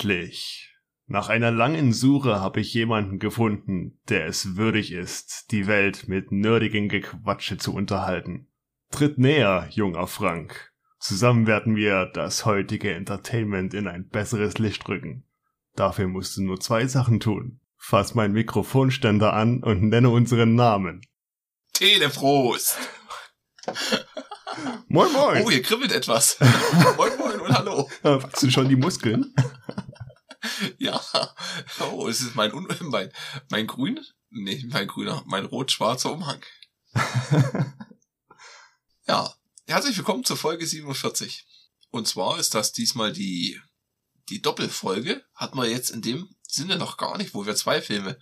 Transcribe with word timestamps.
Endlich. 0.00 0.74
Nach 1.08 1.28
einer 1.28 1.50
langen 1.50 1.92
Suche 1.92 2.40
habe 2.40 2.60
ich 2.60 2.72
jemanden 2.72 3.18
gefunden, 3.18 4.00
der 4.08 4.24
es 4.28 4.56
würdig 4.56 4.92
ist, 4.92 5.50
die 5.50 5.66
Welt 5.66 6.08
mit 6.08 6.32
nerdigen 6.32 6.88
Gequatsche 6.88 7.58
zu 7.58 7.74
unterhalten. 7.74 8.48
Tritt 8.90 9.18
näher, 9.18 9.68
junger 9.70 10.06
Frank. 10.06 10.72
Zusammen 11.00 11.46
werden 11.46 11.76
wir 11.76 12.06
das 12.06 12.46
heutige 12.46 12.94
Entertainment 12.94 13.74
in 13.74 13.86
ein 13.86 14.08
besseres 14.08 14.56
Licht 14.56 14.88
rücken. 14.88 15.26
Dafür 15.76 16.08
musst 16.08 16.38
du 16.38 16.44
nur 16.44 16.60
zwei 16.60 16.86
Sachen 16.86 17.20
tun. 17.20 17.60
Fass 17.76 18.14
meinen 18.14 18.32
Mikrofonständer 18.32 19.34
an 19.34 19.62
und 19.62 19.82
nenne 19.82 20.08
unseren 20.08 20.54
Namen. 20.54 21.02
Teleprost! 21.74 22.78
Moin 24.88 25.12
moin! 25.12 25.44
Oh, 25.44 25.50
hier 25.50 25.62
kribbelt 25.62 25.92
etwas. 25.92 26.38
moin 26.96 27.16
moin 27.18 27.40
und 27.40 27.52
hallo. 27.52 27.88
Wachsen 28.02 28.50
schon 28.50 28.68
die 28.68 28.76
Muskeln? 28.76 29.34
ja. 30.78 31.00
Oh, 31.80 32.08
es 32.08 32.20
ist 32.20 32.34
mein, 32.34 32.52
Un 32.52 32.66
mein, 32.80 33.12
mein 33.50 33.66
grün, 33.66 34.04
nee, 34.30 34.64
mein 34.68 34.86
grüner, 34.86 35.22
mein 35.26 35.44
rot-schwarzer 35.44 36.12
Umhang. 36.12 36.44
ja. 39.06 39.34
Herzlich 39.66 39.96
willkommen 39.96 40.24
zur 40.24 40.36
Folge 40.36 40.66
47. 40.66 41.46
Und 41.90 42.08
zwar 42.08 42.38
ist 42.38 42.54
das 42.54 42.72
diesmal 42.72 43.12
die, 43.12 43.60
die 44.28 44.42
Doppelfolge. 44.42 45.24
Hat 45.34 45.54
man 45.54 45.70
jetzt 45.70 45.90
in 45.90 46.02
dem 46.02 46.28
Sinne 46.42 46.76
noch 46.76 46.96
gar 46.96 47.16
nicht, 47.18 47.34
wo 47.34 47.46
wir 47.46 47.54
zwei 47.54 47.80
Filme 47.80 48.18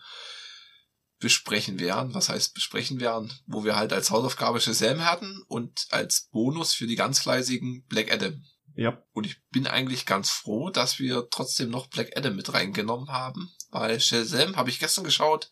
besprechen 1.20 1.78
werden. 1.80 2.12
Was 2.12 2.28
heißt 2.28 2.52
besprechen 2.52 3.00
werden? 3.00 3.32
Wo 3.46 3.64
wir 3.64 3.76
halt 3.76 3.94
als 3.94 4.10
Hausaufgabe 4.10 4.60
Shazam 4.60 5.04
hatten 5.04 5.42
und 5.48 5.86
als 5.88 6.28
Bonus 6.30 6.74
für 6.74 6.86
die 6.86 6.96
ganz 6.96 7.20
fleißigen 7.20 7.86
Black 7.86 8.12
Adam. 8.12 8.44
Ja. 8.78 9.02
Und 9.10 9.26
ich 9.26 9.42
bin 9.50 9.66
eigentlich 9.66 10.06
ganz 10.06 10.30
froh, 10.30 10.70
dass 10.70 11.00
wir 11.00 11.26
trotzdem 11.32 11.68
noch 11.68 11.88
Black 11.88 12.16
Adam 12.16 12.36
mit 12.36 12.54
reingenommen 12.54 13.08
haben, 13.08 13.50
weil 13.70 14.00
Shazam 14.00 14.54
habe 14.54 14.70
ich 14.70 14.78
gestern 14.78 15.02
geschaut. 15.02 15.50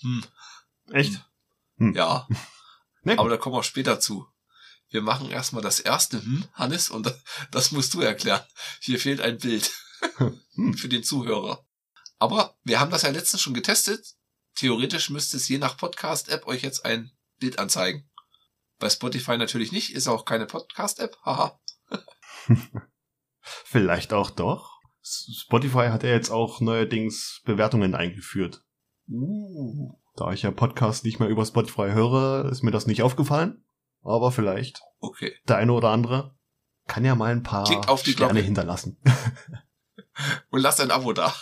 Hm. 0.00 0.24
Echt? 0.90 1.20
Hm. 1.78 1.94
Ja. 1.94 2.26
Nee. 3.02 3.18
Aber 3.18 3.30
da 3.30 3.36
kommen 3.36 3.54
wir 3.54 3.62
später 3.62 4.00
zu. 4.00 4.26
Wir 4.88 5.00
machen 5.00 5.30
erstmal 5.30 5.62
das 5.62 5.78
erste, 5.78 6.20
hm, 6.20 6.44
Hannes, 6.54 6.88
und 6.88 7.14
das 7.52 7.70
musst 7.70 7.94
du 7.94 8.00
erklären. 8.00 8.42
Hier 8.80 8.98
fehlt 8.98 9.20
ein 9.20 9.38
Bild 9.38 9.70
Hm. 10.56 10.74
für 10.76 10.88
den 10.88 11.04
Zuhörer. 11.04 11.64
Aber 12.18 12.58
wir 12.64 12.80
haben 12.80 12.90
das 12.90 13.02
ja 13.02 13.10
letztens 13.10 13.42
schon 13.42 13.54
getestet. 13.54 14.04
Theoretisch 14.56 15.08
müsste 15.08 15.36
es 15.36 15.46
je 15.46 15.58
nach 15.58 15.76
Podcast-App 15.76 16.48
euch 16.48 16.62
jetzt 16.62 16.84
ein 16.84 17.12
Bild 17.38 17.60
anzeigen. 17.60 18.10
Bei 18.80 18.90
Spotify 18.90 19.36
natürlich 19.36 19.70
nicht, 19.70 19.92
ist 19.92 20.08
auch 20.08 20.24
keine 20.24 20.46
Podcast-App, 20.46 21.16
haha. 21.24 21.60
Vielleicht 23.40 24.12
auch 24.12 24.30
doch. 24.30 24.80
Spotify 25.02 25.88
hat 25.88 26.02
ja 26.02 26.10
jetzt 26.10 26.30
auch 26.30 26.60
neuerdings 26.60 27.42
Bewertungen 27.44 27.94
eingeführt. 27.94 28.64
Uh. 29.08 29.92
Da 30.16 30.32
ich 30.32 30.42
ja 30.42 30.50
Podcast 30.50 31.04
nicht 31.04 31.20
mehr 31.20 31.28
über 31.28 31.44
Spotify 31.44 31.90
höre, 31.92 32.46
ist 32.50 32.62
mir 32.62 32.70
das 32.72 32.86
nicht 32.86 33.02
aufgefallen. 33.02 33.64
Aber 34.02 34.32
vielleicht 34.32 34.80
Okay. 34.98 35.32
der 35.48 35.56
eine 35.58 35.72
oder 35.72 35.90
andere 35.90 36.34
kann 36.86 37.04
ja 37.04 37.14
mal 37.14 37.32
ein 37.32 37.42
paar 37.42 37.64
Klickt 37.64 37.88
auf 37.88 38.02
die 38.02 38.12
Sterne 38.12 38.32
Glocke. 38.34 38.46
hinterlassen. 38.46 38.98
Und 40.50 40.60
lasst 40.60 40.80
ein 40.80 40.90
Abo 40.90 41.12
da. 41.12 41.34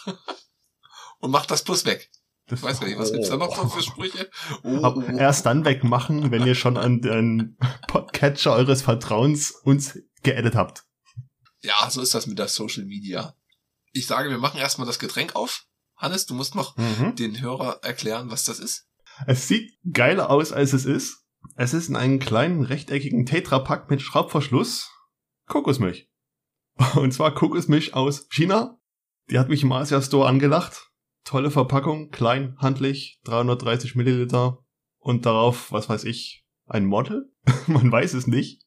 Und 1.20 1.30
macht 1.30 1.50
das 1.50 1.62
Plus 1.62 1.86
weg. 1.86 2.10
Das 2.46 2.58
Ich 2.58 2.64
weiß 2.64 2.80
gar 2.80 2.88
nicht, 2.88 2.98
was 2.98 3.12
gibt's 3.12 3.28
da 3.30 3.36
noch 3.36 3.72
für 3.72 3.82
Sprüche? 3.82 4.28
Oh, 4.62 4.80
oh, 4.82 4.92
oh. 4.96 5.16
Erst 5.16 5.46
dann 5.46 5.64
wegmachen, 5.64 6.30
wenn 6.30 6.46
ihr 6.46 6.54
schon 6.54 6.76
an 6.76 7.00
den 7.00 7.56
Podcatcher 7.86 8.52
eures 8.52 8.82
Vertrauens 8.82 9.50
uns 9.50 9.98
geedit 10.22 10.54
habt. 10.54 10.84
Ja, 11.64 11.90
so 11.90 12.02
ist 12.02 12.14
das 12.14 12.26
mit 12.26 12.38
der 12.38 12.48
Social 12.48 12.84
Media. 12.84 13.34
Ich 13.92 14.06
sage, 14.06 14.28
wir 14.28 14.38
machen 14.38 14.60
erstmal 14.60 14.86
das 14.86 14.98
Getränk 14.98 15.34
auf. 15.34 15.66
Hannes, 15.96 16.26
du 16.26 16.34
musst 16.34 16.54
noch 16.54 16.76
den 16.76 17.40
Hörer 17.40 17.80
erklären, 17.82 18.30
was 18.30 18.44
das 18.44 18.58
ist. 18.58 18.86
Es 19.26 19.48
sieht 19.48 19.72
geiler 19.90 20.30
aus, 20.30 20.52
als 20.52 20.72
es 20.72 20.84
ist. 20.84 21.24
Es 21.56 21.72
ist 21.72 21.88
in 21.88 21.96
einem 21.96 22.18
kleinen 22.18 22.62
rechteckigen 22.62 23.26
Tetrapack 23.26 23.90
mit 23.90 24.02
Schraubverschluss 24.02 24.90
Kokosmilch. 25.46 26.10
Und 26.96 27.12
zwar 27.12 27.34
Kokosmilch 27.34 27.94
aus 27.94 28.28
China. 28.28 28.78
Die 29.30 29.38
hat 29.38 29.48
mich 29.48 29.62
im 29.62 29.72
Asia 29.72 30.02
Store 30.02 30.28
angelacht. 30.28 30.90
Tolle 31.24 31.50
Verpackung, 31.50 32.10
klein, 32.10 32.56
handlich, 32.58 33.20
330 33.24 33.94
Milliliter 33.94 34.58
und 34.98 35.24
darauf, 35.24 35.72
was 35.72 35.88
weiß 35.88 36.04
ich, 36.04 36.44
ein 36.66 36.84
Model? 36.84 37.32
Man 37.66 37.90
weiß 37.90 38.12
es 38.12 38.26
nicht. 38.26 38.63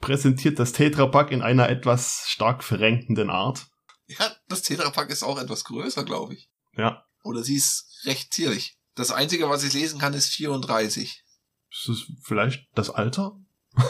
Präsentiert 0.00 0.58
das 0.58 0.72
Tetrapack 0.72 1.30
in 1.30 1.42
einer 1.42 1.68
etwas 1.68 2.24
stark 2.26 2.62
verrenkenden 2.62 3.30
Art. 3.30 3.66
Ja, 4.06 4.34
das 4.48 4.62
Tetrapack 4.62 5.10
ist 5.10 5.22
auch 5.22 5.38
etwas 5.38 5.64
größer, 5.64 6.04
glaube 6.04 6.34
ich. 6.34 6.50
Ja, 6.76 7.04
Oder 7.22 7.42
sie 7.42 7.56
ist 7.56 7.86
recht 8.04 8.32
zierlich. 8.32 8.78
Das 8.94 9.10
Einzige, 9.10 9.48
was 9.48 9.64
ich 9.64 9.72
lesen 9.72 9.98
kann, 9.98 10.14
ist 10.14 10.28
34. 10.28 11.24
ist 11.70 11.88
es 11.88 12.06
vielleicht 12.22 12.66
das 12.74 12.90
Alter? 12.90 13.40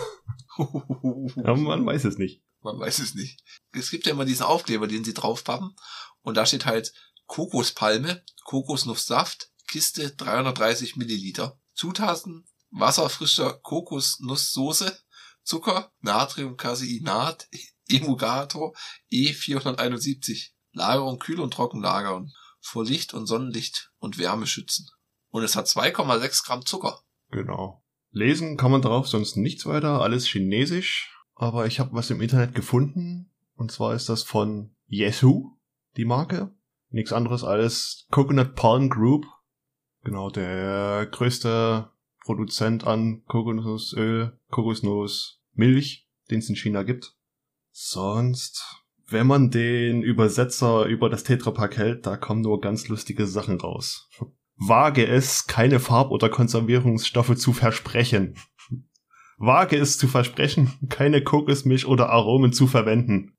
Ja, 0.57 1.55
man 1.57 1.85
weiß 1.85 2.05
es 2.05 2.17
nicht. 2.17 2.41
Man 2.61 2.79
weiß 2.79 3.01
es 3.01 3.15
nicht. 3.15 3.43
Es 3.73 3.91
gibt 3.91 4.07
ja 4.07 4.13
immer 4.13 4.25
diesen 4.25 4.47
Aufkleber, 4.47 4.87
den 4.87 5.03
sie 5.03 5.13
draufpappen. 5.13 5.75
Und 6.23 6.37
da 6.37 6.47
steht 6.47 6.65
halt 6.65 6.93
Kokospalme, 7.27 8.23
Kokosnusssaft, 8.45 9.51
Kiste 9.67 10.15
330 10.15 10.95
Milliliter. 10.95 11.59
Zutaten, 11.75 12.47
Wasser 12.71 13.09
frischer 13.09 13.55
Kokosnusssoße, 13.55 14.97
Zucker, 15.45 15.93
Natriumcaseinat, 16.01 17.49
Emulgator 17.89 18.75
E471. 19.13 20.51
Lagerung 20.73 21.19
kühl 21.19 21.41
und 21.41 21.55
trocken 21.55 21.81
lagern. 21.81 22.33
Vor 22.61 22.85
Licht 22.85 23.15
und 23.15 23.27
Sonnenlicht 23.27 23.93
und 23.99 24.19
Wärme 24.19 24.47
schützen. 24.47 24.89
Und 25.29 25.43
es 25.43 25.55
hat 25.55 25.67
2,6 25.67 26.47
Gramm 26.47 26.67
Zucker. 26.67 27.01
Genau. 27.31 27.85
Lesen 28.11 28.57
kann 28.57 28.71
man 28.71 28.83
darauf 28.83 29.09
sonst 29.09 29.37
nichts 29.37 29.67
weiter, 29.67 30.01
alles 30.01 30.27
chinesisch. 30.27 31.11
Aber 31.35 31.67
ich 31.67 31.81
habe 31.81 31.93
was 31.93 32.11
im 32.11 32.21
Internet 32.21 32.55
gefunden. 32.55 33.31
Und 33.57 33.71
zwar 33.71 33.95
ist 33.95 34.09
das 34.09 34.23
von 34.23 34.75
Yesu, 34.87 35.51
die 35.97 36.05
Marke. 36.05 36.55
Nichts 36.91 37.13
anderes 37.13 37.45
als 37.45 38.07
Coconut 38.11 38.55
Palm 38.55 38.89
Group. 38.89 39.27
Genau, 40.03 40.31
der 40.31 41.07
größte 41.11 41.91
Produzent 42.25 42.87
an 42.87 43.23
Kokosnussöl, 43.27 44.39
Kokosnuss, 44.51 45.43
Milch, 45.53 46.09
den 46.31 46.39
es 46.39 46.49
in 46.49 46.57
China 46.57 46.83
gibt. 46.83 47.15
Sonst, 47.71 48.65
wenn 49.07 49.27
man 49.27 49.51
den 49.51 50.03
Übersetzer 50.03 50.87
über 50.87 51.11
das 51.11 51.25
Tetrapack 51.25 51.77
hält, 51.77 52.07
da 52.07 52.17
kommen 52.17 52.41
nur 52.41 52.61
ganz 52.61 52.89
lustige 52.89 53.27
Sachen 53.27 53.61
raus. 53.61 54.09
Wage 54.57 55.07
es, 55.07 55.47
keine 55.47 55.81
Farb- 55.81 56.13
oder 56.13 56.31
Konservierungsstoffe 56.31 57.37
zu 57.37 57.53
versprechen. 57.53 58.39
Wage 59.37 59.77
es 59.77 59.99
zu 59.99 60.09
versprechen, 60.09 60.73
keine 60.89 61.23
Kokosmilch 61.23 61.87
oder 61.87 62.09
Aromen 62.09 62.53
zu 62.53 62.67
verwenden. 62.67 63.37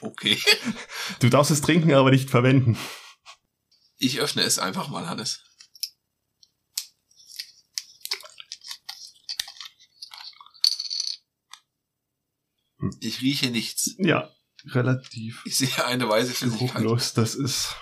Okay. 0.00 0.38
Du 1.18 1.28
darfst 1.28 1.50
es 1.50 1.60
trinken, 1.60 1.92
aber 1.92 2.10
nicht 2.10 2.30
verwenden. 2.30 2.78
Ich 3.98 4.20
öffne 4.20 4.42
es 4.42 4.58
einfach 4.58 4.88
mal, 4.88 5.08
Hannes. 5.08 5.49
Ich 13.00 13.20
rieche 13.20 13.50
nichts. 13.50 13.94
Ja, 13.98 14.30
relativ 14.66 15.42
Ich 15.44 15.56
sehe 15.58 15.84
eine 15.86 16.08
weiße 16.08 16.32
Flüssigkeit. 16.32 16.74
geruchlos. 16.82 17.12
Das 17.14 17.34
ist. 17.34 17.74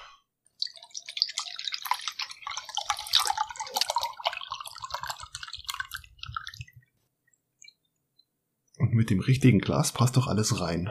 Und 8.77 8.95
mit 8.95 9.11
dem 9.11 9.21
richtigen 9.21 9.59
Glas 9.59 9.93
passt 9.93 10.17
doch 10.17 10.27
alles 10.29 10.61
rein. 10.61 10.91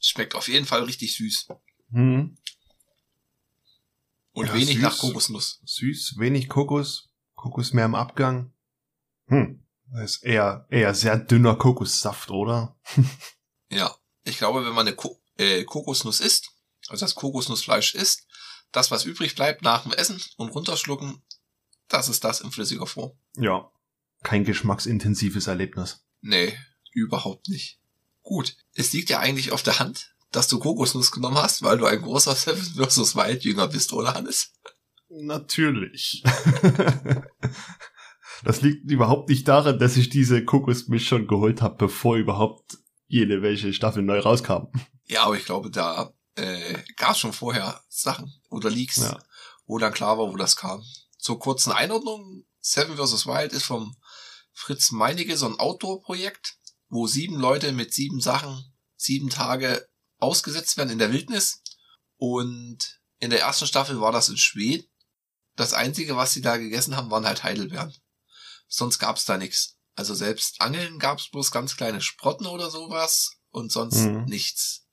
Schmeckt 0.00 0.34
auf 0.34 0.48
jeden 0.48 0.66
Fall 0.66 0.82
richtig 0.84 1.16
süß. 1.16 1.48
Hm. 1.92 2.36
Und 4.32 4.46
Ja, 4.46 4.54
wenig 4.54 4.74
süß. 4.74 4.82
nach 4.82 4.98
Kokosnuss. 4.98 5.60
Süß, 5.64 6.18
wenig 6.18 6.48
Kokos. 6.48 7.10
Kokos 7.34 7.72
mehr 7.72 7.86
im 7.86 7.94
Abgang. 7.94 8.52
Hm. 9.26 9.61
Das 9.92 10.16
ist 10.16 10.24
eher, 10.24 10.66
eher 10.70 10.94
sehr 10.94 11.18
dünner 11.18 11.56
Kokossaft, 11.56 12.30
oder? 12.30 12.76
Ja. 13.70 13.94
Ich 14.24 14.36
glaube, 14.36 14.64
wenn 14.64 14.74
man 14.74 14.86
eine 14.86 14.94
Ko 14.94 15.18
äh, 15.38 15.64
Kokosnuss 15.64 16.20
isst, 16.20 16.50
also 16.88 17.04
das 17.04 17.14
Kokosnussfleisch 17.14 17.94
isst, 17.94 18.26
das, 18.70 18.90
was 18.90 19.04
übrig 19.04 19.34
bleibt 19.34 19.62
nach 19.62 19.82
dem 19.82 19.92
Essen 19.92 20.22
und 20.36 20.50
runterschlucken, 20.50 21.22
das 21.88 22.08
ist 22.08 22.22
das 22.22 22.40
in 22.42 22.52
flüssiger 22.52 22.86
Form. 22.86 23.12
Ja. 23.36 23.70
Kein 24.22 24.44
geschmacksintensives 24.44 25.46
Erlebnis. 25.46 26.04
Nee, 26.20 26.56
überhaupt 26.92 27.48
nicht. 27.48 27.80
Gut. 28.22 28.56
Es 28.74 28.92
liegt 28.92 29.10
ja 29.10 29.18
eigentlich 29.18 29.52
auf 29.52 29.62
der 29.62 29.78
Hand, 29.78 30.14
dass 30.30 30.48
du 30.48 30.58
Kokosnuss 30.58 31.10
genommen 31.10 31.38
hast, 31.38 31.62
weil 31.62 31.78
du 31.78 31.86
ein 31.86 32.02
großer 32.02 32.36
Seven 32.36 32.62
vs. 32.62 33.16
Wild 33.16 33.42
Jünger 33.42 33.68
bist, 33.68 33.92
oder 33.92 34.14
Hannes? 34.14 34.52
Natürlich. 35.08 36.22
das 38.44 38.60
liegt 38.62 38.90
überhaupt 38.90 39.28
nicht 39.28 39.46
daran, 39.48 39.78
dass 39.78 39.96
ich 39.96 40.08
diese 40.10 40.44
Kokosmilch 40.44 41.06
schon 41.06 41.26
geholt 41.26 41.62
habe, 41.62 41.76
bevor 41.76 42.16
überhaupt 42.16 42.78
jede 43.06 43.42
welche 43.42 43.72
Staffel 43.72 44.02
neu 44.02 44.20
rauskam. 44.20 44.66
Ja, 45.06 45.24
aber 45.24 45.36
ich 45.36 45.44
glaube, 45.44 45.70
da 45.70 46.12
äh, 46.36 46.78
gab 46.96 47.12
es 47.12 47.18
schon 47.18 47.32
vorher 47.32 47.82
Sachen 47.88 48.32
oder 48.48 48.70
Leaks, 48.70 48.96
Ja. 48.96 49.18
wo 49.66 49.78
dann 49.78 49.92
klar 49.92 50.18
war, 50.18 50.32
wo 50.32 50.36
das 50.36 50.56
kam. 50.56 50.82
Zur 51.18 51.38
kurzen 51.38 51.72
Einordnung, 51.72 52.44
Seven 52.60 52.96
vs. 52.96 53.26
Wild 53.26 53.52
ist 53.52 53.64
vom 53.64 53.96
Fritz 54.52 54.92
Meinecke 54.92 55.36
so 55.36 55.46
ein 55.46 55.58
Outdoor-Projekt, 55.58 56.56
wo 56.88 57.06
sieben 57.06 57.36
Leute 57.38 57.72
mit 57.72 57.92
sieben 57.92 58.20
Sachen 58.20 58.64
sieben 58.96 59.30
Tage 59.30 59.86
ausgesetzt 60.18 60.76
werden 60.76 60.90
in 60.90 60.98
der 60.98 61.12
Wildnis. 61.12 61.62
Und 62.16 63.00
in 63.18 63.30
der 63.30 63.40
ersten 63.40 63.66
Staffel 63.66 64.00
war 64.00 64.12
das 64.12 64.28
in 64.28 64.36
Schweden. 64.36 64.86
Das 65.56 65.74
Einzige, 65.74 66.16
was 66.16 66.32
sie 66.32 66.40
da 66.40 66.56
gegessen 66.56 66.96
haben, 66.96 67.10
waren 67.10 67.26
halt 67.26 67.42
Heidelbeeren. 67.42 67.92
Sonst 68.74 68.98
gab's 68.98 69.26
da 69.26 69.36
nichts. 69.36 69.76
Also 69.96 70.14
selbst 70.14 70.62
Angeln 70.62 70.98
gab's 70.98 71.30
bloß 71.30 71.50
ganz 71.50 71.76
kleine 71.76 72.00
Sprotten 72.00 72.46
oder 72.46 72.70
sowas 72.70 73.36
und 73.50 73.70
sonst 73.70 73.96
Mhm. 73.98 74.24
nichts. 74.24 74.86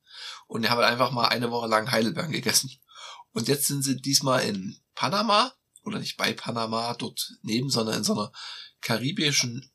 Und 0.48 0.64
die 0.64 0.70
haben 0.70 0.82
einfach 0.82 1.12
mal 1.12 1.30
eine 1.30 1.50
Woche 1.50 1.68
lang 1.68 1.90
Heidelbeeren 1.90 2.34
gegessen. 2.34 2.70
Und 3.32 3.48
jetzt 3.48 3.68
sind 3.68 3.84
sie 3.84 3.96
diesmal 3.96 4.44
in 4.44 4.78
Panama, 4.96 5.54
oder 5.84 6.00
nicht 6.00 6.18
bei 6.18 6.34
Panama, 6.34 6.94
dort 6.96 7.38
neben, 7.42 7.70
sondern 7.70 8.00
in 8.00 8.04
so 8.04 8.14
einer 8.14 8.34
karibischen, 8.82 9.72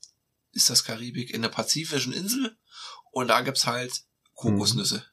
ist 0.53 0.69
das 0.69 0.85
Karibik, 0.85 1.31
in 1.31 1.41
der 1.41 1.49
pazifischen 1.49 2.13
Insel. 2.13 2.59
Und 3.11 3.29
da 3.29 3.41
gibt's 3.41 3.65
halt 3.67 4.05
Kokosnüsse. 4.35 5.07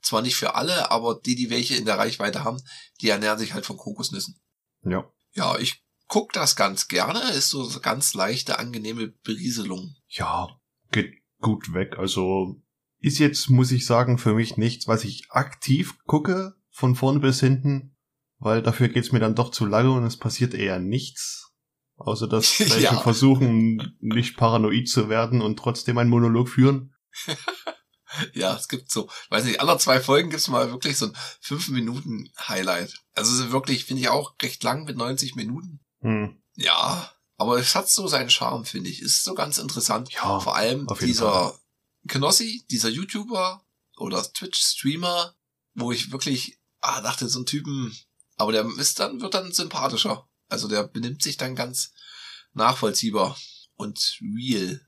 Zwar 0.00 0.20
nicht 0.22 0.34
für 0.34 0.56
alle, 0.56 0.90
aber 0.90 1.20
die, 1.24 1.36
die 1.36 1.48
welche 1.48 1.76
in 1.76 1.84
der 1.84 1.96
Reichweite 1.98 2.42
haben, 2.42 2.60
die 3.00 3.08
ernähren 3.10 3.38
sich 3.38 3.52
halt 3.52 3.66
von 3.66 3.76
Kokosnüssen. 3.76 4.40
Ja. 4.82 5.08
Ja, 5.32 5.56
ich 5.58 5.84
guck 6.12 6.34
das 6.34 6.56
ganz 6.56 6.88
gerne. 6.88 7.20
Ist 7.30 7.48
so 7.48 7.66
ganz 7.80 8.12
leichte, 8.12 8.58
angenehme 8.58 9.08
Berieselung. 9.24 9.96
Ja, 10.08 10.46
geht 10.90 11.14
gut 11.40 11.72
weg. 11.72 11.96
Also 11.96 12.60
ist 12.98 13.18
jetzt, 13.18 13.48
muss 13.48 13.72
ich 13.72 13.86
sagen, 13.86 14.18
für 14.18 14.34
mich 14.34 14.58
nichts, 14.58 14.86
was 14.86 15.04
ich 15.04 15.30
aktiv 15.30 15.94
gucke, 16.04 16.54
von 16.70 16.96
vorne 16.96 17.20
bis 17.20 17.40
hinten, 17.40 17.96
weil 18.38 18.60
dafür 18.60 18.88
geht's 18.88 19.10
mir 19.10 19.20
dann 19.20 19.34
doch 19.34 19.52
zu 19.52 19.64
lange 19.64 19.90
und 19.92 20.04
es 20.04 20.18
passiert 20.18 20.52
eher 20.52 20.78
nichts. 20.80 21.50
Außer 21.96 22.28
dass 22.28 22.60
welche 22.60 22.80
Ja. 22.80 23.00
versuchen, 23.00 23.96
nicht 24.00 24.36
paranoid 24.36 24.90
zu 24.90 25.08
werden 25.08 25.40
und 25.40 25.58
trotzdem 25.58 25.96
einen 25.96 26.10
Monolog 26.10 26.50
führen. 26.50 26.94
Ja, 28.34 28.54
es 28.54 28.68
gibt 28.68 28.90
so, 28.90 29.08
weiß 29.30 29.46
nicht, 29.46 29.60
aller 29.60 29.78
zwei 29.78 29.98
Folgen 29.98 30.28
gibt's 30.28 30.48
mal 30.48 30.70
wirklich 30.70 30.98
so 30.98 31.06
ein 31.06 31.16
5 31.40 31.70
Minuten 31.70 32.30
Highlight. 32.46 33.00
Also 33.14 33.32
es 33.32 33.46
ist 33.46 33.52
wirklich, 33.52 33.86
finde 33.86 34.02
ich 34.02 34.10
auch 34.10 34.34
recht 34.42 34.62
lang 34.62 34.84
mit 34.84 34.98
90 34.98 35.34
Minuten. 35.34 35.80
Hm. 36.02 36.40
Ja, 36.54 37.10
aber 37.36 37.58
es 37.58 37.74
hat 37.74 37.88
so 37.88 38.06
seinen 38.06 38.30
Charme, 38.30 38.64
finde 38.64 38.90
ich. 38.90 39.00
Ist 39.02 39.24
so 39.24 39.34
ganz 39.34 39.58
interessant. 39.58 40.12
Ja, 40.12 40.38
Vor 40.38 40.54
allem 40.54 40.86
dieser 41.00 41.58
Knossi, 42.06 42.64
dieser 42.70 42.88
YouTuber 42.88 43.64
oder 43.96 44.22
Twitch-Streamer, 44.32 45.34
wo 45.74 45.92
ich 45.92 46.12
wirklich 46.12 46.58
ah, 46.80 47.00
dachte, 47.00 47.28
so 47.28 47.40
ein 47.40 47.46
Typen, 47.46 47.96
aber 48.36 48.52
der 48.52 48.66
ist 48.78 49.00
dann, 49.00 49.20
wird 49.20 49.34
dann 49.34 49.52
sympathischer. 49.52 50.28
Also 50.48 50.68
der 50.68 50.84
benimmt 50.84 51.22
sich 51.22 51.36
dann 51.36 51.56
ganz 51.56 51.92
nachvollziehbar 52.52 53.38
und 53.76 54.18
real. 54.20 54.86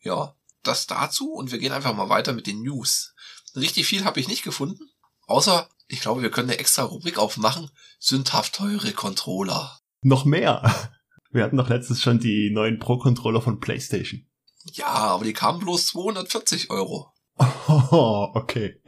Ja, 0.00 0.36
das 0.62 0.86
dazu 0.86 1.32
und 1.32 1.52
wir 1.52 1.58
gehen 1.58 1.72
einfach 1.72 1.94
mal 1.94 2.08
weiter 2.08 2.32
mit 2.32 2.46
den 2.46 2.62
News. 2.62 3.14
Richtig 3.56 3.86
viel 3.86 4.04
habe 4.04 4.20
ich 4.20 4.28
nicht 4.28 4.42
gefunden, 4.42 4.90
außer 5.26 5.68
ich 5.86 6.00
glaube, 6.00 6.22
wir 6.22 6.30
können 6.30 6.50
eine 6.50 6.60
extra 6.60 6.84
Rubrik 6.84 7.18
aufmachen. 7.18 7.70
Sündhaft 7.98 8.54
teure 8.54 8.92
Controller. 8.92 9.79
Noch 10.02 10.24
mehr. 10.24 10.90
Wir 11.32 11.44
hatten 11.44 11.56
doch 11.56 11.68
letztens 11.68 12.02
schon 12.02 12.18
die 12.18 12.50
neuen 12.50 12.78
Pro-Controller 12.80 13.40
von 13.40 13.60
PlayStation. 13.60 14.26
Ja, 14.72 14.86
aber 14.86 15.24
die 15.24 15.32
kamen 15.32 15.60
bloß 15.60 15.86
240 15.88 16.70
Euro. 16.70 17.12
Oh, 17.38 18.28
okay. 18.34 18.82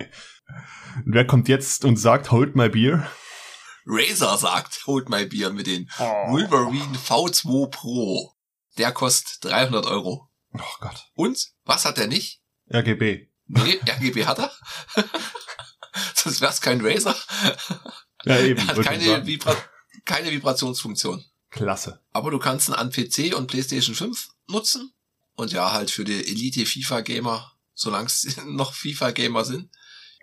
Und 1.06 1.14
wer 1.14 1.26
kommt 1.26 1.48
jetzt 1.48 1.84
und 1.84 1.96
sagt, 1.96 2.30
hold 2.32 2.56
my 2.56 2.68
beer? 2.68 3.08
Razer 3.86 4.36
sagt, 4.36 4.86
holt 4.86 5.08
my 5.08 5.24
Bier 5.26 5.50
mit 5.50 5.66
den 5.66 5.90
Oh, 5.98 6.02
Wolverine 6.32 6.96
V2 6.98 7.70
Pro. 7.70 8.32
Der 8.78 8.92
kostet 8.92 9.44
300 9.44 9.86
Euro. 9.86 10.28
oh 10.54 10.60
Gott. 10.80 11.06
Und, 11.14 11.52
was 11.64 11.84
hat 11.84 11.98
er 11.98 12.06
nicht? 12.06 12.42
RGB. 12.72 13.28
Nee, 13.46 13.80
RGB 13.88 14.24
hat 14.26 14.38
er. 14.38 14.52
Sonst 16.14 16.40
wär's 16.40 16.60
kein 16.60 16.84
Razer. 16.84 17.16
Ja, 18.24 18.38
eben. 18.38 18.60
Er 18.60 18.76
hat 18.76 18.82
keine. 18.84 19.26
Vibra 19.26 19.56
keine 20.04 20.30
Vibrationsfunktion. 20.30 21.24
Klasse. 21.50 22.00
Aber 22.12 22.30
du 22.30 22.38
kannst 22.38 22.68
ihn 22.68 22.74
an 22.74 22.90
PC 22.90 23.34
und 23.36 23.46
PlayStation 23.46 23.94
5 23.94 24.30
nutzen. 24.48 24.92
Und 25.34 25.52
ja, 25.52 25.72
halt 25.72 25.90
für 25.90 26.04
die 26.04 26.26
Elite-FIFA-Gamer, 26.26 27.52
solange 27.74 28.06
es 28.06 28.36
noch 28.46 28.74
FIFA-Gamer 28.74 29.44
sind. 29.44 29.70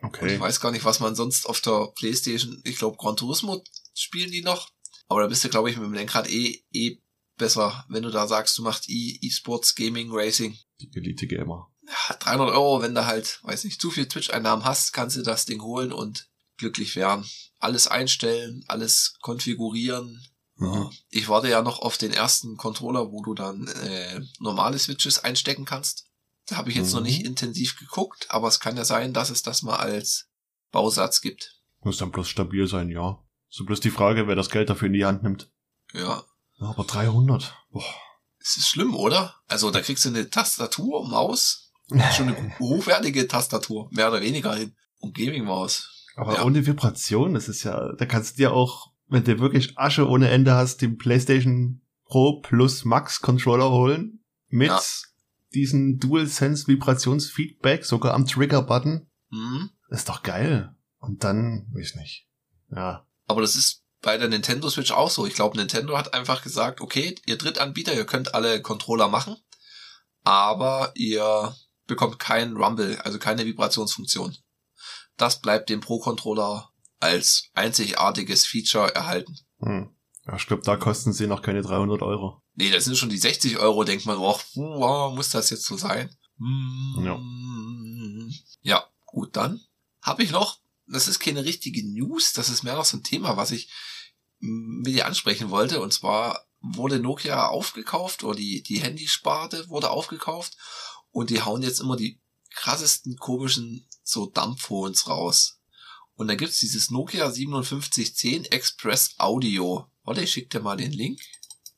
Und 0.01 0.15
ich 0.15 0.21
Okay. 0.21 0.39
weiß 0.39 0.59
gar 0.61 0.71
nicht, 0.71 0.85
was 0.85 0.99
man 1.01 1.13
sonst 1.15 1.45
auf 1.45 1.59
der 1.61 1.91
PlayStation, 1.95 2.61
ich 2.63 2.77
glaube 2.77 2.97
Gran 2.97 3.17
Turismo 3.17 3.63
spielen 3.93 4.31
die 4.31 4.41
noch. 4.41 4.69
Aber 5.07 5.21
da 5.21 5.27
bist 5.27 5.43
du, 5.43 5.49
glaube 5.49 5.69
ich, 5.69 5.75
mit 5.77 5.85
dem 5.85 5.93
Lenkrad 5.93 6.29
eh, 6.29 6.63
eh 6.71 6.99
besser, 7.37 7.85
wenn 7.89 8.03
du 8.03 8.09
da 8.11 8.27
sagst, 8.27 8.57
du 8.57 8.63
machst 8.63 8.87
E- 8.89 9.17
E-Sports, 9.21 9.75
Gaming, 9.75 10.09
Racing. 10.11 10.57
Die 10.79 10.89
Elite 10.95 11.27
Gamer. 11.27 11.69
Ja, 11.87 12.15
300 12.17 12.49
Euro, 12.51 12.81
wenn 12.81 12.93
du 12.95 13.05
halt, 13.05 13.39
weiß 13.43 13.63
nicht, 13.63 13.81
zu 13.81 13.89
viel 13.91 14.07
Twitch-Einnahmen 14.07 14.63
hast, 14.63 14.93
kannst 14.93 15.17
du 15.17 15.21
das 15.23 15.45
Ding 15.45 15.61
holen 15.61 15.91
und 15.91 16.27
glücklich 16.59 16.95
werden. 16.95 17.25
Alles 17.57 17.87
einstellen, 17.87 18.63
alles 18.67 19.15
konfigurieren. 19.21 20.23
Mhm. 20.57 20.91
Ich 21.09 21.27
warte 21.29 21.49
ja 21.49 21.61
noch 21.61 21.79
auf 21.79 21.97
den 21.97 22.11
ersten 22.13 22.57
Controller, 22.57 23.11
wo 23.11 23.23
du 23.23 23.33
dann 23.33 23.67
äh, 23.67 24.21
normale 24.39 24.77
Switches 24.77 25.23
einstecken 25.23 25.65
kannst. 25.65 26.05
Da 26.47 26.57
habe 26.57 26.69
ich 26.69 26.75
jetzt 26.75 26.91
noch 26.93 26.99
Mhm. 26.99 27.05
nicht 27.07 27.25
intensiv 27.25 27.77
geguckt, 27.79 28.27
aber 28.29 28.47
es 28.47 28.59
kann 28.59 28.77
ja 28.77 28.85
sein, 28.85 29.13
dass 29.13 29.29
es 29.29 29.41
das 29.43 29.61
mal 29.61 29.77
als 29.77 30.27
Bausatz 30.71 31.21
gibt. 31.21 31.55
Muss 31.81 31.97
dann 31.97 32.11
bloß 32.11 32.27
stabil 32.27 32.67
sein, 32.67 32.89
ja. 32.89 33.23
So 33.49 33.65
bloß 33.65 33.79
die 33.79 33.89
Frage, 33.91 34.27
wer 34.27 34.35
das 34.35 34.49
Geld 34.49 34.69
dafür 34.69 34.87
in 34.87 34.93
die 34.93 35.05
Hand 35.05 35.23
nimmt. 35.23 35.49
Ja, 35.93 36.23
Ja, 36.59 36.67
aber 36.69 36.83
300. 36.83 37.55
Boah. 37.71 37.83
es 38.39 38.57
ist 38.57 38.67
schlimm, 38.67 38.95
oder? 38.95 39.35
Also 39.47 39.71
da 39.71 39.81
kriegst 39.81 40.05
du 40.05 40.09
eine 40.09 40.29
Tastatur, 40.29 41.07
Maus, 41.07 41.71
schon 42.15 42.27
eine 42.35 42.55
hochwertige 42.59 43.27
Tastatur, 43.27 43.87
mehr 43.91 44.09
oder 44.09 44.21
weniger 44.21 44.53
hin. 44.55 44.75
Und 44.99 45.15
Gaming-Maus. 45.15 45.98
Aber 46.19 46.35
Ja. 46.35 46.43
ohne 46.43 46.65
Vibration, 46.65 47.33
das 47.33 47.47
ist 47.47 47.63
ja, 47.63 47.93
da 47.93 48.05
kannst 48.05 48.33
du 48.33 48.37
dir 48.37 48.53
auch, 48.53 48.91
wenn 49.07 49.23
du 49.23 49.39
wirklich 49.39 49.77
Asche 49.77 50.07
ohne 50.07 50.29
Ende 50.29 50.53
hast, 50.53 50.81
den 50.81 50.97
PlayStation 50.97 51.81
Pro 52.05 52.41
Plus 52.41 52.85
Max 52.85 53.21
Controller 53.21 53.69
holen. 53.71 54.23
Mit 54.49 54.67
Ja. 54.67 54.81
diesen 55.53 55.97
DualSense 55.99 56.67
Vibrationsfeedback, 56.67 57.85
sogar 57.85 58.13
am 58.13 58.25
Trigger-Button. 58.25 59.07
Hm? 59.31 59.69
Ist 59.89 60.09
doch 60.09 60.23
geil. 60.23 60.75
Und 60.99 61.23
dann, 61.23 61.67
weiß 61.73 61.95
nicht. 61.95 62.27
Ja. 62.71 63.05
Aber 63.27 63.41
das 63.41 63.55
ist 63.55 63.83
bei 64.01 64.17
der 64.17 64.27
Nintendo 64.27 64.69
Switch 64.69 64.91
auch 64.91 65.09
so. 65.09 65.25
Ich 65.25 65.33
glaube, 65.33 65.57
Nintendo 65.57 65.97
hat 65.97 66.13
einfach 66.13 66.41
gesagt, 66.43 66.81
okay, 66.81 67.15
ihr 67.25 67.37
Drittanbieter, 67.37 67.93
ihr 67.93 68.05
könnt 68.05 68.33
alle 68.33 68.61
Controller 68.61 69.07
machen, 69.07 69.35
aber 70.23 70.91
ihr 70.95 71.55
bekommt 71.87 72.19
keinen 72.19 72.57
Rumble, 72.57 72.97
also 73.03 73.19
keine 73.19 73.45
Vibrationsfunktion. 73.45 74.35
Das 75.19 75.41
bleibt 75.41 75.69
dem 75.69 75.81
Pro-Controller 75.81 76.71
als 76.99 77.49
einzigartiges 77.53 78.45
Feature 78.45 78.93
erhalten. 78.95 79.37
Hm. 79.59 79.89
ja 80.25 80.35
ich 80.35 80.47
glaube, 80.47 80.63
da 80.63 80.77
kosten 80.77 81.13
sie 81.13 81.27
noch 81.27 81.41
keine 81.41 81.61
300 81.61 82.01
Euro. 82.01 82.41
Nee, 82.55 82.71
das 82.71 82.85
sind 82.85 82.97
schon 82.97 83.09
die 83.09 83.17
60 83.17 83.57
Euro, 83.57 83.83
denkt 83.83 84.05
man, 84.05 84.17
oh, 84.17 84.37
wow, 84.55 85.13
muss 85.13 85.29
das 85.29 85.49
jetzt 85.49 85.65
so 85.65 85.77
sein? 85.77 86.09
Ja. 87.03 87.19
Ja, 88.61 88.85
gut, 89.05 89.35
dann 89.35 89.61
habe 90.01 90.23
ich 90.23 90.31
noch, 90.31 90.59
das 90.87 91.07
ist 91.07 91.19
keine 91.19 91.43
richtige 91.43 91.85
News, 91.85 92.33
das 92.33 92.49
ist 92.49 92.63
mehr 92.63 92.75
noch 92.75 92.85
so 92.85 92.97
ein 92.97 93.03
Thema, 93.03 93.37
was 93.37 93.51
ich 93.51 93.69
mit 94.39 94.93
dir 94.93 95.05
ansprechen 95.05 95.49
wollte. 95.49 95.81
Und 95.81 95.93
zwar 95.93 96.45
wurde 96.61 96.99
Nokia 96.99 97.47
aufgekauft 97.47 98.23
oder 98.23 98.37
die, 98.37 98.63
die 98.63 98.79
Handysparte 98.79 99.67
wurde 99.69 99.89
aufgekauft 99.89 100.57
und 101.11 101.29
die 101.29 101.41
hauen 101.41 101.61
jetzt 101.61 101.79
immer 101.79 101.97
die 101.97 102.21
krassesten 102.53 103.17
komischen 103.17 103.87
so 104.09 104.25
Dumbphones 104.27 105.07
raus. 105.07 105.59
Und 106.15 106.27
da 106.27 106.35
gibt's 106.35 106.59
dieses 106.59 106.91
Nokia 106.91 107.31
5710 107.31 108.45
Express 108.45 109.15
Audio. 109.17 109.85
Warte, 110.03 110.21
ich 110.21 110.31
schick 110.31 110.49
dir 110.49 110.59
mal 110.59 110.75
den 110.75 110.91
Link. 110.91 111.21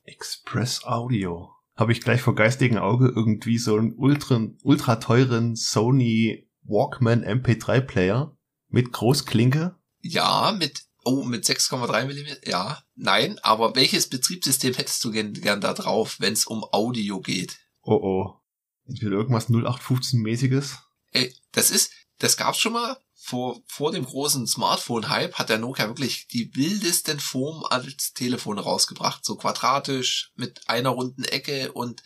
Express 0.04 0.84
Audio. 0.84 1.52
Habe 1.76 1.92
ich 1.92 2.02
gleich 2.02 2.22
vor 2.22 2.36
geistigem 2.36 2.78
Auge 2.78 3.12
irgendwie 3.16 3.58
so 3.58 3.76
einen 3.76 3.94
ultra, 3.96 4.48
ultra 4.64 4.96
teuren 4.98 5.56
Sony 5.56 6.50
Walkman 6.64 7.24
MP3 7.24 7.82
Player 7.82 8.38
mit 8.68 8.92
Großklinke. 8.92 9.76
Ja, 10.02 10.56
mit, 10.58 10.86
oh, 11.04 11.24
mit 11.24 11.46
6,3 11.46 12.06
mm. 12.06 12.50
Ja, 12.50 12.84
nein, 12.96 13.38
aber 13.44 13.76
welches 13.76 14.10
Betriebssystem 14.10 14.74
hättest 14.74 15.04
du 15.04 15.12
gern, 15.12 15.34
gern 15.34 15.62
da 15.62 15.74
drauf, 15.74 16.18
wenn 16.20 16.34
es 16.34 16.46
um 16.46 16.64
Audio 16.72 17.20
geht? 17.20 17.60
Oh 17.84 18.00
oh. 18.02 18.42
Will 18.86 19.14
irgendwas 19.14 19.50
0815-mäßiges. 19.50 20.78
Ey, 21.12 21.34
das 21.52 21.72
ist, 21.72 21.92
das 22.22 22.38
gab's 22.38 22.60
schon 22.60 22.74
mal. 22.74 22.98
Vor, 23.16 23.62
vor 23.68 23.92
dem 23.92 24.06
großen 24.06 24.48
Smartphone-Hype 24.48 25.36
hat 25.36 25.50
der 25.50 25.60
Nokia 25.60 25.88
wirklich 25.88 26.28
die 26.28 26.56
wildesten 26.56 27.20
Form 27.20 27.64
als 27.70 28.14
Telefon 28.14 28.58
rausgebracht. 28.58 29.26
So 29.26 29.36
quadratisch, 29.36 30.32
mit 30.36 30.68
einer 30.68 30.90
runden 30.90 31.24
Ecke 31.24 31.72
und 31.72 32.04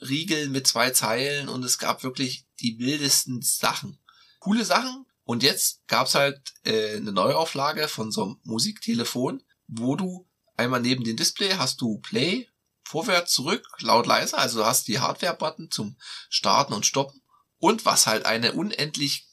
Riegel 0.00 0.48
mit 0.48 0.66
zwei 0.66 0.90
Zeilen 0.90 1.48
und 1.48 1.64
es 1.64 1.78
gab 1.78 2.02
wirklich 2.02 2.46
die 2.60 2.78
wildesten 2.78 3.40
Sachen. 3.42 3.98
Coole 4.38 4.64
Sachen. 4.64 5.06
Und 5.24 5.42
jetzt 5.42 5.86
gab's 5.88 6.14
halt 6.14 6.40
äh, 6.64 6.96
eine 6.96 7.12
Neuauflage 7.12 7.88
von 7.88 8.12
so 8.12 8.22
einem 8.22 8.40
Musiktelefon, 8.44 9.42
wo 9.66 9.96
du 9.96 10.28
einmal 10.56 10.80
neben 10.80 11.02
dem 11.02 11.16
Display 11.16 11.54
hast 11.54 11.80
du 11.80 11.98
Play, 11.98 12.48
vorwärts, 12.84 13.32
zurück, 13.32 13.66
laut, 13.80 14.06
leise. 14.06 14.38
Also 14.38 14.58
du 14.58 14.66
hast 14.66 14.86
die 14.86 15.00
Hardware-Button 15.00 15.70
zum 15.70 15.96
Starten 16.28 16.72
und 16.72 16.86
Stoppen. 16.86 17.22
Und 17.58 17.84
was 17.84 18.06
halt 18.06 18.26
eine 18.26 18.52
unendlich 18.52 19.25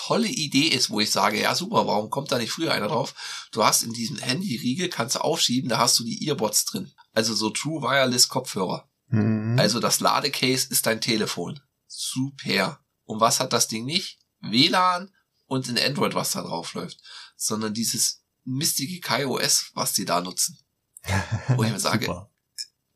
tolle 0.00 0.28
Idee 0.28 0.68
ist, 0.68 0.88
wo 0.88 1.00
ich 1.00 1.10
sage, 1.10 1.40
ja 1.40 1.54
super, 1.54 1.86
warum 1.86 2.08
kommt 2.08 2.32
da 2.32 2.38
nicht 2.38 2.52
früher 2.52 2.72
einer 2.72 2.88
drauf? 2.88 3.14
Du 3.52 3.62
hast 3.64 3.82
in 3.82 3.92
diesem 3.92 4.16
Handy-Riegel, 4.16 4.88
kannst 4.88 5.16
du 5.16 5.20
aufschieben, 5.20 5.68
da 5.68 5.76
hast 5.76 5.98
du 5.98 6.04
die 6.04 6.26
Earbuds 6.26 6.64
drin. 6.64 6.90
Also 7.12 7.34
so 7.34 7.50
True 7.50 7.82
Wireless 7.82 8.28
Kopfhörer. 8.28 8.88
Mhm. 9.08 9.58
Also 9.58 9.78
das 9.78 10.00
Ladecase 10.00 10.68
ist 10.70 10.86
dein 10.86 11.02
Telefon. 11.02 11.60
Super. 11.86 12.80
Und 13.04 13.20
was 13.20 13.40
hat 13.40 13.52
das 13.52 13.68
Ding 13.68 13.84
nicht? 13.84 14.18
WLAN 14.40 15.14
und 15.46 15.68
ein 15.68 15.78
Android, 15.78 16.14
was 16.14 16.32
da 16.32 16.42
drauf 16.42 16.72
läuft. 16.72 16.98
Sondern 17.36 17.74
dieses 17.74 18.22
mistige 18.44 19.00
KaiOS, 19.00 19.72
was 19.74 19.92
die 19.92 20.06
da 20.06 20.22
nutzen. 20.22 20.58
Wo 21.48 21.62
ich 21.62 21.72
mir 21.72 21.80
sage, 21.80 22.06
Super. 22.06 22.30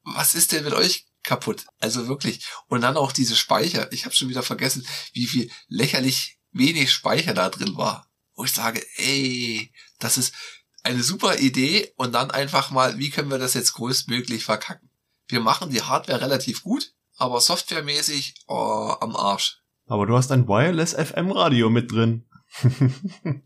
was 0.04 0.34
ist 0.34 0.52
denn 0.52 0.64
mit 0.64 0.73
euch 0.73 1.06
kaputt? 1.23 1.66
Also 1.80 2.08
wirklich. 2.08 2.46
Und 2.68 2.80
dann 2.80 2.96
auch 2.96 3.12
diese 3.12 3.37
Speicher. 3.37 3.92
Ich 3.92 4.06
habe 4.06 4.14
schon 4.14 4.30
wieder 4.30 4.42
vergessen, 4.42 4.87
wie 5.12 5.26
viel 5.26 5.50
lächerlich 5.68 6.38
wenig 6.54 6.90
Speicher 6.92 7.34
da 7.34 7.50
drin 7.50 7.76
war. 7.76 8.08
Wo 8.34 8.44
ich 8.44 8.52
sage, 8.52 8.84
ey, 8.96 9.70
das 9.99 10.16
ist 10.16 10.34
eine 10.82 11.02
super 11.02 11.38
Idee 11.38 11.92
und 11.96 12.12
dann 12.12 12.30
einfach 12.30 12.70
mal, 12.70 12.99
wie 12.99 13.11
können 13.11 13.30
wir 13.30 13.38
das 13.38 13.54
jetzt 13.54 13.75
größtmöglich 13.75 14.44
verkacken? 14.44 14.90
Wir 15.28 15.40
machen 15.40 15.70
die 15.70 15.82
Hardware 15.82 16.20
relativ 16.20 16.62
gut, 16.62 16.92
aber 17.16 17.40
softwaremäßig 17.40 18.34
oh, 18.46 18.94
am 19.00 19.16
Arsch. 19.16 19.61
Aber 19.87 20.06
du 20.06 20.16
hast 20.16 20.32
ein 20.32 20.49
Wireless 20.49 20.94
FM 20.94 21.30
Radio 21.30 21.70
mit 21.70 21.92
drin. 21.92 22.26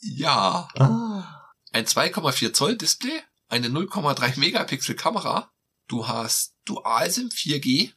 Ja, 0.00 0.68
ah. 0.78 1.50
ein 1.72 1.86
2,4 1.86 2.52
Zoll 2.52 2.76
Display, 2.76 3.22
eine 3.48 3.68
0,3 3.68 4.38
Megapixel 4.38 4.94
Kamera, 4.94 5.50
du 5.86 6.06
hast 6.06 6.54
Dual-SIM 6.66 7.28
4G 7.28 7.92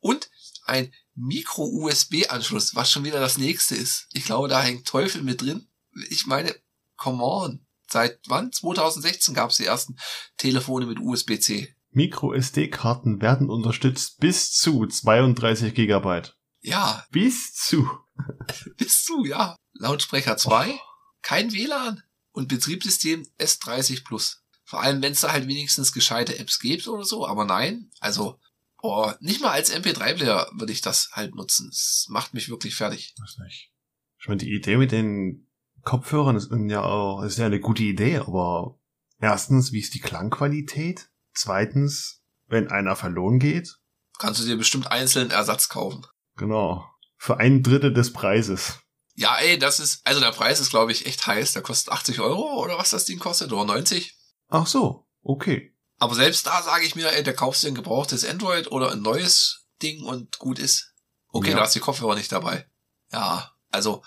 und 0.00 0.30
ein 0.64 0.92
Micro-USB-Anschluss, 1.16 2.74
was 2.74 2.90
schon 2.90 3.04
wieder 3.04 3.20
das 3.20 3.38
nächste 3.38 3.74
ist. 3.74 4.08
Ich 4.12 4.24
glaube, 4.24 4.48
da 4.48 4.62
hängt 4.62 4.86
Teufel 4.86 5.22
mit 5.22 5.42
drin. 5.42 5.66
Ich 6.10 6.26
meine, 6.26 6.54
come 6.96 7.22
on. 7.22 7.66
Seit 7.88 8.20
wann? 8.26 8.52
2016 8.52 9.34
gab 9.34 9.50
es 9.50 9.56
die 9.56 9.64
ersten 9.64 9.96
Telefone 10.36 10.86
mit 10.86 10.98
USB-C. 11.00 11.74
Micro-SD-Karten 11.90 13.22
werden 13.22 13.48
unterstützt 13.48 14.18
bis 14.20 14.52
zu 14.52 14.86
32 14.86 15.74
Gigabyte. 15.74 16.36
Ja, 16.60 17.06
Bis 17.10 17.54
zu. 17.54 17.88
bist 18.76 19.08
du, 19.08 19.24
ja. 19.24 19.56
Lautsprecher 19.74 20.36
2, 20.36 20.78
kein 21.22 21.52
WLAN 21.52 22.02
und 22.32 22.48
Betriebssystem 22.48 23.26
S30 23.38 24.04
Plus. 24.04 24.42
Vor 24.64 24.82
allem, 24.82 25.00
wenn 25.00 25.12
es 25.12 25.20
da 25.20 25.32
halt 25.32 25.46
wenigstens 25.46 25.92
gescheite 25.92 26.38
Apps 26.38 26.58
gibt 26.58 26.88
oder 26.88 27.04
so, 27.04 27.26
aber 27.26 27.44
nein, 27.44 27.90
also 28.00 28.40
oh, 28.86 29.12
nicht 29.20 29.40
mal 29.40 29.50
als 29.50 29.74
MP3-Player 29.74 30.50
würde 30.54 30.72
ich 30.72 30.80
das 30.80 31.10
halt 31.12 31.34
nutzen. 31.34 31.68
Es 31.70 32.06
macht 32.08 32.34
mich 32.34 32.48
wirklich 32.48 32.74
fertig. 32.74 33.14
Weiß 33.18 33.38
nicht. 33.44 33.72
Ich 34.20 34.28
meine, 34.28 34.38
die 34.38 34.52
Idee 34.52 34.76
mit 34.76 34.92
den 34.92 35.48
Kopfhörern 35.82 36.36
ist 36.36 36.50
ja 36.50 36.82
auch, 36.82 37.22
ist 37.22 37.38
ja 37.38 37.46
eine 37.46 37.60
gute 37.60 37.84
Idee, 37.84 38.18
aber 38.18 38.78
erstens, 39.20 39.72
wie 39.72 39.80
ist 39.80 39.94
die 39.94 40.00
Klangqualität? 40.00 41.10
Zweitens, 41.32 42.22
wenn 42.46 42.68
einer 42.68 42.96
verloren 42.96 43.38
geht? 43.38 43.76
Kannst 44.18 44.40
du 44.40 44.46
dir 44.46 44.56
bestimmt 44.56 44.90
einzelnen 44.90 45.30
Ersatz 45.30 45.68
kaufen. 45.68 46.04
Genau. 46.36 46.84
Für 47.18 47.38
ein 47.38 47.62
Drittel 47.62 47.92
des 47.92 48.12
Preises. 48.12 48.80
Ja, 49.14 49.36
ey, 49.38 49.58
das 49.58 49.80
ist, 49.80 50.06
also 50.06 50.20
der 50.20 50.32
Preis 50.32 50.60
ist, 50.60 50.70
glaube 50.70 50.92
ich, 50.92 51.06
echt 51.06 51.26
heiß. 51.26 51.52
Der 51.52 51.62
kostet 51.62 51.92
80 51.92 52.20
Euro 52.20 52.62
oder 52.62 52.78
was 52.78 52.90
das 52.90 53.04
Ding 53.04 53.18
kostet, 53.18 53.52
oder 53.52 53.64
90. 53.64 54.16
Ach 54.48 54.66
so, 54.66 55.06
okay. 55.22 55.75
Aber 55.98 56.14
selbst 56.14 56.46
da 56.46 56.62
sage 56.62 56.84
ich 56.84 56.94
mir, 56.94 57.10
ey, 57.12 57.22
der 57.22 57.34
kaufst 57.34 57.62
du 57.62 57.68
ein 57.68 57.74
gebrauchtes 57.74 58.24
Android 58.24 58.70
oder 58.70 58.92
ein 58.92 59.00
neues 59.02 59.66
Ding 59.82 60.02
und 60.04 60.38
gut 60.38 60.58
ist. 60.58 60.92
Okay, 61.28 61.50
Ja. 61.50 61.56
da 61.56 61.62
hast 61.62 61.74
die 61.74 61.80
Kopfhörer 61.80 62.14
nicht 62.14 62.32
dabei. 62.32 62.68
Ja, 63.12 63.52
also 63.70 64.02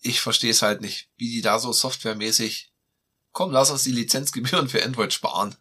ich 0.00 0.20
verstehe 0.20 0.50
es 0.50 0.62
halt 0.62 0.80
nicht, 0.80 1.10
wie 1.16 1.30
die 1.30 1.42
da 1.42 1.58
so 1.58 1.72
softwaremäßig. 1.72 2.72
Komm, 3.32 3.50
lass 3.50 3.70
uns 3.70 3.82
die 3.82 3.92
Lizenzgebühren 3.92 4.68
für 4.68 4.84
Android 4.84 5.12
sparen. 5.12 5.56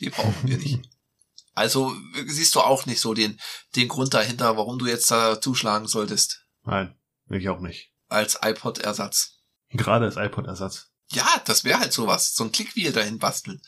Die 0.00 0.10
brauchen 0.10 0.34
wir 0.48 0.58
nicht. 0.58 0.88
Also 1.58 1.96
siehst 2.26 2.54
du 2.54 2.60
auch 2.60 2.84
nicht 2.84 3.00
so 3.00 3.14
den, 3.14 3.40
den 3.76 3.88
Grund 3.88 4.12
dahinter, 4.12 4.58
warum 4.58 4.78
du 4.78 4.84
jetzt 4.86 5.10
da 5.10 5.40
zuschlagen 5.40 5.88
solltest 5.88 6.44
Nein, 6.64 6.94
ich 7.30 7.48
auch 7.48 7.60
nicht. 7.60 7.94
als 8.08 8.38
iPod-Ersatz. 8.42 9.38
Gerade 9.70 10.04
als 10.04 10.16
iPod-Ersatz. 10.18 10.90
Ja, 11.12 11.26
das 11.46 11.64
wäre 11.64 11.78
halt 11.80 11.94
sowas. 11.94 12.34
So 12.34 12.44
ein 12.44 12.52
Clickwheel 12.52 12.92
dahin 12.92 13.18
basteln. 13.18 13.62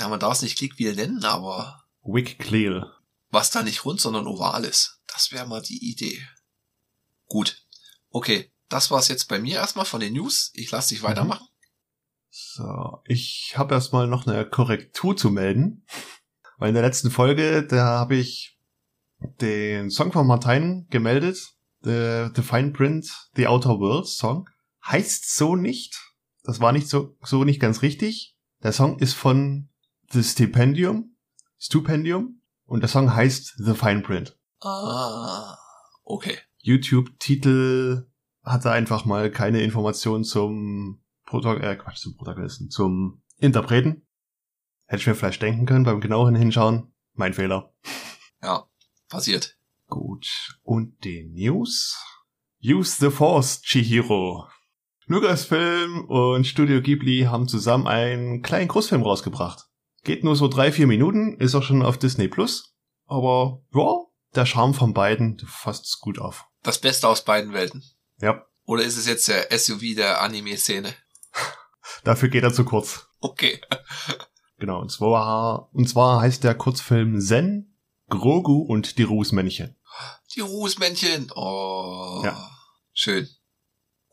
Ja, 0.00 0.08
man 0.08 0.18
darf 0.18 0.32
es 0.36 0.42
nicht 0.42 0.56
Clickwheel 0.56 0.94
nennen, 0.94 1.22
aber 1.24 1.84
Wick 2.02 2.38
Clear. 2.38 2.90
was 3.30 3.50
da 3.50 3.62
nicht 3.62 3.84
rund, 3.84 4.00
sondern 4.00 4.26
oval 4.26 4.64
ist. 4.64 5.02
Das 5.06 5.30
wäre 5.30 5.46
mal 5.46 5.60
die 5.60 5.90
Idee. 5.90 6.26
Gut. 7.26 7.66
Okay, 8.08 8.50
das 8.70 8.90
war's 8.90 9.08
jetzt 9.08 9.28
bei 9.28 9.38
mir 9.38 9.56
erstmal 9.56 9.84
von 9.84 10.00
den 10.00 10.14
News. 10.14 10.52
Ich 10.54 10.70
lasse 10.70 10.94
dich 10.94 11.02
weitermachen. 11.02 11.46
So, 12.30 13.02
ich 13.06 13.54
habe 13.56 13.74
erstmal 13.74 14.06
noch 14.06 14.26
eine 14.26 14.48
Korrektur 14.48 15.16
zu 15.16 15.30
melden. 15.30 15.84
Weil 16.56 16.70
in 16.70 16.74
der 16.74 16.84
letzten 16.84 17.10
Folge, 17.10 17.66
da 17.66 17.84
habe 17.84 18.16
ich 18.16 18.58
den 19.40 19.90
Song 19.90 20.12
von 20.12 20.26
Martin 20.26 20.86
gemeldet. 20.88 21.54
The, 21.82 22.28
the 22.34 22.42
Fine 22.42 22.70
Print, 22.72 23.10
The 23.36 23.48
Outer 23.48 23.78
Worlds 23.78 24.16
Song. 24.16 24.48
Heißt 24.86 25.36
so 25.36 25.56
nicht. 25.56 26.00
Das 26.42 26.60
war 26.60 26.72
nicht 26.72 26.88
so, 26.88 27.16
so 27.22 27.44
nicht 27.44 27.60
ganz 27.60 27.82
richtig. 27.82 28.36
Der 28.62 28.72
Song 28.72 28.98
ist 28.98 29.14
von 29.14 29.69
The 30.12 30.22
Stipendium. 30.22 31.16
Stupendium. 31.58 32.40
Und 32.64 32.80
der 32.80 32.88
Song 32.88 33.14
heißt 33.14 33.54
The 33.58 33.74
Fine 33.74 34.02
Print. 34.02 34.38
Ah, 34.60 35.56
okay. 36.04 36.38
YouTube-Titel 36.58 38.10
hatte 38.42 38.70
einfach 38.70 39.04
mal 39.04 39.30
keine 39.30 39.62
Informationen 39.62 40.24
zum 40.24 41.02
Protagonisten, 41.24 41.70
äh, 41.70 41.76
Quatsch, 41.76 41.98
zum 41.98 42.16
Protagonisten, 42.16 42.70
zum 42.70 43.22
Interpreten. 43.38 44.06
Hätte 44.86 45.02
ich 45.02 45.06
mir 45.06 45.14
vielleicht 45.14 45.42
denken 45.42 45.66
können 45.66 45.84
beim 45.84 46.00
genaueren 46.00 46.34
Hinschauen. 46.34 46.92
Mein 47.14 47.34
Fehler. 47.34 47.72
Ja, 48.42 48.64
passiert. 49.10 49.58
Gut. 49.86 50.56
Und 50.62 51.04
die 51.04 51.24
News? 51.24 52.02
Use 52.64 52.96
the 52.98 53.10
Force, 53.10 53.60
Chihiro. 53.60 54.48
Lucasfilm 55.04 56.06
und 56.06 56.46
Studio 56.46 56.80
Ghibli 56.80 57.24
haben 57.24 57.48
zusammen 57.48 57.86
einen 57.86 58.40
kleinen 58.40 58.68
Kurzfilm 58.68 59.02
rausgebracht. 59.02 59.69
Geht 60.02 60.24
nur 60.24 60.36
so 60.36 60.48
drei, 60.48 60.72
vier 60.72 60.86
Minuten, 60.86 61.36
ist 61.38 61.54
auch 61.54 61.62
schon 61.62 61.82
auf 61.82 61.98
Disney 61.98 62.28
Plus. 62.28 62.74
Aber, 63.06 63.62
ja, 63.74 63.96
der 64.34 64.46
Charme 64.46 64.74
von 64.74 64.94
beiden 64.94 65.38
fasst's 65.46 65.98
gut 65.98 66.18
auf. 66.18 66.46
Das 66.62 66.80
Beste 66.80 67.08
aus 67.08 67.24
beiden 67.24 67.52
Welten. 67.52 67.84
Ja, 68.20 68.46
Oder 68.64 68.84
ist 68.84 68.96
es 68.96 69.06
jetzt 69.06 69.28
der 69.28 69.48
SUV 69.56 69.96
der 69.96 70.20
Anime-Szene? 70.22 70.94
dafür 72.04 72.28
geht 72.28 72.44
er 72.44 72.52
zu 72.52 72.64
kurz. 72.64 73.06
Okay. 73.20 73.60
Genau, 74.60 74.78
und 74.78 74.92
zwar, 74.92 75.70
und 75.72 75.88
zwar 75.88 76.20
heißt 76.20 76.44
der 76.44 76.54
Kurzfilm 76.54 77.18
Zen, 77.18 77.78
Grogu 78.10 78.60
und 78.60 78.98
die 78.98 79.04
Rußmännchen. 79.04 79.74
Die 80.34 80.40
Rußmännchen. 80.40 81.32
Oh. 81.34 82.20
Ja. 82.22 82.50
Schön. 82.92 83.26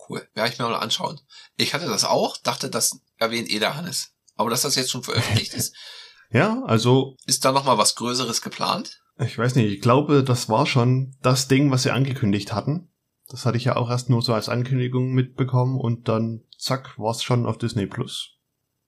Cool. 0.07 0.25
Werde 0.35 0.53
ich 0.53 0.57
mir 0.57 0.69
mal 0.69 0.77
anschauen. 0.77 1.19
Ich 1.57 1.73
hatte 1.73 1.87
das 1.87 2.05
auch, 2.05 2.37
dachte, 2.37 2.69
das 2.69 3.01
erwähnt 3.17 3.49
eh 3.49 3.59
der 3.59 3.75
Hannes. 3.75 4.13
Aber 4.37 4.49
dass 4.49 4.61
das 4.61 4.75
jetzt 4.75 4.91
schon 4.91 5.03
veröffentlicht 5.03 5.53
ist, 5.53 5.75
Ja, 6.29 6.61
also, 6.65 7.15
ist 7.25 7.45
da 7.45 7.51
noch 7.53 7.63
mal 7.63 7.77
was 7.77 7.95
Größeres 7.95 8.41
geplant? 8.41 9.01
ich 9.19 9.37
weiß 9.37 9.55
nicht, 9.55 9.71
ich 9.71 9.81
glaube, 9.81 10.23
das 10.23 10.47
war 10.49 10.65
schon 10.65 11.15
das 11.21 11.47
Ding, 11.47 11.71
was 11.71 11.83
sie 11.83 11.91
angekündigt 11.91 12.53
hatten. 12.53 12.89
Das 13.29 13.45
hatte 13.45 13.57
ich 13.57 13.63
ja 13.65 13.75
auch 13.77 13.89
erst 13.89 14.09
nur 14.09 14.21
so 14.21 14.33
als 14.33 14.47
Ankündigung 14.49 15.11
mitbekommen 15.13 15.79
und 15.79 16.07
dann 16.07 16.43
zack, 16.57 16.97
war's 16.99 17.23
schon 17.23 17.45
auf 17.45 17.57
Disney 17.57 17.87
Plus. 17.87 18.35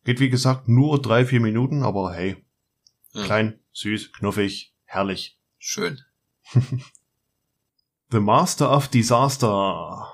Geht 0.06 0.20
wie 0.20 0.30
gesagt 0.30 0.68
nur 0.68 1.02
drei, 1.02 1.26
vier 1.26 1.40
Minuten, 1.40 1.84
aber 1.84 2.14
hey, 2.14 2.46
Hm. 3.14 3.24
klein, 3.24 3.60
süß, 3.74 4.12
knuffig, 4.14 4.76
herrlich. 4.86 5.40
Schön. 5.58 6.00
The 8.12 8.20
Master 8.20 8.76
of 8.76 8.88
Disaster. 8.88 10.14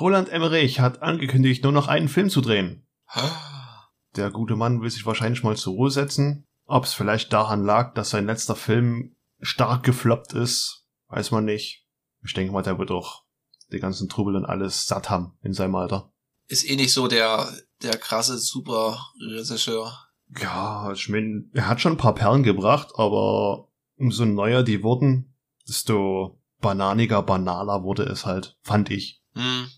Roland 0.00 0.28
Emmerich 0.30 0.80
hat 0.80 1.02
angekündigt, 1.02 1.62
nur 1.62 1.72
noch 1.72 1.88
einen 1.88 2.08
Film 2.08 2.30
zu 2.30 2.40
drehen. 2.40 2.86
Der 4.16 4.30
gute 4.30 4.56
Mann 4.56 4.80
will 4.80 4.90
sich 4.90 5.06
wahrscheinlich 5.06 5.42
mal 5.42 5.56
zur 5.56 5.74
Ruhe 5.74 5.90
setzen. 5.90 6.46
Ob 6.66 6.84
es 6.84 6.94
vielleicht 6.94 7.32
daran 7.32 7.64
lag, 7.64 7.94
dass 7.94 8.10
sein 8.10 8.26
letzter 8.26 8.56
Film 8.56 9.16
stark 9.40 9.82
gefloppt 9.82 10.32
ist, 10.32 10.86
weiß 11.08 11.30
man 11.30 11.44
nicht. 11.44 11.86
Ich 12.24 12.32
denke 12.32 12.52
mal, 12.52 12.62
der 12.62 12.78
wird 12.78 12.90
doch 12.90 13.24
die 13.72 13.80
ganzen 13.80 14.08
Trubel 14.08 14.36
und 14.36 14.46
alles 14.46 14.86
satt 14.86 15.10
haben 15.10 15.36
in 15.42 15.52
seinem 15.52 15.74
Alter. 15.74 16.12
Ist 16.46 16.68
eh 16.68 16.76
nicht 16.76 16.92
so 16.92 17.08
der, 17.08 17.52
der 17.82 17.96
krasse 17.96 18.38
Super-Regisseur. 18.38 19.92
Ja, 20.40 20.90
ich 20.92 21.08
mein, 21.08 21.50
er 21.52 21.68
hat 21.68 21.80
schon 21.80 21.92
ein 21.92 21.98
paar 21.98 22.14
Perlen 22.14 22.42
gebracht, 22.42 22.92
aber 22.96 23.68
umso 23.96 24.24
neuer 24.24 24.62
die 24.62 24.82
wurden, 24.82 25.34
desto 25.68 26.40
bananiger, 26.60 27.22
banaler 27.22 27.82
wurde 27.82 28.04
es 28.04 28.24
halt, 28.24 28.56
fand 28.62 28.90
ich. 28.90 29.22
Hm, 29.34 29.68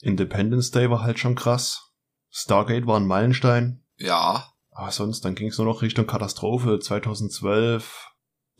Independence 0.00 0.70
Day 0.70 0.90
war 0.90 1.02
halt 1.02 1.18
schon 1.18 1.34
krass. 1.34 1.92
Stargate 2.30 2.86
war 2.86 2.98
ein 2.98 3.06
Meilenstein. 3.06 3.82
Ja. 3.98 4.52
Aber 4.70 4.90
sonst, 4.90 5.24
dann 5.24 5.34
ging 5.34 5.48
es 5.48 5.58
nur 5.58 5.66
noch 5.66 5.82
Richtung 5.82 6.06
Katastrophe. 6.06 6.78
2012, 6.78 8.10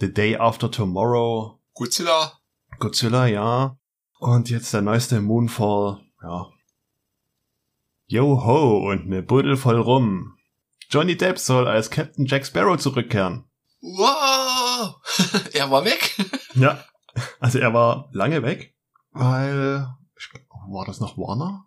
The 0.00 0.12
Day 0.12 0.36
After 0.36 0.70
Tomorrow, 0.70 1.60
Godzilla. 1.74 2.40
Godzilla, 2.78 3.26
ja. 3.26 3.76
Und 4.18 4.48
jetzt 4.48 4.72
der 4.72 4.82
neueste 4.82 5.20
Moonfall, 5.20 6.00
ja. 6.22 6.46
Yo 8.06 8.44
ho 8.44 8.90
und 8.90 9.08
ne 9.08 9.22
Buddel 9.22 9.56
voll 9.56 9.80
rum. 9.80 10.38
Johnny 10.88 11.16
Depp 11.16 11.38
soll 11.38 11.66
als 11.66 11.90
Captain 11.90 12.24
Jack 12.24 12.46
Sparrow 12.46 12.78
zurückkehren. 12.78 13.44
Wow! 13.80 14.96
er 15.52 15.70
war 15.70 15.84
weg. 15.84 16.16
Ja. 16.54 16.82
Also 17.38 17.58
er 17.58 17.74
war 17.74 18.08
lange 18.12 18.42
weg, 18.42 18.74
weil 19.10 19.86
war 20.68 20.86
das 20.86 21.00
noch 21.00 21.18
Warner? 21.18 21.66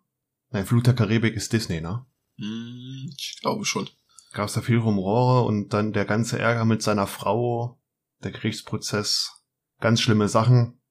Nein, 0.49 0.65
Flut 0.65 0.87
der 0.87 0.95
Karibik 0.95 1.35
ist 1.35 1.53
Disney, 1.53 1.79
ne? 1.79 2.05
Hm, 2.39 3.13
ich 3.17 3.37
glaube 3.41 3.65
schon. 3.65 3.89
Gab's 4.31 4.53
da 4.53 4.61
viel 4.61 4.77
Rumore 4.77 5.45
und 5.45 5.73
dann 5.73 5.91
der 5.91 6.05
ganze 6.05 6.39
Ärger 6.39 6.65
mit 6.65 6.81
seiner 6.81 7.07
Frau, 7.07 7.79
der 8.23 8.31
Gerichtsprozess, 8.31 9.43
ganz 9.79 10.01
schlimme 10.01 10.29
Sachen. 10.29 10.81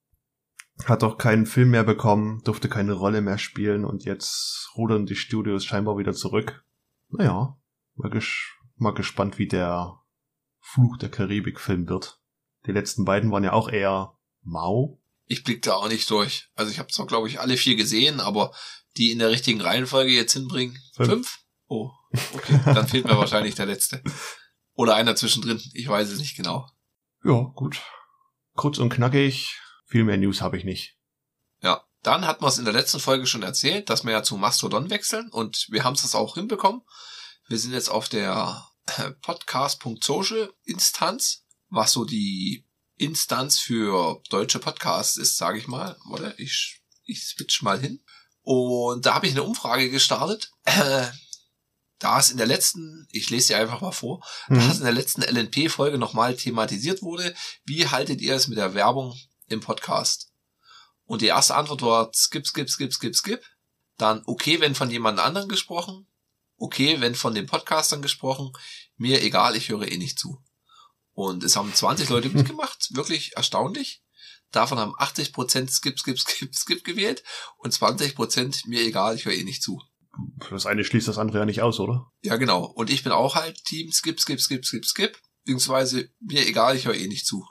Hat 0.85 1.03
auch 1.03 1.19
keinen 1.19 1.47
Film 1.47 1.71
mehr 1.71 1.85
bekommen, 1.85 2.43
durfte 2.45 2.69
keine 2.69 2.93
Rolle 2.93 3.21
mehr 3.21 3.39
spielen 3.39 3.85
und 3.85 4.05
jetzt 4.05 4.71
rudern 4.77 5.07
die 5.07 5.17
Studios 5.17 5.65
scheinbar 5.65 5.99
wieder 5.99 6.13
zurück. 6.13 6.65
Naja, 7.09 7.59
mal, 7.97 8.11
ges 8.11 8.29
mal 8.77 8.95
gespannt, 8.95 9.39
wie 9.39 9.49
der 9.49 9.99
Fluch 10.61 10.99
der 10.99 11.11
Karibik-Film 11.11 11.89
wird. 11.89 12.21
Die 12.67 12.73
letzten 12.73 13.05
beiden 13.05 13.31
waren 13.31 13.45
ja 13.45 13.53
auch 13.53 13.69
eher 13.69 14.17
mau. 14.43 15.01
Ich 15.27 15.43
blick 15.43 15.63
da 15.63 15.75
auch 15.75 15.89
nicht 15.89 16.09
durch. 16.11 16.51
Also 16.55 16.71
ich 16.71 16.79
habe 16.79 16.91
zwar, 16.91 17.07
glaube 17.07 17.29
ich, 17.29 17.41
alle 17.41 17.57
vier 17.57 17.77
gesehen, 17.77 18.21
aber 18.21 18.53
die 18.99 19.13
in 19.13 19.19
der 19.19 19.31
richtigen 19.31 19.61
Reihenfolge 19.61 20.13
jetzt 20.13 20.33
hinbringen. 20.33 20.79
Fünf. 20.95 21.09
Fünf? 21.09 21.39
Oh, 21.69 21.91
okay. 22.35 22.61
Dann 22.65 22.89
fehlt 22.89 23.07
mir 23.07 23.17
wahrscheinlich 23.17 23.55
der 23.55 23.67
letzte. 23.67 24.03
Oder 24.75 24.95
einer 24.95 25.17
zwischendrin. 25.17 25.61
Ich 25.73 25.89
weiß 25.89 26.11
es 26.11 26.19
nicht 26.19 26.37
genau. 26.37 26.69
Ja, 27.25 27.41
gut. 27.55 27.81
Kurz 28.55 28.79
und 28.79 28.91
knackig. 28.91 29.57
Viel 29.87 30.05
mehr 30.05 30.19
News 30.19 30.41
habe 30.41 30.59
ich 30.59 30.65
nicht. 30.65 30.97
Ja, 31.63 31.83
dann 32.03 32.27
hatten 32.27 32.43
wir 32.43 32.49
es 32.49 32.59
in 32.59 32.65
der 32.65 32.75
letzten 32.75 33.01
Folge 33.01 33.27
schon 33.27 33.43
erzählt, 33.43 33.91
dass 33.91 34.05
wir 34.05 34.13
ja 34.13 34.23
zu 34.23 34.37
Mastodon 34.37 34.91
wechseln 34.91 35.31
und 35.31 35.67
wir 35.71 35.85
haben 35.85 35.95
es 35.95 36.15
auch 36.15 36.35
hinbekommen. 36.35 36.83
Wir 37.49 37.59
sind 37.59 37.73
jetzt 37.73 37.89
auf 37.89 38.09
der 38.09 38.69
äh, 38.99 39.11
podcast.social 39.23 40.53
Instanz, 40.65 41.47
was 41.71 41.93
so 41.93 42.05
die 42.05 42.67
Instanz 42.97 43.59
für 43.59 44.21
deutsche 44.31 44.59
Podcasts 44.59 45.17
ist, 45.17 45.37
sage 45.37 45.59
ich 45.59 45.67
mal. 45.67 45.97
Warte, 46.05 46.35
ich, 46.39 46.83
ich 47.05 47.27
switch 47.27 47.63
mal 47.63 47.81
hin. 47.81 48.03
Und 48.51 49.05
da 49.05 49.13
habe 49.13 49.27
ich 49.27 49.33
eine 49.33 49.43
Umfrage 49.43 49.91
gestartet. 49.91 50.53
Äh, 50.65 51.07
da 51.99 52.19
es 52.19 52.31
in 52.31 52.39
der 52.39 52.47
letzten, 52.47 53.07
ich 53.13 53.29
lese 53.29 53.49
sie 53.49 53.55
einfach 53.55 53.83
mal 53.83 53.93
vor, 53.93 54.25
da 54.49 54.55
Mhm. 54.55 54.71
es 54.71 54.79
in 54.79 54.85
der 54.85 54.93
letzten 54.95 55.21
LNP-Folge 55.21 55.99
nochmal 55.99 56.35
thematisiert 56.35 57.03
wurde, 57.03 57.35
wie 57.67 57.89
haltet 57.89 58.23
ihr 58.23 58.35
es 58.35 58.49
mit 58.49 58.57
der 58.57 58.73
Werbung 58.73 59.15
im 59.49 59.61
Podcast? 59.61 60.31
Und 61.05 61.21
die 61.21 61.27
erste 61.27 61.57
Antwort 61.57 61.83
war 61.83 62.11
skip, 62.15 62.47
skip, 62.47 62.71
skip, 62.71 62.91
skip, 62.91 63.15
skip. 63.15 63.45
Dann 63.99 64.23
okay, 64.25 64.61
wenn 64.63 64.75
von 64.75 64.91
jemand 64.91 65.21
anderem 65.21 65.51
gesprochen. 65.51 66.07
Okay, 66.57 67.03
wenn 67.03 67.15
von 67.15 67.35
den 67.35 67.45
Podcastern 67.45 68.01
gesprochen. 68.01 68.55
Mir 68.97 69.23
egal, 69.23 69.57
ich 69.57 69.69
höre 69.69 69.89
eh 69.93 69.99
nicht 69.99 70.19
zu. 70.19 70.43
Und 71.13 71.45
es 71.45 71.55
haben 71.55 71.75
20 71.75 72.09
Leute 72.09 72.31
mitgemacht, 72.35 72.97
wirklich 72.97 73.37
erstaunlich. 73.37 74.03
Davon 74.51 74.79
haben 74.79 74.95
80% 74.97 75.71
skip, 75.71 75.99
skip, 75.99 76.19
skip, 76.19 76.55
skip 76.55 76.85
gewählt 76.85 77.23
und 77.59 77.75
20% 77.75 78.69
mir 78.69 78.81
egal, 78.83 79.15
ich 79.15 79.27
höre 79.27 79.35
eh 79.35 79.45
nicht 79.45 79.63
zu. 79.63 79.81
Das 80.51 80.67
eine 80.67 80.85
schließt 80.85 81.07
das 81.07 81.19
andere 81.19 81.39
ja 81.39 81.45
nicht 81.45 81.63
aus, 81.63 81.79
oder? 81.81 82.11
Ja, 82.23 82.37
genau. 82.37 82.65
Und 82.65 82.91
ich 82.91 83.05
bin 83.05 83.13
auch 83.13 83.35
halt 83.35 83.63
Team 83.65 83.93
skip, 83.93 84.21
skip, 84.21 84.41
skip, 84.41 84.65
skip, 84.65 84.85
skip. 84.85 85.19
Beziehungsweise 85.45 86.09
mir 86.21 86.47
egal, 86.47 86.77
ich 86.77 86.87
höre 86.87 86.95
eh 86.97 87.07
nicht 87.09 87.27
zu. 87.27 87.47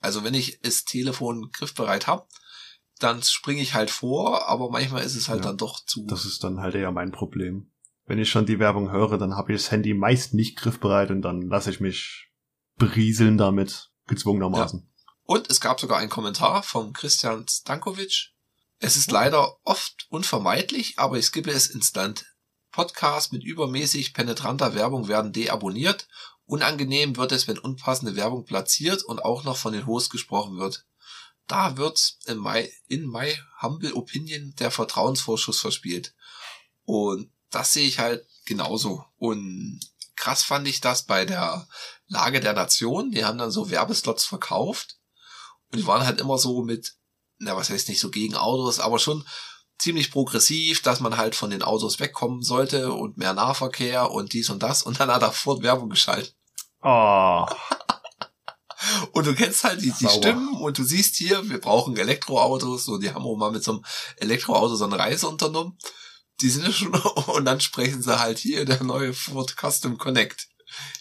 Also 0.00 0.24
wenn 0.24 0.34
ich 0.34 0.60
das 0.60 0.84
Telefon 0.84 1.50
griffbereit 1.52 2.06
habe, 2.06 2.26
dann 2.98 3.22
springe 3.22 3.60
ich 3.60 3.74
halt 3.74 3.90
vor, 3.90 4.48
aber 4.48 4.70
manchmal 4.70 5.04
ist 5.04 5.16
es 5.16 5.28
halt 5.28 5.40
Ja. 5.40 5.48
dann 5.48 5.58
doch 5.58 5.84
zu. 5.84 6.06
Das 6.06 6.24
ist 6.24 6.42
dann 6.44 6.60
halt 6.60 6.74
eher 6.74 6.92
mein 6.92 7.12
Problem. 7.12 7.70
Wenn 8.06 8.18
ich 8.18 8.30
schon 8.30 8.46
die 8.46 8.58
Werbung 8.58 8.90
höre, 8.90 9.18
dann 9.18 9.34
habe 9.36 9.52
ich 9.52 9.60
das 9.62 9.70
Handy 9.70 9.92
meist 9.92 10.32
nicht 10.32 10.56
griffbereit 10.56 11.10
und 11.10 11.22
dann 11.22 11.42
lasse 11.42 11.70
ich 11.70 11.80
mich 11.80 12.30
berieseln 12.76 13.36
damit, 13.36 13.90
gezwungenermaßen. 14.06 14.88
Und 15.26 15.50
es 15.50 15.60
gab 15.60 15.80
sogar 15.80 15.98
einen 15.98 16.08
Kommentar 16.08 16.62
vom 16.62 16.92
Christian 16.92 17.46
Stankovic. 17.48 18.30
Es 18.78 18.96
ist 18.96 19.10
leider 19.10 19.56
oft 19.64 20.06
unvermeidlich, 20.08 20.98
aber 20.98 21.18
ich 21.18 21.26
skippe 21.26 21.50
es 21.50 21.66
instant. 21.66 22.26
Podcasts 22.70 23.32
mit 23.32 23.42
übermäßig 23.42 24.14
penetranter 24.14 24.74
Werbung 24.74 25.08
werden 25.08 25.32
deabonniert. 25.32 26.06
Unangenehm 26.44 27.16
wird 27.16 27.32
es, 27.32 27.48
wenn 27.48 27.58
unpassende 27.58 28.14
Werbung 28.14 28.44
platziert 28.44 29.02
und 29.02 29.24
auch 29.24 29.42
noch 29.42 29.56
von 29.56 29.72
den 29.72 29.86
Hosts 29.86 30.10
gesprochen 30.10 30.58
wird. 30.58 30.84
Da 31.48 31.76
wird 31.76 32.18
in 32.26 32.38
my, 32.38 32.70
in 32.86 33.08
my 33.08 33.36
humble 33.60 33.94
opinion 33.94 34.54
der 34.58 34.70
Vertrauensvorschuss 34.70 35.60
verspielt. 35.60 36.14
Und 36.84 37.32
das 37.50 37.72
sehe 37.72 37.88
ich 37.88 37.98
halt 37.98 38.24
genauso. 38.44 39.04
Und 39.16 39.80
krass 40.14 40.44
fand 40.44 40.68
ich 40.68 40.80
das 40.80 41.04
bei 41.04 41.24
der 41.24 41.66
Lage 42.06 42.40
der 42.40 42.52
Nation. 42.52 43.10
Die 43.10 43.24
haben 43.24 43.38
dann 43.38 43.50
so 43.50 43.70
Werbeslots 43.70 44.24
verkauft. 44.24 44.98
Und 45.72 45.78
die 45.80 45.86
waren 45.86 46.06
halt 46.06 46.20
immer 46.20 46.38
so 46.38 46.62
mit, 46.62 46.94
na, 47.38 47.56
was 47.56 47.70
heißt 47.70 47.88
nicht 47.88 48.00
so 48.00 48.10
gegen 48.10 48.36
Autos, 48.36 48.80
aber 48.80 48.98
schon 48.98 49.24
ziemlich 49.78 50.10
progressiv, 50.10 50.82
dass 50.82 51.00
man 51.00 51.16
halt 51.16 51.34
von 51.34 51.50
den 51.50 51.62
Autos 51.62 52.00
wegkommen 52.00 52.42
sollte 52.42 52.92
und 52.92 53.18
mehr 53.18 53.34
Nahverkehr 53.34 54.10
und 54.10 54.32
dies 54.32 54.50
und 54.50 54.62
das. 54.62 54.82
Und 54.82 55.00
dann 55.00 55.10
hat 55.10 55.22
er 55.22 55.32
Ford 55.32 55.62
Werbung 55.62 55.90
geschaltet. 55.90 56.34
Ah, 56.80 57.46
Und 59.12 59.26
du 59.26 59.34
kennst 59.34 59.64
halt 59.64 59.82
die, 59.82 59.92
die. 59.92 60.08
Stimmen 60.08 60.54
und 60.54 60.78
du 60.78 60.84
siehst 60.84 61.16
hier, 61.16 61.48
wir 61.48 61.60
brauchen 61.60 61.96
Elektroautos. 61.96 62.88
Und 62.88 63.02
die 63.02 63.12
haben 63.12 63.24
auch 63.24 63.36
mal 63.36 63.50
mit 63.50 63.64
so 63.64 63.72
einem 63.72 63.84
Elektroauto 64.16 64.76
so 64.76 64.84
eine 64.84 64.98
Reise 64.98 65.28
unternommen. 65.28 65.78
Die 66.40 66.50
sind 66.50 66.64
ja 66.64 66.72
schon, 66.72 66.94
und 67.26 67.44
dann 67.44 67.60
sprechen 67.60 68.02
sie 68.02 68.18
halt 68.18 68.38
hier 68.38 68.64
der 68.64 68.82
neue 68.82 69.12
Ford 69.12 69.56
Custom 69.58 69.98
Connect 69.98 70.48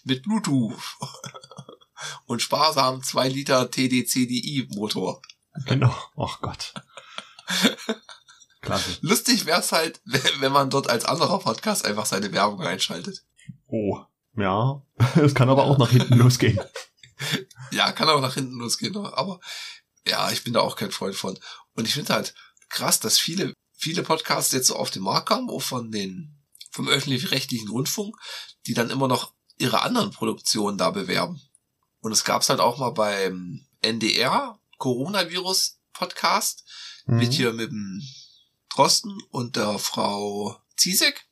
mit 0.03 0.23
Bluetooth 0.23 0.73
und 2.25 2.41
sparsam 2.41 3.03
2 3.03 3.29
Liter 3.29 3.69
TDCDI 3.71 4.67
Motor. 4.75 5.21
genau. 5.65 5.95
Ach 6.17 6.41
Gott. 6.41 6.73
Klasse. 8.61 8.97
Lustig 9.01 9.45
wär's 9.45 9.71
halt, 9.71 10.01
wenn 10.39 10.51
man 10.51 10.69
dort 10.69 10.89
als 10.89 11.05
anderer 11.05 11.39
Podcast 11.39 11.85
einfach 11.85 12.05
seine 12.05 12.31
Werbung 12.33 12.61
reinschaltet. 12.61 13.23
Oh. 13.67 13.99
Ja. 14.35 14.81
Es 15.15 15.35
kann 15.35 15.49
aber 15.49 15.63
auch 15.63 15.77
nach 15.77 15.91
hinten 15.91 16.15
losgehen. 16.15 16.59
Ja, 17.71 17.93
kann 17.93 18.09
auch 18.09 18.19
nach 18.19 18.33
hinten 18.33 18.59
losgehen, 18.59 18.91
ne? 18.91 19.11
aber 19.17 19.39
ja, 20.05 20.29
ich 20.31 20.43
bin 20.43 20.51
da 20.51 20.59
auch 20.59 20.75
kein 20.75 20.91
Freund 20.91 21.15
von. 21.15 21.39
Und 21.73 21.87
ich 21.87 21.93
finde 21.93 22.13
halt 22.13 22.35
krass, 22.69 22.99
dass 22.99 23.17
viele, 23.17 23.53
viele 23.77 24.03
Podcasts 24.03 24.51
jetzt 24.51 24.67
so 24.67 24.75
auf 24.75 24.91
den 24.91 25.01
Markt 25.01 25.29
kommen, 25.29 25.49
auch 25.49 25.61
von 25.61 25.91
den, 25.91 26.43
vom 26.71 26.89
öffentlich-rechtlichen 26.89 27.69
Rundfunk, 27.69 28.17
die 28.67 28.73
dann 28.73 28.89
immer 28.89 29.07
noch 29.07 29.33
ihre 29.57 29.81
anderen 29.81 30.11
Produktionen 30.11 30.77
da 30.77 30.91
bewerben. 30.91 31.41
Und 32.05 32.11
es 32.11 32.23
gab's 32.23 32.49
halt 32.49 32.59
auch 32.59 32.77
mal 32.77 32.91
beim 32.91 33.65
NDR 33.81 34.59
Coronavirus 34.77 35.79
Podcast 35.91 36.63
mit 37.07 37.29
Mhm. 37.29 37.31
hier 37.31 37.51
mit 37.53 37.71
dem 37.71 38.03
Drosten 38.69 39.17
und 39.31 39.55
der 39.55 39.79
Frau 39.79 40.55
Ziesek. 40.77 41.25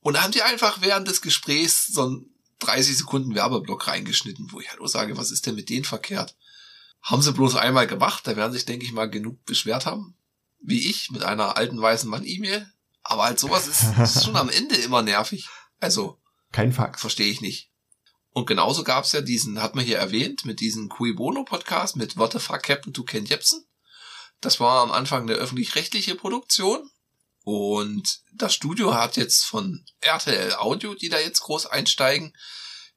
Und 0.00 0.14
da 0.14 0.22
haben 0.24 0.32
die 0.32 0.42
einfach 0.42 0.80
während 0.80 1.06
des 1.06 1.22
Gesprächs 1.22 1.86
so 1.86 2.02
einen 2.02 2.34
30 2.58 2.98
Sekunden 2.98 3.36
Werbeblock 3.36 3.86
reingeschnitten, 3.86 4.48
wo 4.50 4.58
ich 4.58 4.68
halt 4.70 4.80
auch 4.80 4.88
sage, 4.88 5.16
was 5.16 5.30
ist 5.30 5.46
denn 5.46 5.54
mit 5.54 5.68
denen 5.68 5.84
verkehrt? 5.84 6.34
Haben 7.02 7.22
sie 7.22 7.32
bloß 7.32 7.54
einmal 7.54 7.86
gemacht, 7.86 8.26
da 8.26 8.34
werden 8.34 8.52
sich, 8.52 8.64
denke 8.64 8.84
ich 8.84 8.92
mal, 8.92 9.08
genug 9.08 9.44
beschwert 9.44 9.86
haben, 9.86 10.16
wie 10.60 10.90
ich 10.90 11.12
mit 11.12 11.22
einer 11.22 11.56
alten 11.56 11.80
weißen 11.80 12.10
Mann-E-Mail. 12.10 12.68
Aber 13.04 13.26
halt 13.26 13.38
sowas 13.38 13.68
ist, 13.68 13.84
ist 13.96 14.24
schon 14.24 14.34
am 14.34 14.48
Ende 14.48 14.74
immer 14.74 15.02
nervig. 15.02 15.46
Also, 15.78 16.18
Kein 16.50 16.72
Fax. 16.72 17.00
verstehe 17.00 17.30
ich 17.30 17.40
nicht. 17.40 17.70
Und 18.32 18.46
genauso 18.46 18.84
gab's 18.84 19.12
ja 19.12 19.20
diesen, 19.20 19.60
hat 19.60 19.74
man 19.74 19.84
hier 19.84 19.98
erwähnt, 19.98 20.44
mit 20.44 20.60
diesem 20.60 20.88
Cui 20.88 21.12
Bono 21.12 21.44
Podcast 21.44 21.96
mit 21.96 22.16
What 22.16 22.32
the 22.32 22.38
fuck 22.38 22.62
Captain 22.62 22.92
to 22.92 23.02
Ken 23.02 23.24
Jebsen. 23.24 23.66
Das 24.40 24.60
war 24.60 24.82
am 24.82 24.92
Anfang 24.92 25.22
eine 25.22 25.34
öffentlich-rechtliche 25.34 26.14
Produktion. 26.14 26.88
Und 27.42 28.20
das 28.32 28.54
Studio 28.54 28.94
hat 28.94 29.16
jetzt 29.16 29.44
von 29.44 29.84
RTL 30.00 30.54
Audio, 30.54 30.94
die 30.94 31.08
da 31.08 31.18
jetzt 31.18 31.40
groß 31.40 31.66
einsteigen, 31.66 32.32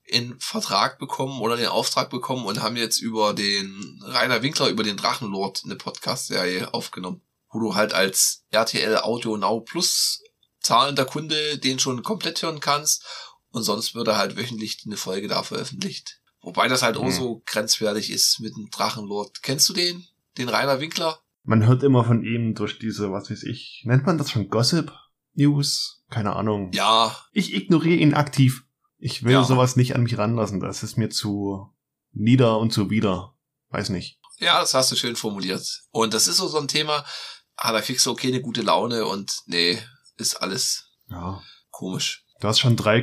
in 0.03 0.37
Vertrag 0.39 0.99
bekommen 0.99 1.39
oder 1.41 1.55
den 1.55 1.67
Auftrag 1.67 2.09
bekommen 2.09 2.45
und 2.45 2.61
haben 2.61 2.75
jetzt 2.75 2.99
über 2.99 3.33
den 3.33 4.01
Rainer 4.05 4.41
Winkler, 4.41 4.67
über 4.67 4.83
den 4.83 4.97
Drachenlord 4.97 5.61
eine 5.63 5.75
Podcast-Serie 5.75 6.73
aufgenommen. 6.73 7.21
Wo 7.49 7.59
du 7.59 7.75
halt 7.75 7.93
als 7.93 8.43
RTL 8.51 8.97
Audio 8.97 9.37
Now 9.37 9.61
Plus 9.61 10.21
zahlender 10.59 11.05
Kunde 11.05 11.57
den 11.57 11.79
schon 11.79 12.03
komplett 12.03 12.41
hören 12.41 12.59
kannst 12.59 13.05
und 13.53 13.63
sonst 13.63 13.95
würde 13.95 14.17
halt 14.17 14.35
wöchentlich 14.35 14.83
eine 14.85 14.97
Folge 14.97 15.27
da 15.29 15.43
veröffentlicht. 15.43 16.19
Wobei 16.41 16.67
das 16.67 16.81
halt 16.83 16.97
auch 16.97 17.05
Hm. 17.05 17.11
so 17.11 17.41
grenzwertig 17.45 18.11
ist 18.11 18.41
mit 18.41 18.53
dem 18.57 18.69
Drachenlord. 18.69 19.41
Kennst 19.43 19.69
du 19.69 19.73
den? 19.73 20.05
Den 20.37 20.49
Rainer 20.49 20.81
Winkler? 20.81 21.19
Man 21.43 21.65
hört 21.65 21.83
immer 21.83 22.03
von 22.03 22.23
ihm 22.23 22.55
durch 22.55 22.79
diese, 22.79 23.11
was 23.11 23.29
weiß 23.31 23.43
ich, 23.43 23.83
nennt 23.85 24.05
man 24.05 24.17
das 24.17 24.29
schon 24.31 24.49
Gossip 24.49 24.91
News? 25.35 26.03
Keine 26.09 26.35
Ahnung. 26.35 26.71
Ja, 26.73 27.15
Ich 27.31 27.53
ignoriere 27.53 27.95
ihn 27.99 28.13
aktiv. 28.13 28.63
Ich 28.97 29.23
will 29.23 29.33
Ja. 29.33 29.43
sowas 29.43 29.75
nicht 29.75 29.95
an 29.95 30.03
mich 30.03 30.17
ranlassen. 30.17 30.59
Das 30.59 30.83
ist 30.83 30.97
mir 30.97 31.09
zu 31.09 31.73
nieder 32.11 32.59
und 32.59 32.71
zu 32.71 32.89
wieder. 32.89 33.35
Weiß 33.69 33.89
nicht. 33.89 34.19
ja, 34.39 34.59
das 34.59 34.73
hast 34.73 34.91
du 34.91 34.95
schön 34.95 35.15
formuliert. 35.15 35.83
Und 35.91 36.13
das 36.13 36.27
ist 36.27 36.37
so 36.37 36.47
so 36.47 36.59
ein 36.59 36.67
Thema, 36.67 37.05
ah, 37.55 37.71
da 37.71 37.81
kriegst 37.81 38.05
du 38.05 38.11
okay 38.11 38.27
eine 38.27 38.41
gute 38.41 38.61
Laune 38.61 39.05
und 39.05 39.41
nee, 39.45 39.79
ist 40.17 40.35
alles 40.35 40.89
Ja. 41.09 41.41
komisch. 41.71 42.22
Du 42.43 42.49
hast 42.49 42.59
schon 42.59 42.75
drei, 42.75 42.99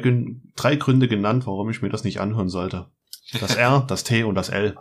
drei 0.55 0.77
Gründe 0.77 1.09
genannt, 1.09 1.47
warum 1.47 1.71
ich 1.71 1.81
mir 1.81 1.89
das 1.89 2.05
nicht 2.05 2.21
anhören 2.21 2.51
sollte. 2.51 2.91
Das 3.41 3.55
R, 3.55 3.81
das 3.89 4.05
T 4.05 4.23
und 4.23 4.35
das 4.35 4.51
L. 4.51 4.77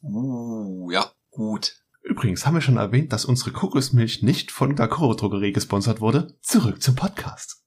Uh, 0.00 0.92
ja, 0.92 1.10
gut. 1.32 1.74
Übrigens 2.04 2.46
haben 2.46 2.54
wir 2.54 2.60
schon 2.60 2.76
erwähnt, 2.76 3.12
dass 3.12 3.24
unsere 3.24 3.50
Kokosmilch 3.50 4.22
nicht 4.22 4.52
von 4.52 4.76
der 4.76 4.86
Koro 4.86 5.14
Drogerie 5.14 5.50
gesponsert 5.50 6.00
wurde. 6.00 6.38
Zurück 6.40 6.80
zum 6.80 6.94
Podcast. 6.94 7.64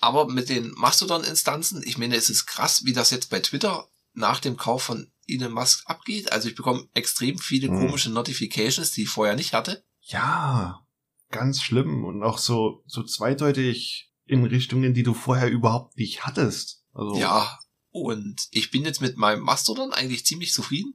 Aber 0.00 0.26
mit 0.26 0.48
den 0.48 0.72
Mastodon-Instanzen, 0.72 1.84
ich 1.86 1.98
meine, 1.98 2.16
es 2.16 2.30
ist 2.30 2.46
krass, 2.46 2.84
wie 2.84 2.92
das 2.92 3.12
jetzt 3.12 3.30
bei 3.30 3.38
Twitter 3.38 3.86
nach 4.12 4.40
dem 4.40 4.56
Kauf 4.56 4.82
von 4.82 5.12
Elon 5.28 5.52
Musk 5.52 5.84
abgeht. 5.88 6.32
Also 6.32 6.48
ich 6.48 6.56
bekomme 6.56 6.88
extrem 6.94 7.38
viele 7.38 7.68
Hm. 7.68 7.78
komische 7.78 8.10
Notifications, 8.10 8.90
die 8.90 9.02
ich 9.02 9.08
vorher 9.08 9.36
nicht 9.36 9.52
hatte. 9.52 9.84
Ja, 10.00 10.84
ganz 11.30 11.62
schlimm 11.62 12.04
und 12.04 12.24
auch 12.24 12.38
so, 12.38 12.82
so 12.88 13.04
zweideutig 13.04 14.09
in 14.30 14.44
Richtungen, 14.44 14.94
die 14.94 15.02
du 15.02 15.14
vorher 15.14 15.50
überhaupt 15.50 15.96
nicht 15.96 16.24
hattest. 16.24 16.82
Also, 16.92 17.16
Ja, 17.16 17.58
und 17.90 18.46
ich 18.50 18.70
bin 18.70 18.84
jetzt 18.84 19.00
mit 19.00 19.16
meinem 19.16 19.42
Mastodon 19.42 19.92
eigentlich 19.92 20.24
ziemlich 20.24 20.52
zufrieden. 20.52 20.94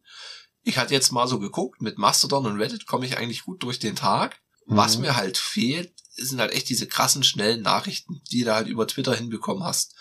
Ich 0.63 0.78
hatte 0.78 0.93
jetzt 0.93 1.12
mal 1.12 1.28
so 1.28 1.39
geguckt, 1.39 1.82
mit 1.82 1.98
Mastodon 1.98 2.45
und 2.45 2.60
Reddit 2.60 2.88
komme 2.88 3.06
ich 3.06 3.17
eigentlich 3.17 3.43
gut 3.43 3.62
durch 3.63 3.80
den 3.80 3.95
Tag. 3.95 4.41
Was 4.65 4.95
Mhm. 4.95 5.02
mir 5.04 5.15
halt 5.15 5.38
fehlt, 5.38 5.93
sind 6.15 6.39
halt 6.39 6.52
echt 6.54 6.69
diese 6.69 6.88
krassen, 6.88 7.24
schnellen 7.24 7.62
Nachrichten, 7.62 8.21
die 8.32 8.43
du 8.43 8.54
halt 8.56 8.67
über 8.67 8.88
Twitter 8.88 9.13
hinbekommen 9.15 9.63
hast. 9.63 9.93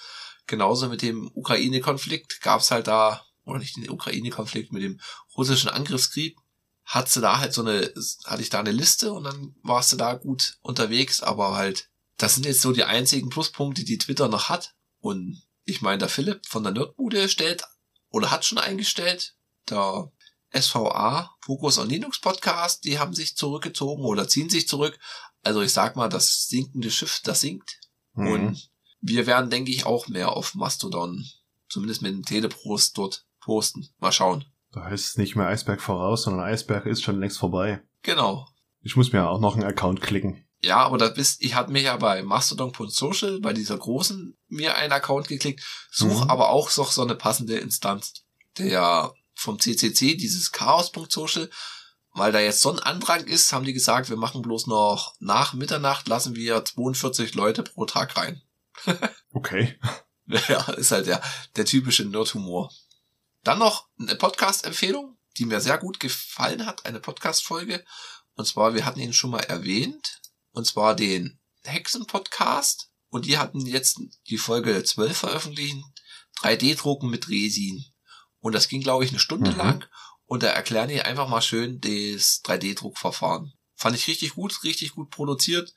Genauso 0.47 0.89
mit 0.89 1.03
dem 1.03 1.31
Ukraine-Konflikt 1.35 2.41
gab's 2.41 2.71
halt 2.71 2.87
da, 2.87 3.25
oder 3.45 3.59
nicht 3.59 3.77
den 3.77 3.91
Ukraine-Konflikt, 3.91 4.73
mit 4.73 4.83
dem 4.83 5.01
russischen 5.37 5.69
Angriffskrieg, 5.71 6.37
hattest 6.85 7.17
du 7.17 7.21
da 7.21 7.39
halt 7.39 7.53
so 7.53 7.63
eine, 7.63 7.93
hatte 8.27 8.43
ich 8.43 8.51
da 8.51 8.61
eine 8.61 8.71
Liste 8.73 9.13
und 9.13 9.25
dann 9.25 9.55
warst 9.63 9.93
du 9.93 9.97
da 9.97 10.15
gut 10.15 10.59
unterwegs, 10.63 11.21
aber 11.23 11.57
halt, 11.57 11.91
das 12.17 12.35
sind 12.35 12.47
jetzt 12.47 12.63
so 12.63 12.73
die 12.73 12.85
einzigen 12.85 13.29
Pluspunkte, 13.29 13.85
die 13.85 13.99
Twitter 13.99 14.29
noch 14.29 14.49
hat. 14.49 14.75
Und 15.01 15.43
ich 15.65 15.83
meine, 15.83 15.99
der 15.99 16.09
Philipp 16.09 16.47
von 16.47 16.63
der 16.63 16.73
Nerdbude 16.73 17.29
stellt 17.29 17.65
oder 18.11 18.31
hat 18.31 18.45
schon 18.45 18.59
eingestellt, 18.59 19.35
der 19.69 20.11
SVA, 20.55 21.35
Fokus 21.41 21.79
on 21.79 21.89
Linux 21.89 22.21
Podcast, 22.21 22.85
die 22.85 22.99
haben 22.99 23.15
sich 23.15 23.37
zurückgezogen 23.37 24.05
oder 24.05 24.29
ziehen 24.29 24.49
sich 24.49 24.69
zurück. 24.69 24.99
Also 25.43 25.63
ich 25.63 25.73
sag 25.73 25.97
mal, 25.97 26.09
das 26.09 26.47
sinkende 26.47 26.91
Schiff, 26.91 27.21
das 27.25 27.41
sinkt. 27.41 27.81
Mhm. 28.15 28.27
Und 28.29 28.71
wir 29.01 29.27
werden, 29.27 29.51
denke 29.51 29.73
ich, 29.73 29.85
auch 29.85 30.09
mehr 30.09 30.33
auf 30.33 30.55
Mastodon, 30.55 31.27
zumindest 31.69 32.03
mit 32.03 32.13
dem 32.13 32.25
Teleprost 32.25 32.97
dort 32.97 33.27
posten. 33.41 33.89
Mal 33.99 34.13
schauen. 34.13 34.45
Da 34.73 34.85
heißt 34.85 35.07
es 35.07 35.19
nicht 35.19 35.37
mehr 35.37 35.47
Eisberg 35.47 35.81
voraus, 35.81 36.23
sondern 36.23 36.45
Eisberg 36.45 36.87
ist 36.87 37.03
schon 37.03 37.21
längst 37.21 37.39
vorbei. 37.39 37.83
Genau. 38.03 38.49
Ich 38.81 38.97
muss 38.97 39.13
mir 39.13 39.29
auch 39.29 39.41
noch 39.41 39.55
einen 39.55 39.65
Account 39.65 40.01
klicken. 40.01 40.45
Ja, 40.65 40.79
aber 40.79 40.99
das 40.99 41.15
bist, 41.15 41.43
ich 41.43 41.55
hatte 41.55 41.71
mir 41.73 41.83
ja 41.83 41.97
bei 41.97 42.23
Mastodon.social, 42.23 43.41
bei 43.41 43.53
dieser 43.53 43.77
großen, 43.79 44.37
mir 44.49 44.77
einen 44.77 44.93
Account 44.93 45.29
geklickt, 45.29 45.63
such 45.91 46.25
Mhm. 46.25 46.31
aber 46.31 46.49
auch 46.51 46.75
noch 46.77 46.91
so 46.91 47.03
eine 47.03 47.15
passende 47.15 47.59
Instanz. 47.59 48.25
Der 48.59 49.13
vom 49.35 49.59
CCC, 49.59 50.15
dieses 50.17 50.53
Chaos.social, 50.53 51.51
weil 52.13 52.31
da 52.33 52.39
jetzt 52.39 52.61
so 52.63 52.71
ein 52.71 52.79
Andrang 52.79 53.25
ist, 53.25 53.53
haben 53.53 53.65
die 53.65 53.73
gesagt, 53.73 54.09
wir 54.09 54.17
machen 54.17 54.43
bloß 54.43 54.69
noch 54.69 55.15
nach 55.19 55.53
Mitternacht, 55.55 56.07
lassen 56.09 56.37
wir 56.37 56.65
42 56.65 57.35
Leute 57.35 57.63
pro 57.63 57.85
Tag 57.85 58.17
rein. 58.17 58.43
Okay. 59.33 59.77
Ja, 60.27 60.63
ist 60.75 60.93
halt 60.93 61.07
der, 61.09 61.21
der 61.57 61.65
typische 61.65 62.05
Nerd-Humor. 62.05 62.71
Dann 63.43 63.59
noch 63.59 63.89
eine 63.99 64.15
Podcast-Empfehlung, 64.15 65.19
die 65.37 65.45
mir 65.45 65.61
sehr 65.61 65.77
gut 65.77 65.99
gefallen 65.99 66.65
hat, 66.67 66.87
eine 66.87 67.01
Podcast-Folge. 67.01 67.85
Und 68.37 68.47
zwar, 68.47 68.75
wir 68.75 68.87
hatten 68.87 69.01
ihn 69.01 69.13
schon 69.13 69.31
mal 69.31 69.41
erwähnt, 69.43 70.21
und 70.55 70.67
zwar 70.67 70.95
den 70.97 71.39
Hexen-Podcast. 71.65 72.91
Und 73.11 73.27
die 73.27 73.39
hatten 73.39 73.61
jetzt 73.67 74.01
die 74.29 74.39
Folge 74.39 74.83
12 74.83 75.17
veröffentlicht, 75.17 75.77
3D-Drucken 76.43 77.11
mit 77.11 77.29
Resin. 77.29 77.85
Und 78.41 78.55
das 78.55 78.69
ging, 78.69 78.81
glaube 78.81 79.05
ich, 79.05 79.11
eine 79.11 79.21
Stunde 79.21 79.51
Mhm. 79.53 79.57
lang. 79.57 79.87
Und 80.27 80.43
da 80.43 80.49
erklären 80.49 80.89
die 80.89 81.01
einfach 81.01 81.29
mal 81.29 81.43
schön 81.43 81.81
das 81.81 82.43
3D-Druckverfahren. 82.45 83.53
Fand 83.77 83.97
ich 83.97 84.09
richtig 84.09 84.35
gut, 84.35 84.65
richtig 84.65 84.93
gut 84.95 85.11
produziert. 85.11 85.75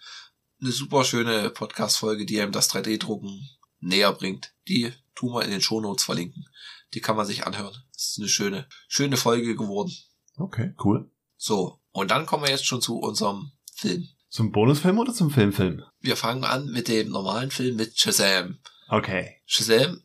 Eine 0.62 0.72
super 0.72 1.04
schöne 1.06 1.50
Podcast-Folge, 1.52 2.26
die 2.26 2.42
einem 2.42 2.52
das 2.52 2.70
3D-Drucken 2.70 3.48
näher 3.80 4.14
bringt. 4.14 4.54
Die 4.68 4.92
tun 5.14 5.34
wir 5.34 5.44
in 5.44 5.52
den 5.52 5.62
Shownotes 5.62 6.04
verlinken. 6.06 6.48
Die 6.94 7.02
kann 7.02 7.16
man 7.16 7.26
sich 7.28 7.46
anhören. 7.46 7.76
Das 7.94 8.10
ist 8.12 8.18
eine 8.20 8.30
schöne, 8.30 8.68
schöne 8.88 9.18
Folge 9.18 9.56
geworden. 9.56 9.92
Okay, 10.38 10.74
cool. 10.84 11.12
So, 11.36 11.80
und 11.92 12.10
dann 12.12 12.26
kommen 12.26 12.44
wir 12.44 12.50
jetzt 12.50 12.66
schon 12.66 12.82
zu 12.82 12.98
unserem 12.98 13.52
Film. 13.76 14.10
Zum 14.30 14.52
Bonusfilm 14.52 15.00
oder 15.00 15.14
zum 15.14 15.32
Filmfilm? 15.32 15.84
Wir 16.00 16.18
fangen 16.18 16.44
an 16.44 16.68
mit 16.68 16.88
dem 16.88 17.10
normalen 17.10 17.52
Film 17.52 17.76
mit 17.76 17.98
Shazam. 17.98 18.60
Okay. 18.90 19.42
Shazam 19.46 20.04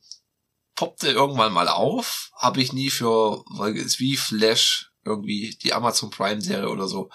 poppte 0.74 1.10
irgendwann 1.10 1.52
mal 1.52 1.68
auf, 1.68 2.30
habe 2.36 2.60
ich 2.62 2.72
nie 2.72 2.90
für, 2.90 3.44
weil 3.50 3.76
es 3.76 3.98
wie 3.98 4.16
Flash 4.16 4.90
irgendwie 5.04 5.56
die 5.62 5.72
Amazon 5.72 6.10
Prime 6.10 6.40
Serie 6.40 6.68
oder 6.68 6.88
so, 6.88 7.10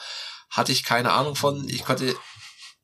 hatte 0.49 0.71
ich 0.71 0.83
keine 0.83 1.11
Ahnung 1.13 1.35
von. 1.35 1.67
Ich 1.69 1.83
konnte, 1.83 2.15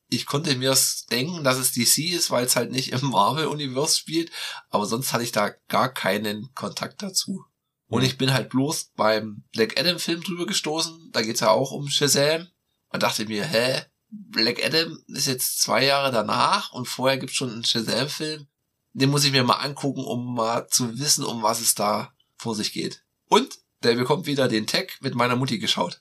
ich 0.08 0.26
konnte 0.26 0.54
mir 0.56 0.76
denken, 1.10 1.44
dass 1.44 1.58
es 1.58 1.72
DC 1.72 2.12
ist, 2.12 2.30
weil 2.30 2.46
es 2.46 2.56
halt 2.56 2.70
nicht 2.70 2.92
im 2.92 3.10
Marvel 3.10 3.46
Universe 3.46 3.98
spielt, 3.98 4.30
aber 4.70 4.86
sonst 4.86 5.12
hatte 5.12 5.24
ich 5.24 5.32
da 5.32 5.50
gar 5.68 5.92
keinen 5.92 6.52
Kontakt 6.54 7.02
dazu. 7.02 7.44
Und 7.86 8.02
ich 8.02 8.18
bin 8.18 8.32
halt 8.32 8.48
bloß 8.48 8.92
beim 8.96 9.44
Black 9.52 9.78
Adam 9.78 9.98
Film 9.98 10.22
drüber 10.22 10.46
gestoßen. 10.46 11.10
Da 11.12 11.22
geht's 11.22 11.40
ja 11.40 11.50
auch 11.50 11.70
um 11.70 11.88
Shazam. 11.88 12.48
Und 12.88 13.02
dachte 13.02 13.26
mir, 13.26 13.44
hä? 13.44 13.82
Black 14.30 14.64
Adam 14.64 15.02
ist 15.08 15.26
jetzt 15.26 15.60
zwei 15.60 15.84
Jahre 15.84 16.12
danach 16.12 16.72
und 16.72 16.86
vorher 16.86 17.18
gibt's 17.18 17.36
schon 17.36 17.50
einen 17.50 17.64
Shazam-Film. 17.64 18.46
Den 18.92 19.10
muss 19.10 19.24
ich 19.24 19.32
mir 19.32 19.42
mal 19.42 19.54
angucken, 19.54 20.04
um 20.04 20.34
mal 20.34 20.68
zu 20.68 20.98
wissen, 20.98 21.24
um 21.24 21.42
was 21.42 21.60
es 21.60 21.74
da 21.74 22.12
vor 22.36 22.54
sich 22.54 22.72
geht. 22.72 23.02
Und 23.28 23.58
der 23.82 23.96
bekommt 23.96 24.26
wieder 24.26 24.48
den 24.48 24.66
Tag 24.66 24.98
mit 25.00 25.14
meiner 25.14 25.36
Mutti 25.36 25.58
geschaut. 25.58 26.00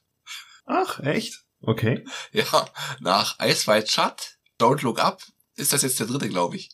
Ach, 0.65 0.99
echt? 0.99 1.43
Okay. 1.62 2.06
Ja, 2.32 2.69
nach 2.99 3.39
Ice 3.39 3.67
White 3.67 3.89
Shut, 3.89 4.38
Don't 4.60 4.84
Look 4.84 4.99
Up, 4.99 5.23
ist 5.56 5.73
das 5.73 5.82
jetzt 5.82 5.99
der 5.99 6.08
dritte, 6.08 6.30
glaube 6.30 6.56
ich. 6.56 6.69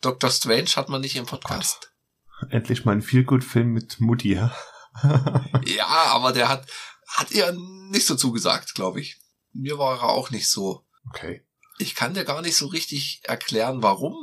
Doctor 0.00 0.30
Strange 0.30 0.70
hat 0.76 0.88
man 0.88 1.00
nicht 1.00 1.16
im 1.16 1.26
Podcast. 1.26 1.92
Endlich 2.50 2.84
mal 2.84 2.92
ein 2.92 3.02
Feelgood-Film 3.02 3.72
mit 3.72 4.00
Mutti, 4.00 4.34
ja? 4.34 4.54
Ja, 5.64 5.86
aber 5.86 6.32
der 6.32 6.48
hat, 6.48 6.66
hat 7.08 7.32
ihr 7.32 7.52
nicht 7.90 8.06
so 8.06 8.14
zugesagt, 8.14 8.74
glaube 8.74 9.00
ich. 9.00 9.18
Mir 9.52 9.78
war 9.78 9.98
er 9.98 10.08
auch 10.10 10.30
nicht 10.30 10.48
so. 10.48 10.83
Okay. 11.08 11.42
Ich 11.78 11.94
kann 11.94 12.14
dir 12.14 12.24
gar 12.24 12.40
nicht 12.42 12.56
so 12.56 12.66
richtig 12.66 13.20
erklären, 13.24 13.82
warum. 13.82 14.14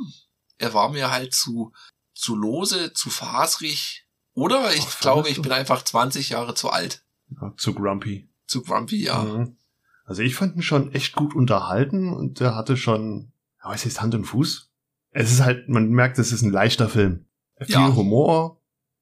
Er 0.58 0.72
war 0.74 0.88
mir 0.88 1.10
halt 1.10 1.34
zu, 1.34 1.72
zu 2.14 2.34
lose, 2.34 2.92
zu 2.94 3.10
fasrig. 3.10 4.06
Oder 4.34 4.72
ich 4.74 4.80
Ach, 4.86 5.00
glaube, 5.00 5.28
ich 5.28 5.36
du? 5.36 5.42
bin 5.42 5.52
einfach 5.52 5.82
20 5.82 6.30
Jahre 6.30 6.54
zu 6.54 6.70
alt. 6.70 7.04
Ja, 7.40 7.52
zu 7.56 7.74
grumpy. 7.74 8.30
Zu 8.46 8.62
grumpy, 8.62 9.04
ja. 9.04 9.22
Mhm. 9.22 9.56
Also 10.04 10.22
ich 10.22 10.34
fand 10.34 10.56
ihn 10.56 10.62
schon 10.62 10.92
echt 10.92 11.14
gut 11.14 11.34
unterhalten 11.34 12.12
und 12.12 12.40
der 12.40 12.54
hatte 12.54 12.76
schon, 12.76 13.32
ja, 13.62 13.70
was 13.70 13.84
heißt 13.84 14.00
Hand 14.00 14.14
und 14.14 14.24
Fuß? 14.24 14.70
Es 15.10 15.30
ist 15.30 15.42
halt, 15.42 15.68
man 15.68 15.90
merkt, 15.90 16.18
es 16.18 16.32
ist 16.32 16.42
ein 16.42 16.50
leichter 16.50 16.88
Film. 16.88 17.26
Viel 17.60 17.74
Ja. 17.74 17.94
Humor. 17.94 18.60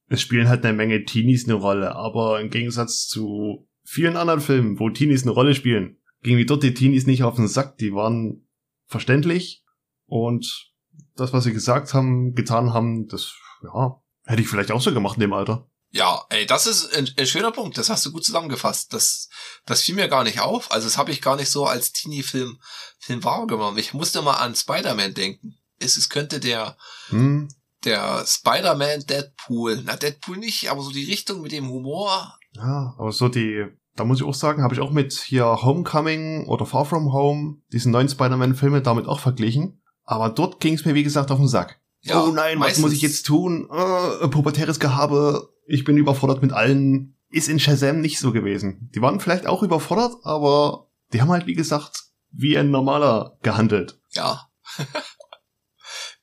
Es 0.09 0.21
spielen 0.21 0.49
halt 0.49 0.65
eine 0.65 0.77
Menge 0.77 1.05
Teenies 1.05 1.45
eine 1.45 1.55
Rolle, 1.55 1.95
aber 1.95 2.41
im 2.41 2.51
Gegensatz 2.51 3.07
zu 3.07 3.69
vielen 3.85 4.17
anderen 4.17 4.41
Filmen, 4.41 4.79
wo 4.81 4.91
Teenies 4.91 5.23
eine 5.23 5.31
Rolle 5.31 5.55
spielen, 5.55 6.00
gingen 6.23 6.39
wie 6.39 6.47
dort 6.47 6.63
die 6.63 6.75
Teenies 6.75 7.07
nicht 7.07 7.23
auf 7.23 7.37
den 7.37 7.49
Sack. 7.49 7.79
Die 7.79 7.95
waren 7.95 8.47
verständlich 8.87 9.65
und 10.07 10.73
das, 11.17 11.33
was 11.33 11.45
sie 11.45 11.53
gesagt 11.53 11.95
haben, 11.95 12.35
getan 12.35 12.73
haben, 12.73 13.07
das, 13.07 13.35
ja, 13.63 14.01
hätte 14.25 14.43
ich 14.43 14.49
vielleicht 14.49 14.73
auch 14.73 14.81
so 14.81 14.93
gemacht 14.93 15.17
in 15.17 15.23
dem 15.23 15.33
Alter. 15.33 15.69
Ja, 15.93 16.25
ey, 16.29 16.47
das 16.47 16.67
ist 16.67 16.97
ein, 16.97 17.11
ein 17.17 17.27
schöner 17.27 17.51
Punkt. 17.51 17.77
Das 17.77 17.91
hast 17.91 18.07
du 18.07 18.13
gut 18.13 18.25
zusammengefasst. 18.25 18.93
Das, 18.93 19.29
das 19.67 19.83
fiel 19.83 19.97
mir 19.97 20.09
gar 20.09 20.23
nicht 20.23 20.39
auf. 20.39 20.71
Also 20.71 20.87
das 20.87 20.97
habe 20.97 21.11
ich 21.11 21.21
gar 21.21 21.35
nicht 21.35 21.51
so 21.51 21.67
als 21.67 21.93
Teenie-Film 21.93 22.61
Film 22.99 23.25
wahrgenommen. 23.25 23.79
Ich 23.79 23.93
musste 23.93 24.23
mal 24.23 24.35
an 24.35 24.55
Spider-Man 24.55 25.15
denken. 25.15 25.59
Es, 25.81 25.97
es 25.97 26.09
könnte 26.09 26.39
der, 26.39 26.77
Hm, 27.09 27.49
der 27.85 28.25
Spider-Man 28.27 29.07
Deadpool, 29.07 29.83
na 29.85 29.97
Deadpool 29.97 30.37
nicht, 30.37 30.71
aber 30.71 30.83
so 30.83 30.91
die 30.91 31.11
Richtung 31.11 31.41
mit 31.41 31.51
dem 31.51 31.69
Humor. 31.69 32.39
Ja, 32.53 32.95
aber 32.97 33.11
so 33.11 33.29
die, 33.29 33.67
da 33.97 34.05
muss 34.05 34.19
ich 34.21 34.27
auch 34.27 34.35
sagen, 34.35 34.63
habe 34.63 34.75
ich 34.75 34.81
auch 34.81 34.91
mit 34.93 35.13
hier 35.13 35.45
Homecoming 35.45 36.47
oder 36.47 36.67
Far 36.67 36.85
From 36.85 37.13
Home, 37.13 37.59
diesen 37.73 37.93
neuen 37.93 38.09
Spider-Man-Filme, 38.09 38.83
damit 38.83 39.07
auch 39.07 39.21
verglichen. 39.21 39.83
Aber 40.05 40.29
dort 40.31 40.61
ging 40.61 40.75
es 40.75 40.85
mir, 40.85 40.95
wie 40.95 41.03
gesagt, 41.03 41.31
auf 41.31 41.39
den 41.39 41.49
Sack. 41.49 41.81
Ja, 42.03 42.25
oh 42.25 42.33
nein, 42.33 42.59
was 42.59 42.67
meistens- 42.69 42.83
muss 42.83 42.93
ich 42.93 43.03
jetzt 43.03 43.27
tun? 43.27 43.69
Äh, 43.71 44.29
pubertäres 44.29 44.81
Gehabe, 44.81 45.51
ich 45.67 45.85
bin 45.85 45.97
überfordert 45.97 46.43
mit 46.43 46.53
allen. 46.53 47.17
Ist 47.29 47.49
in 47.49 47.61
Shazam 47.61 48.01
nicht 48.01 48.19
so 48.19 48.33
gewesen. 48.33 48.91
Die 48.95 49.03
waren 49.03 49.21
vielleicht 49.21 49.47
auch 49.47 49.63
überfordert, 49.63 50.15
aber 50.25 50.89
die 51.13 51.21
haben 51.21 51.31
halt, 51.31 51.47
wie 51.47 51.55
gesagt, 51.55 52.05
wie 52.33 52.59
ein 52.59 52.71
normaler 52.71 53.39
gehandelt. 53.43 54.01
Ja. 54.13 54.49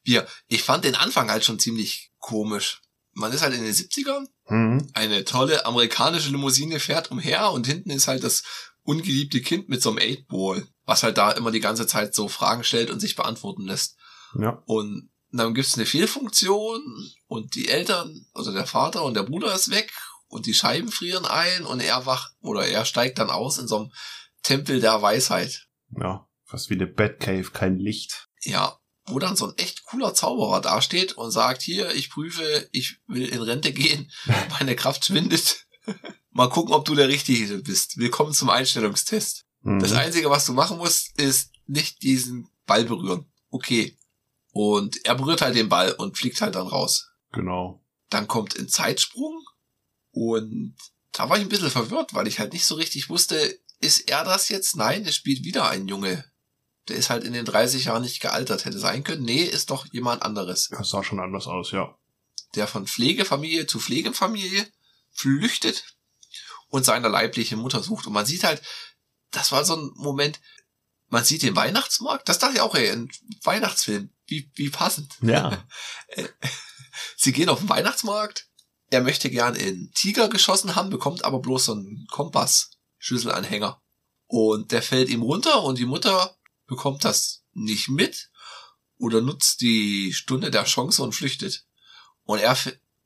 Wir, 0.04 0.26
ich 0.48 0.64
fand 0.64 0.86
den 0.86 0.96
Anfang 0.96 1.30
halt 1.30 1.44
schon 1.44 1.60
ziemlich 1.60 2.12
komisch. 2.20 2.82
Man 3.20 3.32
ist 3.32 3.42
halt 3.42 3.56
in 3.56 3.64
den 3.64 3.74
70ern, 3.74 4.28
Mhm. 4.50 4.90
eine 4.94 5.26
tolle 5.26 5.66
amerikanische 5.66 6.30
Limousine 6.30 6.80
fährt 6.80 7.12
umher 7.12 7.52
und 7.52 7.66
hinten 7.68 7.90
ist 7.90 8.08
halt 8.08 8.24
das 8.24 8.44
ungeliebte 8.84 9.42
Kind 9.42 9.68
mit 9.70 9.82
so 9.82 9.90
einem 9.90 9.98
8-Ball, 10.00 10.66
was 10.86 11.04
halt 11.04 11.18
da 11.18 11.32
immer 11.32 11.52
die 11.52 11.60
ganze 11.60 11.88
Zeit 11.88 12.14
so 12.14 12.28
Fragen 12.28 12.64
stellt 12.64 12.92
und 12.92 13.00
sich 13.00 13.16
beantworten 13.16 13.64
lässt. 13.64 13.98
Ja. 14.40 14.62
Und 14.66 15.10
dann 15.32 15.54
gibt's 15.54 15.76
eine 15.76 15.86
Fehlfunktion 15.86 16.82
und 17.26 17.56
die 17.56 17.68
Eltern, 17.68 18.26
also 18.34 18.54
der 18.54 18.68
Vater 18.68 19.04
und 19.04 19.16
der 19.16 19.24
Bruder 19.24 19.54
ist 19.54 19.72
weg 19.72 19.92
und 20.28 20.46
die 20.46 20.54
Scheiben 20.54 20.92
frieren 20.92 21.26
ein 21.26 21.66
und 21.66 21.82
er 21.82 22.06
wacht 22.06 22.34
oder 22.40 22.68
er 22.68 22.86
steigt 22.86 23.18
dann 23.18 23.30
aus 23.30 23.58
in 23.58 23.68
so 23.68 23.78
einem 23.78 23.92
Tempel 24.44 24.80
der 24.80 25.02
Weisheit. 25.02 25.68
Ja. 26.00 26.28
Fast 26.46 26.70
wie 26.70 26.76
eine 26.76 26.88
Batcave, 26.88 27.52
kein 27.52 27.78
Licht. 27.78 28.30
Ja, 28.42 28.80
wo 29.08 29.20
dann 29.20 29.36
so 29.36 29.48
ein 29.48 29.58
echt 29.58 29.84
cooler 29.86 30.14
Zauberer 30.14 30.62
dasteht 30.62 31.14
und 31.14 31.32
sagt, 31.32 31.62
hier, 31.62 31.94
ich 31.96 32.10
prüfe, 32.10 32.68
ich 32.72 33.00
will 33.08 33.28
in 33.28 33.42
Rente 33.42 33.72
gehen, 33.72 34.12
meine 34.60 34.76
Kraft 34.76 35.06
schwindet. 35.06 35.66
Mal 36.32 36.50
gucken, 36.50 36.74
ob 36.74 36.86
du 36.86 36.94
der 36.94 37.08
Richtige 37.08 37.58
bist. 37.60 37.98
Willkommen 37.98 38.34
zum 38.34 38.50
Einstellungstest. 38.50 39.46
Mhm. 39.62 39.80
Das 39.80 39.94
Einzige, 39.94 40.30
was 40.30 40.46
du 40.46 40.54
machen 40.54 40.78
musst, 40.78 41.20
ist 41.20 41.52
nicht 41.66 42.04
diesen 42.04 42.50
Ball 42.66 42.84
berühren. 42.84 43.32
Okay. 43.50 43.98
Und 44.52 45.06
er 45.06 45.16
berührt 45.16 45.42
halt 45.42 45.56
den 45.56 45.70
Ball 45.70 45.94
und 45.94 46.18
fliegt 46.18 46.42
halt 46.42 46.56
dann 46.56 46.68
raus. 46.68 47.10
Genau. 47.32 47.84
Dann 48.10 48.28
kommt 48.28 48.58
ein 48.58 48.68
Zeitsprung 48.68 49.44
und 50.12 50.76
da 51.12 51.30
war 51.30 51.38
ich 51.38 51.44
ein 51.44 51.50
bisschen 51.50 51.72
verwirrt, 51.72 52.14
weil 52.14 52.28
ich 52.28 52.40
halt 52.40 52.54
nicht 52.54 52.66
so 52.66 52.76
richtig 52.76 53.10
wusste, 53.10 53.60
ist 53.80 54.10
er 54.10 54.24
das 54.24 54.50
jetzt? 54.50 54.76
Nein, 54.76 55.06
es 55.06 55.16
spielt 55.16 55.44
wieder 55.44 55.70
ein 55.70 55.88
Junge. 55.88 56.26
Der 56.88 56.96
ist 56.96 57.10
halt 57.10 57.24
in 57.24 57.34
den 57.34 57.46
30 57.46 57.86
Jahren 57.86 58.04
nicht 58.04 58.22
gealtert. 58.22 58.66
Hätte 58.66 58.80
sein 58.80 59.04
können. 59.04 59.24
Nee, 59.24 59.44
ist 59.44 59.70
doch 59.70 59.86
jemand 59.92 60.24
anderes. 60.24 60.70
Das 60.70 60.90
sah 60.90 61.04
schon 61.04 61.20
anders 61.20 61.48
aus, 61.48 61.72
ja. 61.72 61.98
Der 62.56 62.68
von 62.68 62.88
Pflegefamilie 62.88 63.68
zu 63.68 63.80
Pflegefamilie 63.80 64.66
flüchtet 65.12 65.98
und 66.70 66.86
seine 66.86 67.10
leibliche 67.10 67.58
Mutter 67.58 67.84
sucht. 67.84 68.08
Und 68.08 68.14
man 68.14 68.26
sieht 68.26 68.44
halt, 68.44 68.62
das 69.32 69.52
war 69.52 69.66
so 69.66 69.76
ein 69.76 69.92
Moment, 69.96 70.40
man 71.10 71.24
sieht 71.24 71.44
den 71.44 71.56
Weihnachtsmarkt. 71.56 72.28
Das 72.28 72.40
dachte 72.40 72.56
ich 72.56 72.62
auch, 72.62 72.76
ey, 72.76 72.90
ein 72.90 73.10
Weihnachtsfilm. 73.44 74.10
Wie, 74.26 74.52
wie 74.56 74.70
passend. 74.70 75.14
Ja. 75.22 75.66
Sie 77.18 77.32
gehen 77.32 77.50
auf 77.50 77.60
den 77.60 77.70
Weihnachtsmarkt. 77.70 78.48
Er 78.90 79.02
möchte 79.02 79.30
gern 79.30 79.56
in 79.56 79.92
Tiger 79.94 80.30
geschossen 80.30 80.76
haben, 80.76 80.90
bekommt 80.90 81.26
aber 81.26 81.40
bloß 81.40 81.66
so 81.66 81.72
einen 81.74 82.08
Kompass-Schlüsselanhänger. 82.10 83.82
Und 84.28 84.72
der 84.72 84.82
fällt 84.82 85.10
ihm 85.10 85.22
runter 85.22 85.64
und 85.64 85.78
die 85.78 85.86
Mutter 85.86 86.37
bekommt 86.68 87.06
das 87.06 87.44
nicht 87.54 87.90
mit 87.90 88.30
oder 88.98 89.22
nutzt 89.22 89.62
die 89.62 90.14
Stunde 90.14 90.52
der 90.52 90.66
Chance 90.66 91.04
und 91.04 91.14
flüchtet. 91.14 91.66
Und 92.24 92.40
er 92.40 92.58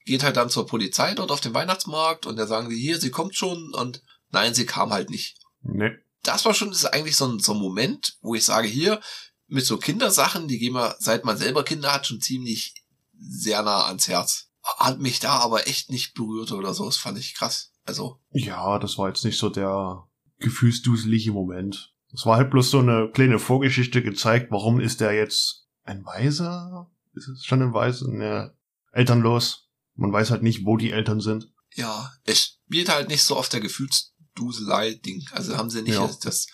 geht 0.05 0.23
halt 0.23 0.37
dann 0.37 0.49
zur 0.49 0.65
Polizei 0.65 1.13
dort 1.13 1.31
auf 1.31 1.41
dem 1.41 1.53
Weihnachtsmarkt 1.53 2.25
und 2.25 2.37
da 2.37 2.47
sagen 2.47 2.69
die 2.69 2.79
hier, 2.79 2.99
sie 2.99 3.11
kommt 3.11 3.35
schon 3.35 3.73
und 3.73 4.03
nein, 4.29 4.53
sie 4.53 4.65
kam 4.65 4.91
halt 4.91 5.09
nicht. 5.09 5.37
Nee. 5.61 5.91
Das 6.23 6.45
war 6.45 6.53
schon 6.53 6.69
das 6.69 6.79
ist 6.79 6.85
eigentlich 6.85 7.15
so 7.15 7.27
ein, 7.27 7.39
so 7.39 7.53
ein 7.53 7.59
Moment, 7.59 8.17
wo 8.21 8.35
ich 8.35 8.45
sage, 8.45 8.67
hier, 8.67 8.99
mit 9.47 9.65
so 9.65 9.77
Kindersachen, 9.77 10.47
die 10.47 10.59
gehen 10.59 10.73
wir, 10.73 10.95
seit 10.99 11.25
man 11.25 11.37
selber 11.37 11.63
Kinder 11.63 11.91
hat, 11.91 12.07
schon 12.07 12.21
ziemlich 12.21 12.73
sehr 13.19 13.61
nah 13.63 13.85
ans 13.87 14.07
Herz. 14.07 14.49
Hat 14.63 14.99
mich 14.99 15.19
da 15.19 15.39
aber 15.39 15.67
echt 15.67 15.89
nicht 15.89 16.13
berührt 16.13 16.51
oder 16.51 16.73
so. 16.73 16.85
Das 16.85 16.97
fand 16.97 17.17
ich 17.17 17.35
krass. 17.35 17.73
Also, 17.83 18.19
Ja, 18.31 18.79
das 18.79 18.97
war 18.97 19.09
jetzt 19.09 19.25
nicht 19.25 19.37
so 19.37 19.49
der 19.49 20.07
gefühlsduselige 20.39 21.31
Moment. 21.31 21.90
Das 22.11 22.25
war 22.25 22.37
halt 22.37 22.51
bloß 22.51 22.69
so 22.71 22.79
eine 22.79 23.09
kleine 23.13 23.39
Vorgeschichte 23.39 24.01
gezeigt, 24.03 24.51
warum 24.51 24.79
ist 24.79 24.99
der 25.01 25.13
jetzt 25.13 25.67
ein 25.83 26.05
Weiser? 26.05 26.89
Ist 27.13 27.27
es 27.27 27.45
schon 27.45 27.61
ein 27.61 27.73
Weiser? 27.73 28.07
Ne, 28.09 28.53
elternlos. 28.91 29.69
Man 29.95 30.11
weiß 30.11 30.31
halt 30.31 30.43
nicht, 30.43 30.65
wo 30.65 30.77
die 30.77 30.91
Eltern 30.91 31.19
sind. 31.21 31.47
ja, 31.75 32.11
es 32.25 32.57
spielt 32.65 32.89
halt 32.89 33.07
nicht 33.09 33.23
so 33.23 33.35
auf 33.37 33.49
der 33.49 33.59
Gefühlsduselei-Ding. 33.61 35.27
Also 35.31 35.57
haben 35.57 35.69
sie 35.69 35.81
nicht 35.81 35.95
Ja. 35.95 36.09
das, 36.23 36.47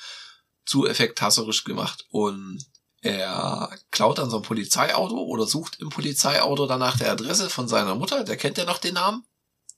zu 0.65 0.85
effekthasserisch 0.85 1.63
gemacht. 1.63 2.05
Und 2.09 2.63
er 3.01 3.69
klaut 3.91 4.17
dann 4.17 4.29
so 4.29 4.37
ein 4.37 4.43
Polizeiauto 4.43 5.15
oder 5.17 5.45
sucht 5.47 5.79
im 5.79 5.89
Polizeiauto 5.89 6.65
dann 6.67 6.79
nach 6.79 6.97
der 6.97 7.11
Adresse 7.11 7.49
von 7.49 7.67
seiner 7.67 7.95
Mutter. 7.95 8.23
Der 8.25 8.35
kennt 8.37 8.57
ja 8.57 8.65
noch 8.65 8.79
den 8.79 8.95
Namen. 8.95 9.23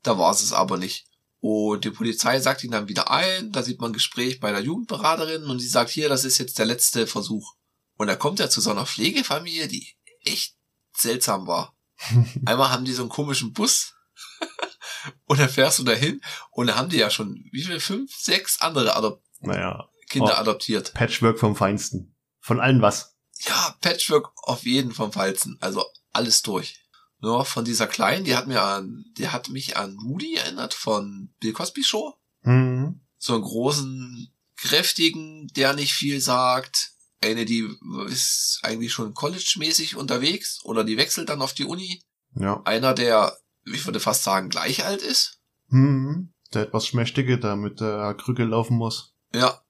Da 0.01 0.17
war 0.17 0.31
es 0.31 0.41
es 0.41 0.51
aber 0.53 0.77
nicht. 0.77 1.05
Und 1.41 1.85
die 1.85 1.91
Polizei 1.91 2.39
sagt 2.39 2.63
ihn 2.63 2.71
dann 2.71 2.87
wieder 2.89 3.09
ein. 3.11 3.51
Da 3.51 3.63
sieht 3.63 3.79
man 3.79 3.91
ein 3.91 3.93
Gespräch 3.93 4.39
bei 4.39 4.51
der 4.51 4.61
Jugendberaterin 4.61 5.45
und 5.45 5.61
die 5.61 5.67
sagt, 5.67 5.89
hier, 5.89 6.09
das 6.09 6.25
ist 6.25 6.37
jetzt 6.37 6.59
der 6.59 6.65
letzte 6.65 7.07
Versuch. 7.07 7.55
Und 7.95 8.07
da 8.07 8.15
kommt 8.15 8.39
er 8.39 8.49
zu 8.49 8.59
so 8.61 8.71
einer 8.71 8.85
Pflegefamilie, 8.85 9.67
die 9.67 9.87
echt 10.23 10.55
seltsam 10.95 11.47
war. 11.47 11.75
Einmal 12.45 12.71
haben 12.71 12.85
die 12.85 12.93
so 12.93 13.03
einen 13.03 13.09
komischen 13.09 13.53
Bus 13.53 13.93
und 15.25 15.39
dann 15.39 15.49
fährst 15.49 15.79
du 15.79 15.83
dahin 15.83 16.21
und 16.51 16.67
da 16.67 16.75
haben 16.75 16.89
die 16.89 16.97
ja 16.97 17.09
schon, 17.09 17.45
wie 17.51 17.63
viel, 17.63 17.79
fünf, 17.79 18.13
sechs 18.15 18.61
andere 18.61 18.95
Adop 18.95 19.21
Naja, 19.39 19.89
Kinder 20.09 20.33
Oh. 20.35 20.39
adoptiert. 20.41 20.93
Patchwork 20.93 21.39
vom 21.39 21.55
Feinsten. 21.55 22.15
Von 22.41 22.59
allen 22.59 22.81
was. 22.81 23.15
Ja, 23.41 23.75
Patchwork 23.81 24.31
auf 24.43 24.63
jeden 24.65 24.91
vom 24.91 25.11
Falzen. 25.13 25.57
Also 25.61 25.85
alles 26.11 26.41
durch. 26.41 26.78
Nur 27.21 27.45
von 27.45 27.65
dieser 27.65 27.87
Kleinen, 27.87 28.23
die 28.23 28.35
hat 28.35 28.47
mir 28.47 28.61
an, 28.61 29.05
die 29.17 29.27
hat 29.27 29.49
mich 29.49 29.77
an 29.77 29.95
Moody 29.95 30.35
erinnert 30.35 30.73
von 30.73 31.33
Bill 31.39 31.53
Cosby 31.53 31.83
Show. 31.83 32.15
Hm. 32.43 33.01
So 33.17 33.33
einen 33.33 33.43
großen, 33.43 34.31
kräftigen, 34.61 35.47
der 35.55 35.73
nicht 35.73 35.93
viel 35.93 36.19
sagt. 36.21 36.91
Eine, 37.21 37.45
die 37.45 37.67
ist 38.07 38.59
eigentlich 38.63 38.93
schon 38.93 39.13
college-mäßig 39.13 39.95
unterwegs 39.95 40.63
oder 40.63 40.83
die 40.83 40.97
wechselt 40.97 41.29
dann 41.29 41.41
auf 41.41 41.53
die 41.53 41.65
Uni. 41.65 42.01
Ja. 42.35 42.61
Einer, 42.63 42.93
der, 42.93 43.37
ich 43.65 43.85
würde 43.85 43.99
fast 43.99 44.23
sagen, 44.23 44.49
gleich 44.49 44.85
alt 44.85 45.01
ist. 45.01 45.39
Hm. 45.69 46.33
Der 46.53 46.63
etwas 46.63 46.87
Schmächtige, 46.87 47.37
der 47.37 47.55
mit 47.55 47.79
der 47.79 48.13
Krücke 48.15 48.43
laufen 48.43 48.77
muss. 48.77 49.13
Ja. 49.33 49.61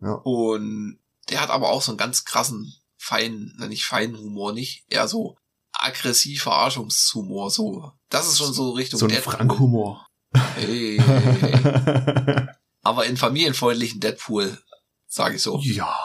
Ja. 0.00 0.12
Und 0.12 0.98
der 1.30 1.40
hat 1.40 1.50
aber 1.50 1.70
auch 1.70 1.82
so 1.82 1.92
einen 1.92 1.98
ganz 1.98 2.24
krassen, 2.24 2.74
feinen, 2.96 3.56
nicht 3.68 3.84
feinen 3.84 4.18
Humor, 4.18 4.52
nicht, 4.52 4.84
eher 4.88 5.08
so 5.08 5.36
aggressiv 5.78 6.42
Verarschungshumor, 6.42 7.50
so. 7.50 7.92
Das 8.10 8.26
ist 8.26 8.38
schon 8.38 8.52
so 8.52 8.70
Richtung 8.72 8.98
So 8.98 9.06
ein 9.06 9.10
Deadpool. 9.10 9.32
Frank-Humor. 9.34 10.06
Hey, 10.56 10.98
hey, 10.98 11.20
hey. 11.40 12.46
Aber 12.82 13.06
in 13.06 13.16
familienfreundlichen 13.16 14.00
Deadpool, 14.00 14.58
sage 15.06 15.36
ich 15.36 15.42
so. 15.42 15.58
ja. 15.62 15.96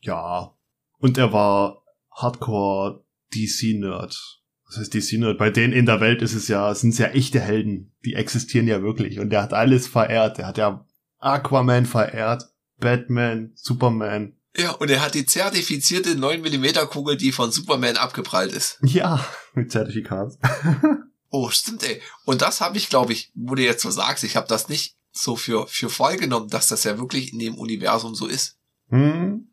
Ja. 0.00 0.54
Und 0.98 1.18
er 1.18 1.32
war 1.32 1.82
Hardcore 2.12 3.04
DC-Nerd. 3.34 4.40
Was 4.66 4.76
heißt 4.76 4.94
DC-Nerd? 4.94 5.38
Bei 5.38 5.50
denen 5.50 5.72
in 5.72 5.86
der 5.86 6.00
Welt 6.00 6.22
ist 6.22 6.34
es 6.34 6.48
ja, 6.48 6.74
sind 6.74 6.90
es 6.90 6.98
ja 6.98 7.08
echte 7.08 7.40
Helden. 7.40 7.94
Die 8.04 8.14
existieren 8.14 8.68
ja 8.68 8.82
wirklich. 8.82 9.18
Und 9.18 9.30
der 9.30 9.42
hat 9.42 9.52
alles 9.52 9.86
verehrt. 9.86 10.38
Der 10.38 10.46
hat 10.46 10.58
ja 10.58 10.84
Aquaman 11.18 11.86
verehrt, 11.86 12.44
Batman, 12.78 13.52
Superman. 13.54 14.37
Ja, 14.56 14.72
und 14.72 14.90
er 14.90 15.00
hat 15.02 15.14
die 15.14 15.26
zertifizierte 15.26 16.14
9mm 16.14 16.86
Kugel, 16.86 17.16
die 17.16 17.32
von 17.32 17.52
Superman 17.52 17.96
abgeprallt 17.96 18.52
ist. 18.52 18.78
Ja, 18.82 19.24
mit 19.54 19.70
Zertifikat. 19.72 20.32
Oh, 21.30 21.50
stimmt, 21.50 21.82
ey. 21.82 22.00
Und 22.24 22.40
das 22.40 22.62
habe 22.62 22.78
ich, 22.78 22.88
glaube 22.88 23.12
ich, 23.12 23.30
wo 23.34 23.54
du 23.54 23.62
jetzt 23.62 23.82
so 23.82 23.90
sagst, 23.90 24.24
ich 24.24 24.34
habe 24.34 24.48
das 24.48 24.70
nicht 24.70 24.96
so 25.12 25.36
für, 25.36 25.66
für 25.66 25.90
voll 25.90 26.16
genommen, 26.16 26.48
dass 26.48 26.68
das 26.68 26.84
ja 26.84 26.96
wirklich 26.98 27.34
in 27.34 27.38
dem 27.38 27.58
Universum 27.58 28.14
so 28.14 28.26
ist. 28.26 28.56
Hm. 28.88 29.46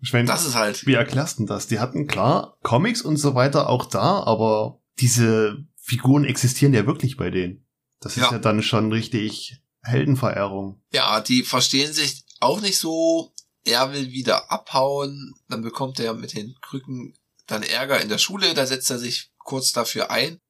Ich 0.00 0.14
mein, 0.14 0.24
Das 0.24 0.46
ist 0.46 0.54
halt, 0.54 0.86
Wie 0.86 0.94
erklärst 0.94 1.38
du 1.38 1.44
das? 1.44 1.66
Die 1.66 1.80
hatten 1.80 2.06
klar 2.06 2.56
Comics 2.62 3.02
und 3.02 3.18
so 3.18 3.34
weiter 3.34 3.68
auch 3.68 3.84
da, 3.84 4.22
aber 4.22 4.80
diese 5.00 5.58
Figuren 5.76 6.24
existieren 6.24 6.72
ja 6.72 6.86
wirklich 6.86 7.18
bei 7.18 7.28
denen. 7.28 7.62
Das 8.00 8.16
ist 8.16 8.22
Ja. 8.22 8.32
ja, 8.32 8.38
dann 8.38 8.62
schon 8.62 8.90
richtig 8.90 9.60
Heldenverehrung. 9.82 10.80
ja, 10.94 11.20
die 11.20 11.42
verstehen 11.42 11.92
sich 11.92 12.24
auch 12.40 12.62
nicht 12.62 12.78
so. 12.78 13.34
Er 13.68 13.92
will 13.92 14.10
wieder 14.12 14.50
abhauen, 14.50 15.34
dann 15.48 15.60
bekommt 15.62 16.00
er 16.00 16.14
mit 16.14 16.34
den 16.34 16.54
Krücken 16.62 17.14
dann 17.46 17.62
Ärger 17.62 18.00
in 18.00 18.08
der 18.08 18.18
Schule, 18.18 18.54
da 18.54 18.66
setzt 18.66 18.90
er 18.90 18.98
sich 18.98 19.30
kurz 19.38 19.72
dafür 19.72 20.10
ein. 20.10 20.40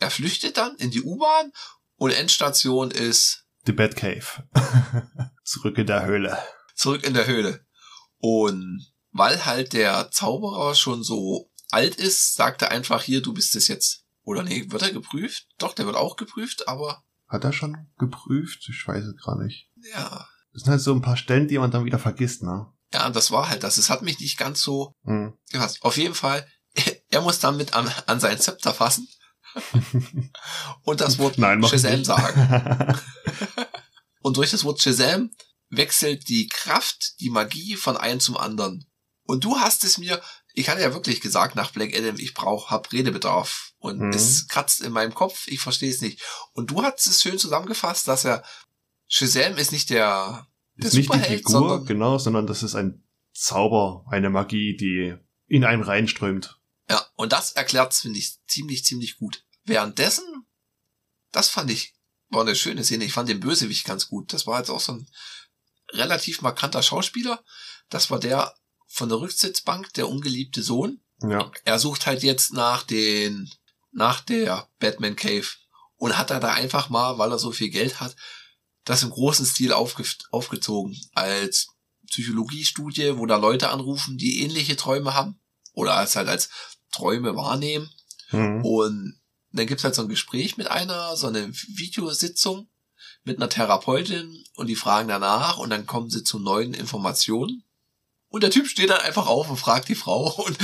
Er 0.00 0.10
flüchtet 0.10 0.56
dann 0.56 0.74
in 0.76 0.90
die 0.90 1.02
U-Bahn 1.02 1.52
und 1.96 2.10
Endstation 2.10 2.90
ist 2.90 3.44
The 3.66 3.72
Batcave. 3.72 4.44
Zurück 5.44 5.78
in 5.78 5.86
der 5.86 6.04
Höhle. 6.04 6.36
zurück 6.74 7.04
in 7.04 7.14
der 7.14 7.26
Höhle. 7.26 7.64
Und 8.18 8.92
weil 9.12 9.44
halt 9.44 9.72
der 9.72 10.10
Zauberer 10.10 10.74
schon 10.74 11.04
so 11.04 11.50
alt 11.70 11.94
ist, 11.94 12.34
sagt 12.34 12.62
er 12.62 12.70
einfach 12.72 13.02
hier, 13.02 13.22
du 13.22 13.32
bist 13.32 13.54
es 13.54 13.68
jetzt. 13.68 14.04
Oder 14.22 14.42
nee, 14.42 14.64
wird 14.68 14.82
er 14.82 14.92
geprüft? 14.92 15.46
Doch, 15.58 15.74
der 15.74 15.86
wird 15.86 15.96
auch 15.96 16.16
geprüft, 16.16 16.66
aber 16.66 17.04
Hat 17.28 17.44
er 17.44 17.52
schon 17.52 17.88
geprüft? 17.98 18.66
Ich 18.68 18.86
weiß 18.86 19.04
es 19.04 19.22
gar 19.24 19.40
nicht. 19.40 19.68
ja, 19.92 20.26
Das 20.54 20.62
sind 20.62 20.70
halt 20.70 20.80
so 20.80 20.94
ein 20.94 21.02
paar 21.02 21.16
Stellen, 21.18 21.48
die 21.48 21.58
man 21.58 21.70
dann 21.70 21.84
wieder 21.84 21.98
vergisst, 21.98 22.42
ne? 22.42 22.66
ja, 22.92 23.10
das 23.10 23.30
war 23.32 23.48
halt 23.48 23.64
das. 23.64 23.76
Es 23.76 23.90
hat 23.90 24.02
mich 24.02 24.20
nicht 24.20 24.38
ganz 24.38 24.62
so 24.62 24.94
Hm. 25.04 25.36
gefasst. 25.50 25.78
Auf 25.82 25.96
jeden 25.96 26.14
Fall, 26.14 26.46
er 27.10 27.20
muss 27.22 27.40
damit 27.40 27.74
an, 27.74 27.92
an 28.06 28.20
sein 28.20 28.38
Zepter 28.40 28.72
fassen 28.72 29.08
und 30.82 31.00
das 31.00 31.18
Wort 31.18 31.38
Nein, 31.38 31.62
Shazam 31.62 32.04
sagen. 32.04 32.98
Und 34.20 34.38
durch 34.38 34.50
das 34.52 34.64
Wort 34.64 34.80
Shazam 34.80 35.30
wechselt 35.68 36.28
die 36.30 36.46
Kraft, 36.48 37.20
die 37.20 37.28
Magie 37.28 37.76
von 37.76 37.96
einem 37.98 38.20
zum 38.20 38.38
anderen. 38.38 38.86
Und 39.26 39.44
du 39.44 39.58
hast 39.58 39.84
es 39.84 39.98
mir, 39.98 40.22
ich 40.54 40.70
hatte 40.70 40.80
ja 40.80 40.94
wirklich 40.94 41.20
gesagt 41.20 41.56
nach 41.56 41.72
Black 41.72 41.94
Adam, 41.94 42.16
ich 42.16 42.32
brauche, 42.32 42.70
hab 42.70 42.90
Redebedarf. 42.90 43.72
Und 43.78 43.98
Mhm. 44.00 44.10
es 44.14 44.48
kratzt 44.48 44.80
in 44.80 44.92
meinem 44.92 45.12
Kopf, 45.14 45.46
ich 45.46 45.60
verstehe 45.60 45.90
es 45.90 46.00
nicht. 46.00 46.22
Und 46.54 46.70
du 46.70 46.82
hast 46.82 47.06
es 47.06 47.20
schön 47.20 47.38
zusammengefasst, 47.38 48.08
dass 48.08 48.24
er 48.24 48.42
Shazam 49.06 49.56
ist 49.56 49.72
nicht 49.72 49.90
der, 49.90 50.46
der 50.76 50.88
ist 50.88 50.94
nicht 50.94 51.12
die 51.12 51.16
Superheld, 51.16 51.44
Figur, 51.44 51.84
genau, 51.84 52.18
sondern 52.18 52.46
das 52.46 52.62
ist 52.62 52.74
ein 52.74 53.04
Zauber, 53.32 54.04
eine 54.08 54.30
Magie, 54.30 54.76
die 54.76 55.14
in 55.46 55.64
einen 55.64 55.82
reinströmt. 55.82 56.58
Ja, 56.88 57.04
und 57.14 57.32
das 57.32 57.52
erklärt's, 57.52 58.00
finde 58.00 58.18
ich, 58.18 58.38
ziemlich, 58.46 58.84
ziemlich 58.84 59.16
gut. 59.16 59.44
Währenddessen, 59.64 60.46
das 61.32 61.48
fand 61.48 61.70
ich, 61.70 61.94
war 62.28 62.42
eine 62.42 62.56
schöne 62.56 62.84
Szene. 62.84 63.04
Ich 63.04 63.12
fand 63.12 63.28
den 63.28 63.40
Bösewicht 63.40 63.86
ganz 63.86 64.08
gut. 64.08 64.32
Das 64.32 64.46
war 64.46 64.58
jetzt 64.58 64.70
auch 64.70 64.80
so 64.80 64.92
ein 64.92 65.08
relativ 65.92 66.42
markanter 66.42 66.82
Schauspieler. 66.82 67.42
Das 67.88 68.10
war 68.10 68.18
der 68.18 68.54
von 68.86 69.08
der 69.08 69.20
Rücksitzbank, 69.20 69.92
der 69.94 70.08
ungeliebte 70.08 70.62
Sohn. 70.62 71.00
Ja. 71.22 71.50
Er 71.64 71.78
sucht 71.78 72.06
halt 72.06 72.22
jetzt 72.22 72.52
nach 72.52 72.82
den, 72.82 73.50
nach 73.92 74.20
der 74.20 74.68
Batman 74.78 75.16
Cave 75.16 75.46
und 75.96 76.18
hat 76.18 76.30
er 76.30 76.40
da 76.40 76.52
einfach 76.52 76.90
mal, 76.90 77.18
weil 77.18 77.30
er 77.30 77.38
so 77.38 77.50
viel 77.50 77.70
Geld 77.70 78.00
hat, 78.00 78.14
das 78.84 79.02
im 79.02 79.10
großen 79.10 79.46
Stil 79.46 79.72
aufge 79.72 80.04
aufgezogen 80.30 80.98
als 81.14 81.68
Psychologiestudie, 82.08 83.16
wo 83.16 83.26
da 83.26 83.36
Leute 83.36 83.70
anrufen, 83.70 84.18
die 84.18 84.42
ähnliche 84.42 84.76
Träume 84.76 85.14
haben 85.14 85.40
oder 85.72 85.94
als 85.94 86.16
halt 86.16 86.28
als 86.28 86.50
Träume 86.92 87.34
wahrnehmen. 87.34 87.90
Mhm. 88.30 88.64
Und 88.64 89.20
dann 89.52 89.66
gibt's 89.66 89.84
halt 89.84 89.94
so 89.94 90.02
ein 90.02 90.08
Gespräch 90.08 90.56
mit 90.56 90.70
einer, 90.70 91.16
so 91.16 91.26
eine 91.26 91.52
Videositzung 91.52 92.68
mit 93.24 93.38
einer 93.38 93.48
Therapeutin 93.48 94.44
und 94.54 94.66
die 94.66 94.76
fragen 94.76 95.08
danach 95.08 95.58
und 95.58 95.70
dann 95.70 95.86
kommen 95.86 96.10
sie 96.10 96.24
zu 96.24 96.38
neuen 96.38 96.74
Informationen. 96.74 97.64
Und 98.28 98.42
der 98.42 98.50
Typ 98.50 98.66
steht 98.66 98.90
dann 98.90 99.00
einfach 99.00 99.26
auf 99.26 99.48
und 99.48 99.56
fragt 99.56 99.88
die 99.88 99.94
Frau 99.94 100.30
und, 100.44 100.58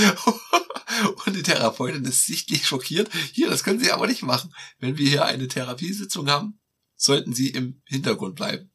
und 1.26 1.37
die 1.37 1.42
Therapeutin 1.42 2.04
ist 2.04 2.26
sichtlich 2.26 2.66
schockiert. 2.66 3.09
Hier, 3.33 3.48
das 3.48 3.64
können 3.64 3.80
Sie 3.80 3.92
aber 3.92 4.06
nicht 4.06 4.22
machen. 4.22 4.54
Wenn 4.78 4.98
wir 4.98 5.09
hier 5.09 5.24
eine 5.24 5.48
Therapiesitzung 5.48 6.28
haben, 6.28 6.61
sollten 7.00 7.32
Sie 7.34 7.48
im 7.48 7.82
Hintergrund 7.86 8.36
bleiben. 8.36 8.70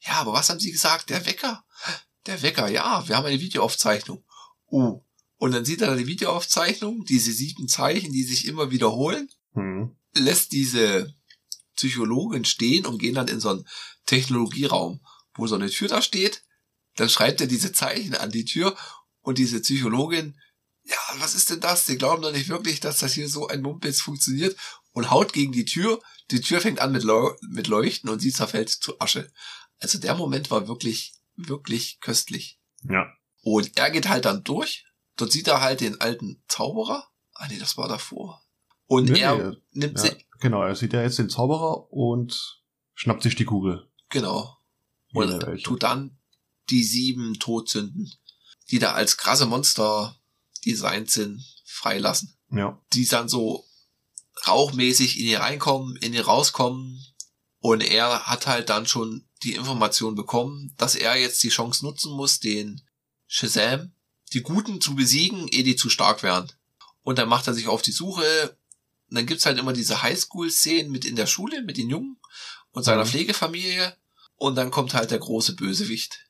Ja, 0.00 0.14
aber 0.14 0.32
was 0.32 0.50
haben 0.50 0.60
Sie 0.60 0.72
gesagt? 0.72 1.10
Der 1.10 1.24
Wecker? 1.26 1.64
Der 2.26 2.42
Wecker, 2.42 2.68
ja, 2.68 3.06
wir 3.06 3.16
haben 3.16 3.26
eine 3.26 3.40
Videoaufzeichnung. 3.40 4.24
Oh. 4.66 5.04
Und 5.36 5.52
dann 5.52 5.64
sieht 5.64 5.80
er 5.80 5.96
die 5.96 6.06
Videoaufzeichnung, 6.06 7.04
diese 7.04 7.32
sieben 7.32 7.68
Zeichen, 7.68 8.12
die 8.12 8.24
sich 8.24 8.46
immer 8.46 8.70
wiederholen, 8.70 9.28
Mhm. 9.54 9.96
lässt 10.14 10.52
diese 10.52 11.14
Psychologin 11.76 12.44
stehen 12.44 12.86
und 12.86 12.98
gehen 12.98 13.14
dann 13.14 13.28
in 13.28 13.40
so 13.40 13.50
einen 13.50 13.68
Technologieraum, 14.06 15.00
wo 15.34 15.46
so 15.46 15.54
eine 15.54 15.68
Tür 15.70 15.88
da 15.88 16.02
steht. 16.02 16.42
Dann 16.96 17.08
schreibt 17.08 17.40
er 17.40 17.46
diese 17.46 17.72
Zeichen 17.72 18.14
an 18.14 18.30
die 18.30 18.44
Tür 18.44 18.76
und 19.20 19.38
diese 19.38 19.60
Psychologin, 19.60 20.38
ja, 20.84 20.96
was 21.18 21.34
ist 21.34 21.50
denn 21.50 21.60
das? 21.60 21.84
Die 21.86 21.96
glauben 21.96 22.22
doch 22.22 22.32
nicht 22.32 22.48
wirklich, 22.48 22.80
dass 22.80 22.98
das 22.98 23.12
hier 23.14 23.28
so 23.28 23.46
ein 23.48 23.62
Mumpitz 23.62 24.00
funktioniert 24.00 24.56
und 24.92 25.10
haut 25.10 25.32
gegen 25.32 25.52
die 25.52 25.64
Tür. 25.64 26.02
Die 26.32 26.40
Tür 26.40 26.60
fängt 26.60 26.80
an 26.80 26.92
mit, 26.92 27.04
Leu 27.04 27.30
mit 27.42 27.68
Leuchten 27.68 28.08
und 28.10 28.20
sie 28.20 28.32
zerfällt 28.32 28.70
zu 28.70 28.98
Asche. 29.00 29.30
Also 29.80 29.98
der 29.98 30.14
Moment 30.14 30.50
war 30.50 30.66
wirklich, 30.68 31.14
wirklich 31.36 32.00
köstlich. 32.00 32.58
Ja. 32.88 33.06
Und 33.42 33.76
er 33.76 33.90
geht 33.90 34.08
halt 34.08 34.24
dann 34.24 34.42
durch. 34.44 34.86
Dort 35.16 35.30
sieht 35.32 35.48
er 35.48 35.60
halt 35.60 35.80
den 35.80 36.00
alten 36.00 36.42
Zauberer. 36.48 37.06
Ah 37.34 37.46
nee, 37.48 37.58
das 37.58 37.76
war 37.76 37.88
davor. 37.88 38.42
Und 38.86 39.10
Nee, 39.10 39.20
er 39.20 39.50
nee, 39.50 39.56
nimmt 39.72 39.98
ja. 39.98 40.04
sich, 40.04 40.26
Genau, 40.40 40.62
er 40.62 40.74
sieht 40.74 40.92
ja 40.92 41.02
jetzt 41.02 41.18
den 41.18 41.30
Zauberer 41.30 41.92
und 41.92 42.60
schnappt 42.94 43.22
sich 43.22 43.36
die 43.36 43.44
Kugel. 43.44 43.88
genau. 44.08 44.56
Und 45.14 45.46
welche. 45.46 45.62
tut 45.64 45.82
dann 45.82 46.16
die 46.70 46.82
sieben 46.82 47.34
Todsünden, 47.38 48.10
die 48.70 48.78
da 48.78 48.92
als 48.92 49.18
krasse 49.18 49.44
Monster 49.44 50.16
designt 50.64 51.10
sind, 51.10 51.44
freilassen. 51.66 52.34
Ja. 52.50 52.80
Die 52.94 53.04
dann 53.06 53.28
so 53.28 53.66
rauchmäßig 54.46 55.18
in 55.20 55.26
ihr 55.26 55.40
reinkommen, 55.40 55.96
in 55.96 56.14
ihr 56.14 56.24
rauskommen. 56.24 57.04
Und 57.60 57.80
er 57.80 58.26
hat 58.26 58.46
halt 58.46 58.70
dann 58.70 58.86
schon 58.86 59.28
die 59.44 59.54
Information 59.54 60.14
bekommen, 60.14 60.74
dass 60.78 60.94
er 60.94 61.16
jetzt 61.16 61.42
die 61.42 61.48
Chance 61.48 61.84
nutzen 61.84 62.12
muss, 62.12 62.40
den 62.40 62.82
Shazam, 63.26 63.92
die 64.32 64.42
Guten 64.42 64.80
zu 64.80 64.94
besiegen, 64.94 65.48
ehe 65.48 65.62
die 65.62 65.76
zu 65.76 65.88
stark 65.88 66.22
werden. 66.22 66.50
Und 67.02 67.18
dann 67.18 67.28
macht 67.28 67.46
er 67.46 67.54
sich 67.54 67.68
auf 67.68 67.82
die 67.82 67.92
Suche. 67.92 68.56
Und 69.08 69.16
dann 69.16 69.26
gibt's 69.26 69.46
halt 69.46 69.58
immer 69.58 69.72
diese 69.72 70.02
Highschool-Szenen 70.02 70.90
mit 70.90 71.04
in 71.04 71.16
der 71.16 71.26
Schule, 71.26 71.62
mit 71.62 71.76
den 71.76 71.90
Jungen 71.90 72.18
und 72.72 72.82
seiner 72.84 73.04
Mhm. 73.04 73.08
Pflegefamilie. 73.08 73.96
Und 74.36 74.56
dann 74.56 74.70
kommt 74.70 74.94
halt 74.94 75.10
der 75.10 75.18
große 75.18 75.54
Bösewicht. 75.54 76.26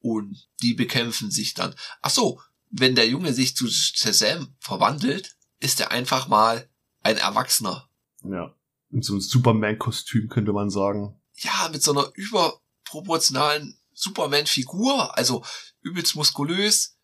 Und 0.00 0.48
die 0.62 0.74
bekämpfen 0.74 1.30
sich 1.30 1.54
dann. 1.54 1.74
Ach 2.00 2.10
so, 2.10 2.40
wenn 2.70 2.94
der 2.94 3.08
Junge 3.08 3.32
sich 3.34 3.54
zu 3.54 3.68
Shazam 3.68 4.56
verwandelt, 4.58 5.36
ist 5.60 5.78
er 5.78 5.90
einfach 5.90 6.26
mal 6.26 6.68
ein 7.02 7.16
Erwachsener. 7.16 7.88
Ja. 8.24 8.54
In 8.90 9.02
so 9.02 9.14
einem 9.14 9.20
Superman-Kostüm 9.20 10.28
könnte 10.28 10.52
man 10.52 10.70
sagen. 10.70 11.20
Ja, 11.36 11.68
mit 11.72 11.82
so 11.82 11.92
einer 11.92 12.10
überproportionalen 12.14 13.78
Superman-Figur, 13.92 15.16
also 15.16 15.44
übelst 15.80 16.14
muskulös. 16.14 16.96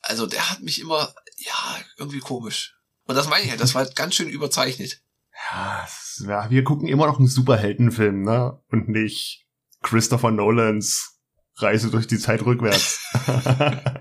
Also 0.00 0.26
der 0.26 0.50
hat 0.50 0.62
mich 0.62 0.80
immer, 0.80 1.14
ja, 1.36 1.76
irgendwie 1.96 2.20
komisch. 2.20 2.76
Und 3.04 3.14
das 3.14 3.28
meine 3.28 3.44
ich 3.44 3.50
halt, 3.50 3.60
das 3.60 3.74
war 3.74 3.84
ganz 3.86 4.14
schön 4.14 4.28
überzeichnet. 4.28 5.02
Ja, 5.50 5.86
ja, 6.26 6.50
wir 6.50 6.64
gucken 6.64 6.88
immer 6.88 7.06
noch 7.06 7.18
einen 7.18 7.28
Superheldenfilm, 7.28 8.22
ne? 8.22 8.62
Und 8.68 8.88
nicht 8.88 9.46
Christopher 9.82 10.30
Nolans 10.30 11.18
Reise 11.56 11.90
durch 11.90 12.06
die 12.06 12.18
Zeit 12.18 12.42
rückwärts. 12.42 13.00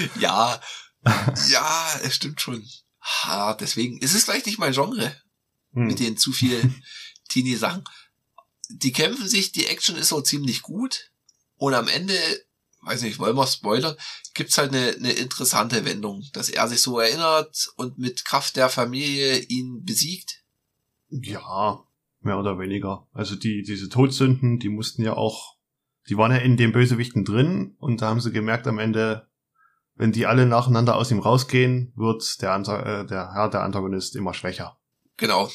Ja, 0.18 0.60
ja, 1.48 1.86
es 2.02 2.14
stimmt 2.14 2.40
schon. 2.40 2.64
Ha, 3.00 3.54
deswegen 3.54 3.98
ist 3.98 4.14
es 4.14 4.24
vielleicht 4.24 4.46
nicht 4.46 4.58
mein 4.58 4.72
Genre. 4.72 5.14
Hm. 5.72 5.86
mit 5.86 6.00
den 6.00 6.16
zu 6.16 6.32
viel 6.32 6.74
Teenie-Sachen. 7.28 7.84
Die 8.68 8.92
kämpfen 8.92 9.28
sich, 9.28 9.52
die 9.52 9.66
Action 9.66 9.96
ist 9.96 10.08
so 10.08 10.20
ziemlich 10.20 10.62
gut. 10.62 11.10
Und 11.56 11.74
am 11.74 11.88
Ende, 11.88 12.14
weiß 12.82 13.02
nicht, 13.02 13.18
wollen 13.18 13.36
wir 13.36 13.46
spoilern, 13.46 13.96
gibt's 14.34 14.58
halt 14.58 14.74
eine, 14.74 14.90
eine 14.96 15.12
interessante 15.12 15.84
Wendung, 15.84 16.24
dass 16.32 16.48
er 16.48 16.66
sich 16.68 16.80
so 16.80 16.98
erinnert 16.98 17.68
und 17.76 17.98
mit 17.98 18.24
Kraft 18.24 18.56
der 18.56 18.68
Familie 18.68 19.38
ihn 19.38 19.84
besiegt. 19.84 20.42
Ja, 21.08 21.84
mehr 22.20 22.38
oder 22.38 22.58
weniger. 22.58 23.06
Also 23.12 23.36
die, 23.36 23.62
diese 23.62 23.88
Todsünden, 23.88 24.58
die 24.58 24.68
mussten 24.68 25.02
ja 25.02 25.14
auch, 25.14 25.56
die 26.08 26.16
waren 26.16 26.32
ja 26.32 26.38
in 26.38 26.56
den 26.56 26.72
Bösewichten 26.72 27.24
drin 27.24 27.74
und 27.78 28.00
da 28.02 28.08
haben 28.08 28.20
sie 28.20 28.32
gemerkt 28.32 28.66
am 28.66 28.78
Ende, 28.78 29.28
wenn 30.00 30.12
die 30.12 30.24
alle 30.24 30.46
nacheinander 30.46 30.96
aus 30.96 31.10
ihm 31.10 31.18
rausgehen, 31.18 31.92
wird 31.94 32.40
der, 32.40 32.52
Anta 32.52 33.02
äh, 33.02 33.06
der 33.06 33.34
Herr, 33.34 33.50
der 33.50 33.60
Antagonist 33.60 34.16
immer 34.16 34.32
schwächer. 34.32 34.78
Genau. 35.18 35.50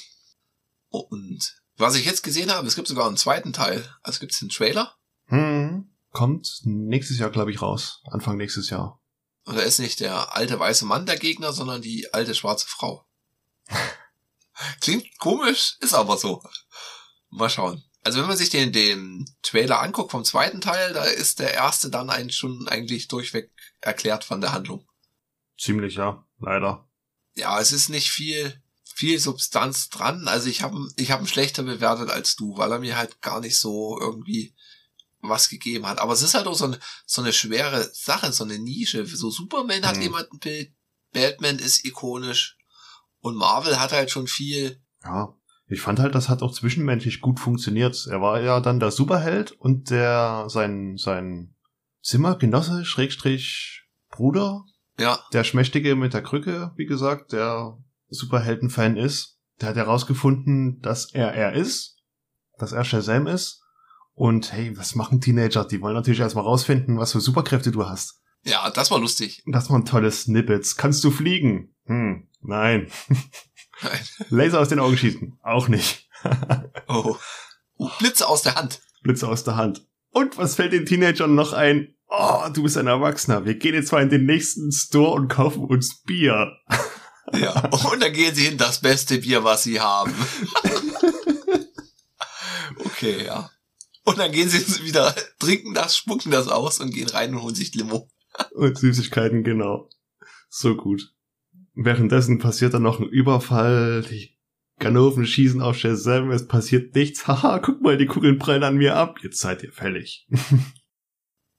Und 0.90 1.64
was 1.78 1.96
ich 1.96 2.06
jetzt 2.06 2.22
gesehen 2.22 2.52
habe, 2.52 2.68
es 2.68 2.76
gibt 2.76 2.88
sogar 2.88 3.08
einen 3.08 3.18
zweiten 3.18 3.54
Teil. 3.54 3.84
Also 4.04 4.20
gibt's 4.20 4.38
den 4.38 4.50
Trailer. 4.50 4.94
Hm. 5.30 5.90
Kommt 6.12 6.62
nächstes 6.64 7.18
Jahr, 7.18 7.32
glaube 7.32 7.50
ich, 7.50 7.64
raus. 7.64 8.04
Anfang 8.12 8.38
nächstes 8.38 8.70
Jahr. 8.70 9.02
Und 9.46 9.58
da 9.58 9.62
ist 9.62 9.80
nicht 9.80 10.00
der 10.00 10.36
alte 10.36 10.60
weiße 10.60 10.86
Mann 10.86 11.08
der 11.08 11.18
Gegner, 11.18 11.52
sondern 11.52 11.82
die 11.82 12.14
alte 12.14 12.36
schwarze 12.36 12.68
Frau. 12.68 13.04
Klingt 14.80 15.08
komisch, 15.18 15.76
ist 15.80 15.96
aber 15.96 16.18
so. 16.18 16.44
Mal 17.32 17.50
schauen. 17.50 17.84
Also 18.04 18.20
wenn 18.20 18.28
man 18.28 18.38
sich 18.38 18.52
den, 18.52 18.72
den 18.72 19.26
Trailer 19.42 19.82
anguckt 19.82 20.12
vom 20.12 20.24
zweiten 20.24 20.62
Teil, 20.62 20.94
da 20.94 21.04
ist 21.04 21.40
der 21.40 21.56
erste 21.56 21.90
dann 21.90 22.12
eigentlich 22.12 22.38
schon 22.38 22.68
eigentlich 22.68 23.08
durchweg 23.08 23.50
erklärt 23.86 24.24
von 24.24 24.42
der 24.42 24.54
Handlung. 24.54 24.88
Ziemlich, 25.58 25.96
ja. 25.96 26.26
Leider. 26.40 26.88
Ja, 27.36 27.60
es 27.60 27.72
ist 27.72 27.90
nicht 27.90 28.10
viel, 28.12 28.62
viel 28.84 29.20
Substanz 29.20 29.90
dran. 29.90 30.28
Also 30.28 30.48
ich 30.50 30.62
habe 30.62 30.88
ich 30.98 31.12
hab 31.12 31.22
ihn 31.22 31.28
schlechter 31.28 31.64
bewertet 31.64 32.10
als 32.10 32.36
du, 32.36 32.58
weil 32.58 32.72
er 32.72 32.80
mir 32.80 32.98
halt 32.98 33.22
gar 33.22 33.40
nicht 33.40 33.58
so 33.58 33.98
irgendwie 34.00 34.54
was 35.22 35.50
gegeben 35.50 35.88
hat. 35.88 36.00
Aber 36.00 36.14
es 36.14 36.22
ist 36.22 36.34
halt 36.34 36.48
auch 36.48 36.56
so 36.56 36.66
eine, 36.66 36.80
so 37.06 37.22
eine 37.22 37.34
schwere 37.34 37.90
Sache, 37.94 38.32
so 38.32 38.44
eine 38.44 38.60
Nische. 38.60 39.06
So 39.06 39.30
Superman 39.30 39.86
hat 39.86 39.96
Mhm. 39.98 40.02
jemand 40.02 40.32
ein 40.34 40.40
Bild, 40.40 40.74
Batman 41.14 41.60
ist 41.60 41.86
ikonisch 41.86 42.58
und 43.20 43.36
Marvel 43.36 43.80
hat 43.80 43.92
halt 43.92 44.12
schon 44.12 44.28
viel. 44.28 44.82
Ja. 45.04 45.36
Ich 45.68 45.82
fand 45.82 45.98
halt, 46.00 46.14
das 46.14 46.30
hat 46.30 46.44
auch 46.44 46.54
zwischenmenschlich 46.54 47.22
gut 47.22 47.40
funktioniert. 47.40 48.06
Er 48.12 48.22
war 48.22 48.40
ja 48.40 48.60
dann 48.60 48.80
der 48.80 48.92
Superheld 48.92 49.52
und 49.54 49.90
der, 49.90 50.46
sein, 50.48 50.98
sein 50.98 51.55
Zimmergenosse, 52.06 52.86
Schrägstrich, 52.86 53.82
Bruder, 54.12 54.64
Ja, 55.00 55.20
der 55.34 55.44
Schmächtige 55.44 55.96
mit 55.96 56.14
der 56.14 56.22
Krücke, 56.22 56.72
wie 56.76 56.86
gesagt, 56.86 57.32
der 57.32 57.80
Superhelden-Fan 58.10 58.96
ist, 58.96 59.40
der 59.60 59.70
hat 59.70 59.76
herausgefunden, 59.76 60.80
dass 60.82 61.12
er 61.12 61.34
er 61.34 61.54
ist, 61.54 61.98
dass 62.60 62.74
er 62.74 62.86
Shazam 62.86 63.26
ist. 63.26 63.64
Und 64.14 64.54
hey, 64.54 64.78
was 64.78 64.94
machen 64.94 65.20
Teenager? 65.20 65.66
Die 65.66 65.82
wollen 65.82 65.96
natürlich 65.96 66.20
erstmal 66.20 66.44
rausfinden, 66.44 67.00
was 67.00 67.12
für 67.12 67.20
Superkräfte 67.20 67.72
du 67.72 67.88
hast. 67.88 68.22
Ja, 68.44 68.70
das 68.70 68.92
war 68.92 69.00
lustig. 69.00 69.42
Das 69.48 69.72
waren 69.72 69.84
tolle 69.84 70.12
Snippets. 70.12 70.78
Kannst 70.78 71.04
du 71.04 71.10
fliegen? 71.10 71.74
Hm, 71.86 72.28
nein. 72.42 72.92
Nein. 73.82 74.00
Laser 74.30 74.60
aus 74.60 74.70
den 74.70 74.80
Augen 74.80 74.96
schießen? 74.96 75.40
Auch 75.42 75.68
nicht. 75.68 76.08
Oh. 76.88 77.18
oh. 77.78 77.90
Blitze 77.98 78.28
aus 78.28 78.44
der 78.44 78.56
Hand. 78.56 78.82
Blitze 79.02 79.28
aus 79.28 79.44
der 79.44 79.56
Hand. 79.56 79.86
Und 80.12 80.38
was 80.38 80.56
fällt 80.56 80.72
den 80.72 80.86
Teenagern 80.86 81.34
noch 81.36 81.52
ein? 81.52 81.95
Oh, 82.18 82.48
du 82.54 82.64
bist 82.64 82.78
ein 82.78 82.88
Erwachsener. 82.88 83.46
Wir 83.46 83.56
gehen 83.56 83.74
jetzt 83.74 83.92
mal 83.92 84.02
in 84.02 84.10
den 84.10 84.26
nächsten 84.26 84.72
Store 84.72 85.12
und 85.12 85.28
kaufen 85.28 85.66
uns 85.66 86.02
Bier. 86.04 86.52
Ja. 87.34 87.70
Und 87.70 88.04
dann 88.04 88.14
gehen 88.14 88.36
sie 88.36 88.46
hin, 88.46 88.60
das 88.60 88.82
beste 88.82 89.18
Bier, 89.18 89.44
was 89.44 89.64
sie 89.64 89.82
haben. 89.82 90.14
okay, 92.86 93.26
ja. 93.26 93.50
Und 94.04 94.20
dann 94.20 94.32
gehen 94.32 94.48
sie 94.48 94.86
wieder, 94.86 95.14
trinken 95.40 95.74
das, 95.74 95.98
spucken 95.98 96.32
das 96.32 96.48
aus 96.48 96.80
und 96.80 96.94
gehen 96.94 97.10
rein 97.10 97.34
und 97.34 97.42
holen 97.42 97.56
sich 97.56 97.74
Limo. 97.74 98.08
Und 98.52 98.78
Süßigkeiten, 98.78 99.44
genau. 99.44 99.90
So 100.50 100.76
gut. 100.76 101.16
Währenddessen 101.74 102.38
passiert 102.38 102.76
dann 102.76 102.84
noch 102.84 103.00
ein 103.00 103.10
Überfall. 103.10 104.04
Die 104.04 104.38
Ganoven 104.78 105.26
schießen 105.26 105.62
auf 105.64 105.78
Shazam, 105.78 106.30
es 106.30 106.46
passiert 106.46 106.94
nichts. 106.94 107.28
Haha, 107.28 107.58
guck 107.58 107.82
mal, 107.82 107.98
die 107.98 108.06
Kugeln 108.06 108.38
prallen 108.38 108.64
an 108.64 108.78
mir 108.78 108.96
ab. 108.96 109.18
Jetzt 109.24 109.40
seid 109.40 109.64
ihr 109.64 109.72
fällig. 109.72 110.28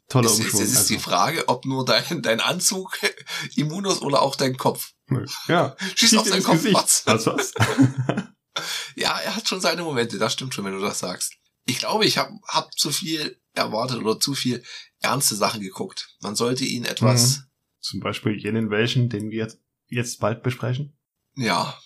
Toller 0.09 0.31
Es, 0.31 0.39
Umschwung. 0.39 0.63
es 0.63 0.73
ist 0.73 0.89
die 0.89 0.95
also. 0.97 1.11
Frage, 1.11 1.49
ob 1.49 1.65
nur 1.65 1.85
dein, 1.85 2.23
dein 2.23 2.41
Anzug 2.41 2.99
immun 3.57 3.85
ist 3.87 4.03
oder 4.03 4.23
auch 4.23 4.37
dein 4.37 4.57
Kopf. 4.57 4.93
Ja, 5.49 5.77
Schieß 5.81 6.11
Schießt 6.11 6.19
auf 6.19 6.29
deinen 6.29 6.43
Kopf, 6.43 6.63
Gesicht. 6.63 7.03
Das 7.07 7.27
war's. 7.27 7.53
Ja, 8.95 9.19
er 9.19 9.37
hat 9.37 9.47
schon 9.47 9.61
seine 9.61 9.83
Momente, 9.83 10.17
das 10.17 10.33
stimmt 10.33 10.55
schon, 10.55 10.65
wenn 10.65 10.73
du 10.73 10.81
das 10.81 10.99
sagst. 11.01 11.35
Ich 11.67 11.79
glaube, 11.79 12.07
ich 12.07 12.17
habe 12.17 12.33
hab 12.49 12.73
zu 12.73 12.91
viel 12.91 13.39
erwartet 13.53 13.99
oder 13.99 14.19
zu 14.19 14.35
viel 14.35 14.65
ernste 15.01 15.35
Sachen 15.35 15.61
geguckt. 15.61 16.17
Man 16.21 16.37
sollte 16.37 16.65
ihn 16.65 16.87
etwas, 16.87 17.43
Zum 17.81 18.01
Beispiel 18.01 18.33
jenen 18.33 18.71
welchen, 18.71 19.11
den 19.11 19.31
wir 19.31 19.53
jetzt 19.89 20.21
bald 20.21 20.43
besprechen. 20.43 20.97
ja. 21.35 21.79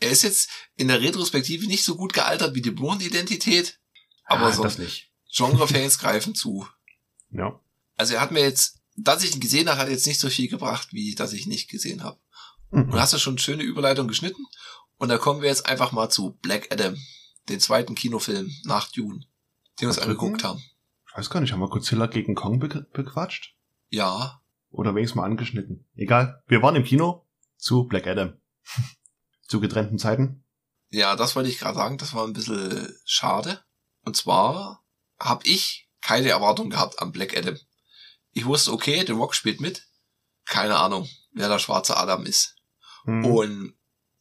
Er 0.00 0.10
ist 0.10 0.22
jetzt 0.22 0.50
in 0.74 0.88
der 0.88 1.00
Retrospektive 1.00 1.66
nicht 1.66 1.84
so 1.84 1.94
gut 1.94 2.12
gealtert 2.12 2.54
wie 2.56 2.60
die 2.60 2.72
Bourne-Identität, 2.72 3.78
aber 4.24 4.46
ah, 4.46 4.52
so. 4.52 4.68
Genre-Fans 5.32 5.98
greifen 6.00 6.34
zu. 6.34 6.66
Ja. 7.30 7.60
Also 7.96 8.14
er 8.14 8.20
hat 8.20 8.30
mir 8.32 8.40
jetzt, 8.40 8.80
dass 8.96 9.24
ich 9.24 9.34
ihn 9.34 9.40
gesehen 9.40 9.68
habe, 9.68 9.78
hat 9.78 9.88
jetzt 9.88 10.06
nicht 10.06 10.20
so 10.20 10.28
viel 10.28 10.48
gebracht, 10.48 10.88
wie 10.92 11.14
dass 11.14 11.32
ich 11.32 11.46
ihn 11.46 11.50
nicht 11.50 11.68
gesehen 11.68 12.02
habe. 12.02 12.18
Mhm. 12.70 12.92
Und 12.92 13.00
hast 13.00 13.12
du 13.12 13.18
schon 13.18 13.34
eine 13.34 13.40
schöne 13.40 13.62
Überleitung 13.62 14.08
geschnitten. 14.08 14.44
Und 14.96 15.08
da 15.08 15.18
kommen 15.18 15.42
wir 15.42 15.48
jetzt 15.48 15.66
einfach 15.66 15.92
mal 15.92 16.08
zu 16.08 16.38
Black 16.42 16.72
Adam, 16.72 16.96
den 17.48 17.60
zweiten 17.60 17.94
Kinofilm 17.94 18.50
nach 18.64 18.90
Dune, 18.90 19.20
den 19.80 19.80
wir 19.80 19.88
uns 19.88 19.98
angeguckt 19.98 20.44
haben. 20.44 20.62
Ich 21.08 21.16
weiß 21.16 21.30
gar 21.30 21.40
nicht, 21.40 21.52
haben 21.52 21.60
wir 21.60 21.68
Godzilla 21.68 22.06
gegen 22.06 22.34
Kong 22.34 22.58
be 22.58 22.86
bequatscht? 22.92 23.54
Ja, 23.90 24.40
Oder 24.70 24.94
wenigstens 24.94 25.16
mal 25.16 25.24
angeschnitten. 25.24 25.86
Egal. 25.94 26.42
Wir 26.48 26.62
waren 26.62 26.74
im 26.74 26.84
Kino 26.84 27.26
zu 27.56 27.84
Black 27.84 28.06
Adam. 28.06 28.34
zu 29.46 29.60
getrennten 29.60 29.98
Zeiten. 29.98 30.44
ja, 30.90 31.16
das 31.16 31.36
wollte 31.36 31.50
ich 31.50 31.58
gerade 31.58 31.76
sagen, 31.76 31.98
das 31.98 32.14
war 32.14 32.26
ein 32.26 32.32
bisschen 32.32 32.88
schade. 33.04 33.60
Und 34.04 34.16
zwar 34.16 34.84
habe 35.18 35.46
ich 35.46 35.88
keine 36.00 36.28
Erwartung 36.28 36.70
gehabt 36.70 37.00
an 37.00 37.12
Black 37.12 37.36
Adam. 37.36 37.56
Ich 38.34 38.44
wusste, 38.44 38.72
okay, 38.72 39.04
The 39.06 39.12
Rock 39.12 39.34
spielt 39.34 39.60
mit. 39.60 39.86
Keine 40.44 40.76
Ahnung, 40.76 41.08
wer 41.32 41.48
der 41.48 41.58
schwarze 41.58 41.96
Adam 41.96 42.26
ist. 42.26 42.56
Hm. 43.04 43.24
Und 43.24 43.74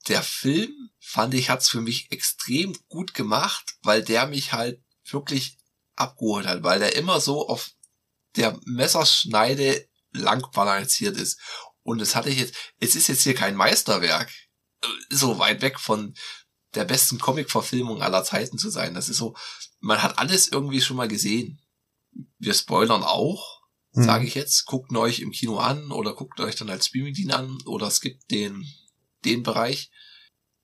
der 0.08 0.24
Film, 0.24 0.72
fand 1.00 1.34
ich, 1.34 1.50
hat's 1.50 1.70
für 1.70 1.82
mich 1.82 2.12
extrem 2.12 2.78
gut 2.88 3.14
gemacht, 3.14 3.76
weil 3.82 4.04
der 4.04 4.28
mich 4.28 4.54
halt 4.54 4.82
wirklich 5.10 5.58
abgeholt 5.96 6.48
hat, 6.48 6.64
weil 6.64 6.80
der 6.80 6.96
immer 6.96 7.20
so 7.20 7.48
auf 7.48 7.72
der 8.36 8.60
Messerschneide 8.66 9.88
lang 10.12 10.50
balanciert 10.54 11.18
ist. 11.18 11.40
Und 11.84 12.02
es 12.02 12.16
hatte 12.16 12.30
ich 12.30 12.40
jetzt, 12.40 12.56
es 12.80 12.96
ist 12.96 13.08
jetzt 13.08 13.24
hier 13.24 13.36
kein 13.36 13.56
Meisterwerk, 13.56 14.32
äh, 14.82 14.88
so 15.10 15.40
weit 15.40 15.62
weg 15.62 15.80
von 15.80 16.16
der 16.76 16.86
besten 16.86 17.20
Comic-Verfilmung 17.20 18.02
aller 18.02 18.24
Zeiten 18.24 18.58
zu 18.58 18.70
sein. 18.70 18.94
Das 18.94 19.10
ist 19.10 19.18
so, 19.18 19.36
man 19.80 20.02
hat 20.02 20.18
alles 20.18 20.48
irgendwie 20.48 20.82
schon 20.82 20.98
mal 20.98 21.08
gesehen. 21.08 21.62
Wir 22.40 22.54
spoilern 22.54 23.04
auch, 23.04 23.53
Hm. 23.94 24.04
sage 24.04 24.26
ich 24.26 24.36
jetzt, 24.36 24.66
guckt 24.66 24.92
ihn 24.92 24.98
euch 24.98 25.20
im 25.20 25.32
Kino 25.32 25.58
an 25.58 25.92
oder 25.92 26.14
guckt 26.14 26.40
euch 26.40 26.56
dann 26.56 26.70
als 26.70 26.88
Streaming 26.88 27.32
an 27.32 27.62
oder 27.66 27.88
es 27.88 28.02
gibt 28.02 28.32
den, 28.32 28.68
den 29.24 29.44
Bereich. 29.44 29.92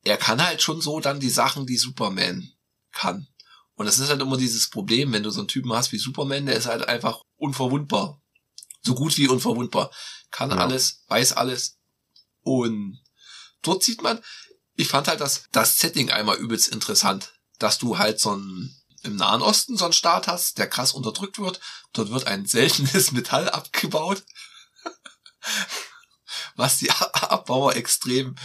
Er 0.03 0.17
kann 0.17 0.43
halt 0.43 0.61
schon 0.61 0.81
so 0.81 0.99
dann 0.99 1.19
die 1.19 1.29
Sachen, 1.29 1.65
die 1.65 1.77
Superman 1.77 2.51
kann. 2.91 3.27
Und 3.75 3.85
das 3.85 3.99
ist 3.99 4.09
halt 4.09 4.21
immer 4.21 4.37
dieses 4.37 4.69
Problem, 4.69 5.13
wenn 5.13 5.23
du 5.23 5.29
so 5.29 5.39
einen 5.39 5.47
Typen 5.47 5.71
hast 5.73 5.91
wie 5.91 5.97
Superman, 5.97 6.47
der 6.47 6.55
ist 6.55 6.65
halt 6.65 6.87
einfach 6.87 7.21
unverwundbar. 7.37 8.21
So 8.81 8.95
gut 8.95 9.17
wie 9.17 9.27
unverwundbar. 9.27 9.91
Kann 10.31 10.49
Ja. 10.49 10.57
alles, 10.57 11.03
weiß 11.07 11.33
alles. 11.33 11.77
Und 12.41 12.99
dort 13.61 13.83
sieht 13.83 14.01
man, 14.01 14.19
ich 14.75 14.87
fand 14.87 15.07
halt 15.07 15.21
das, 15.21 15.43
das 15.51 15.77
Setting 15.77 16.09
einmal 16.09 16.37
übelst 16.37 16.69
interessant, 16.69 17.33
dass 17.59 17.77
du 17.77 17.97
halt 17.97 18.19
so 18.19 18.35
ein, 18.35 18.75
im 19.03 19.15
Nahen 19.15 19.41
Osten 19.41 19.77
so 19.77 19.85
einen 19.85 19.93
Staat 19.93 20.27
hast, 20.27 20.57
der 20.57 20.67
krass 20.67 20.93
unterdrückt 20.93 21.39
wird. 21.39 21.59
Dort 21.93 22.11
wird 22.11 22.27
ein 22.27 22.45
seltenes 22.45 23.11
Metall 23.13 23.49
abgebaut, 23.49 24.23
was 26.55 26.77
die 26.77 26.91
Abbauer 26.91 27.75
extrem 27.75 28.35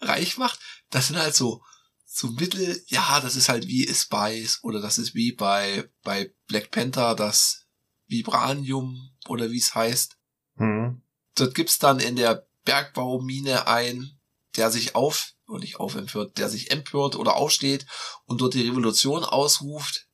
reich 0.00 0.38
macht. 0.38 0.58
Das 0.90 1.08
sind 1.08 1.16
halt 1.16 1.34
so, 1.34 1.62
so 2.04 2.28
Mittel, 2.28 2.82
ja, 2.86 3.20
das 3.20 3.36
ist 3.36 3.48
halt 3.48 3.66
wie 3.66 3.92
Spice 3.92 4.58
oder 4.62 4.80
das 4.80 4.98
ist 4.98 5.14
wie 5.14 5.32
bei, 5.32 5.88
bei 6.02 6.32
Black 6.46 6.70
Panther 6.70 7.14
das 7.14 7.66
Vibranium 8.06 9.10
oder 9.28 9.50
wie 9.50 9.58
es 9.58 9.74
heißt. 9.74 10.16
Hm. 10.56 11.02
Dort 11.34 11.54
gibt's 11.54 11.78
dann 11.78 12.00
in 12.00 12.16
der 12.16 12.48
Bergbaumine 12.64 13.66
ein, 13.66 14.18
der 14.56 14.70
sich 14.70 14.94
auf, 14.94 15.34
oder 15.48 15.60
nicht 15.60 15.80
aufempört, 15.80 16.38
der 16.38 16.48
sich 16.48 16.70
empört 16.70 17.16
oder 17.16 17.36
aufsteht 17.36 17.86
und 18.26 18.40
dort 18.40 18.54
die 18.54 18.68
Revolution 18.68 19.24
ausruft 19.24 20.06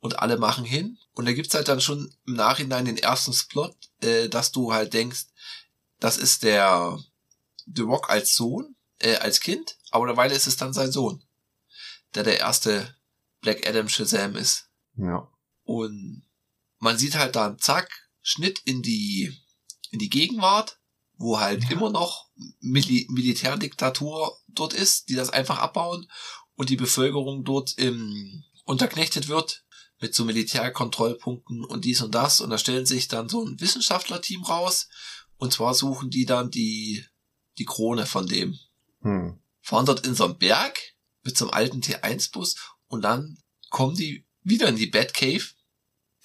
und 0.00 0.18
alle 0.18 0.38
machen 0.38 0.64
hin. 0.64 0.98
Und 1.12 1.26
da 1.26 1.32
gibt's 1.32 1.54
halt 1.54 1.68
dann 1.68 1.80
schon 1.80 2.14
im 2.26 2.34
Nachhinein 2.34 2.86
den 2.86 2.98
ersten 2.98 3.34
Plot, 3.48 3.76
äh, 4.00 4.28
dass 4.28 4.50
du 4.50 4.72
halt 4.72 4.94
denkst, 4.94 5.26
das 6.00 6.16
ist 6.16 6.42
der 6.42 6.98
The 7.66 7.82
Rock 7.82 8.10
als 8.10 8.34
Sohn, 8.34 8.74
äh, 8.98 9.16
als 9.16 9.40
Kind, 9.40 9.78
aber 9.90 10.06
derweil 10.06 10.32
ist 10.32 10.46
es 10.46 10.56
dann 10.56 10.72
sein 10.72 10.90
Sohn, 10.90 11.22
der 12.14 12.24
der 12.24 12.40
erste 12.40 12.96
Black 13.40 13.66
Adam 13.66 13.88
Shazam 13.88 14.36
ist. 14.36 14.68
Ja. 14.96 15.28
Und 15.64 16.26
man 16.78 16.98
sieht 16.98 17.14
halt 17.14 17.36
dann, 17.36 17.58
zack, 17.58 17.90
Schnitt 18.22 18.60
in 18.64 18.82
die, 18.82 19.36
in 19.90 19.98
die 19.98 20.10
Gegenwart, 20.10 20.80
wo 21.22 21.40
halt 21.40 21.64
Ja. 21.64 21.70
immer 21.70 21.90
noch 21.90 22.28
Mili 22.60 23.06
Militärdiktatur 23.10 24.36
dort 24.48 24.74
ist, 24.74 25.08
die 25.08 25.14
das 25.14 25.30
einfach 25.30 25.58
abbauen 25.58 26.10
und 26.56 26.68
die 26.68 26.76
Bevölkerung 26.76 27.44
dort 27.44 27.78
im, 27.78 28.42
unterknechtet 28.64 29.28
wird 29.28 29.64
mit 30.00 30.14
so 30.14 30.24
Militärkontrollpunkten 30.24 31.64
und 31.64 31.84
dies 31.84 32.02
und 32.02 32.14
das. 32.14 32.40
Und 32.40 32.50
da 32.50 32.58
stellen 32.58 32.86
sich 32.86 33.06
dann 33.08 33.28
so 33.28 33.44
ein 33.44 33.60
Wissenschaftlerteam 33.60 34.42
raus. 34.42 34.88
Und 35.36 35.52
zwar 35.52 35.74
suchen 35.74 36.10
die 36.10 36.26
dann 36.26 36.50
die, 36.50 37.04
die 37.58 37.64
Krone 37.64 38.06
von 38.06 38.26
dem 38.26 38.58
Hm. 39.02 39.40
fahren 39.60 39.86
dort 39.86 40.06
in 40.06 40.14
so 40.14 40.24
einem 40.24 40.38
Berg 40.38 40.78
mit 41.24 41.36
so 41.36 41.44
einem 41.46 41.54
alten 41.54 41.80
T1-Bus 41.82 42.56
und 42.88 43.02
dann 43.02 43.38
kommen 43.70 43.96
die 43.96 44.26
wieder 44.42 44.68
in 44.68 44.76
die 44.76 44.86
Batcave. 44.86 45.44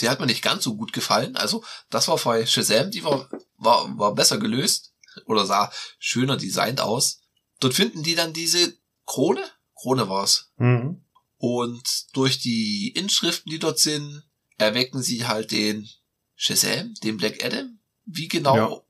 Die 0.01 0.09
hat 0.09 0.19
mir 0.19 0.25
nicht 0.25 0.43
ganz 0.43 0.63
so 0.63 0.75
gut 0.75 0.93
gefallen. 0.93 1.35
Also 1.35 1.63
das 1.89 2.07
war 2.07 2.17
bei 2.17 2.45
Shazam, 2.45 2.91
die 2.91 3.03
war, 3.03 3.29
war, 3.57 3.97
war 3.97 4.13
besser 4.13 4.37
gelöst 4.37 4.93
oder 5.25 5.45
sah 5.45 5.71
schöner 5.99 6.37
designt 6.37 6.81
aus. 6.81 7.21
Dort 7.59 7.73
finden 7.73 8.03
die 8.03 8.15
dann 8.15 8.33
diese 8.33 8.77
Krone. 9.05 9.43
Krone 9.75 10.09
war's. 10.09 10.51
Hm. 10.57 11.03
Und 11.37 12.15
durch 12.15 12.39
die 12.39 12.89
Inschriften, 12.95 13.49
die 13.51 13.59
dort 13.59 13.79
sind, 13.79 14.23
erwecken 14.57 15.01
sie 15.01 15.25
halt 15.27 15.51
den 15.51 15.87
Shazam, 16.35 16.93
den 17.03 17.17
Black 17.17 17.43
Adam. 17.43 17.79
Wie 18.05 18.27
genau, 18.27 18.55
Ja. 18.55 18.81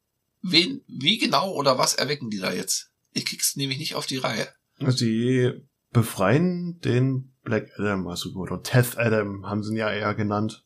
wen, 0.41 0.81
wie 0.87 1.17
genau 1.17 1.51
oder 1.53 1.77
was 1.77 1.93
erwecken 1.93 2.29
die 2.29 2.39
da 2.39 2.51
jetzt? 2.53 2.91
Ich 3.13 3.25
krieg's 3.25 3.55
nämlich 3.55 3.79
nicht 3.79 3.95
auf 3.95 4.05
die 4.05 4.17
Reihe. 4.17 4.47
Sie 4.79 5.51
befreien 5.91 6.79
den 6.81 7.33
Black 7.43 7.71
Adam, 7.77 8.07
also 8.07 8.29
oder 8.33 8.61
Teth 8.61 8.97
Adam 8.97 9.45
haben 9.45 9.63
sie 9.63 9.71
ihn 9.71 9.77
ja 9.77 9.91
eher 9.91 10.13
genannt. 10.13 10.63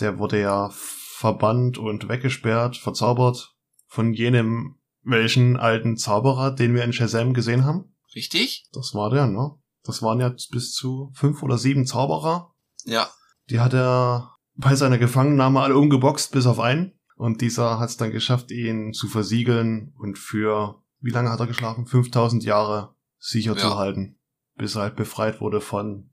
Der 0.00 0.18
wurde 0.18 0.40
ja 0.40 0.70
verbannt 0.72 1.78
und 1.78 2.08
weggesperrt, 2.08 2.76
verzaubert 2.76 3.54
von 3.86 4.12
jenem 4.12 4.76
welchen 5.02 5.56
alten 5.56 5.96
Zauberer, 5.96 6.50
den 6.50 6.74
wir 6.74 6.82
in 6.82 6.92
Shazam 6.92 7.34
gesehen 7.34 7.64
haben. 7.64 7.94
Richtig? 8.14 8.66
Das 8.72 8.94
war 8.94 9.10
der, 9.10 9.26
ne? 9.26 9.52
Das 9.84 10.02
waren 10.02 10.20
ja 10.20 10.34
bis 10.50 10.72
zu 10.72 11.10
fünf 11.14 11.42
oder 11.42 11.58
sieben 11.58 11.86
Zauberer. 11.86 12.54
Ja. 12.84 13.08
Die 13.50 13.60
hat 13.60 13.74
er 13.74 14.34
bei 14.54 14.74
seiner 14.74 14.98
Gefangennahme 14.98 15.60
alle 15.60 15.76
umgeboxt, 15.76 16.32
bis 16.32 16.46
auf 16.46 16.58
einen. 16.58 16.98
Und 17.16 17.42
dieser 17.42 17.78
hat 17.78 17.90
es 17.90 17.96
dann 17.96 18.10
geschafft, 18.10 18.50
ihn 18.50 18.92
zu 18.92 19.08
versiegeln 19.08 19.94
und 19.98 20.18
für, 20.18 20.82
wie 21.00 21.10
lange 21.10 21.30
hat 21.30 21.40
er 21.40 21.46
geschlafen? 21.46 21.86
5000 21.86 22.44
Jahre 22.44 22.94
sicher 23.18 23.52
Ja. 23.52 23.58
zu 23.58 23.76
halten. 23.76 24.18
Bis 24.56 24.74
er 24.74 24.82
halt 24.82 24.96
befreit 24.96 25.40
wurde 25.40 25.60
von 25.60 26.10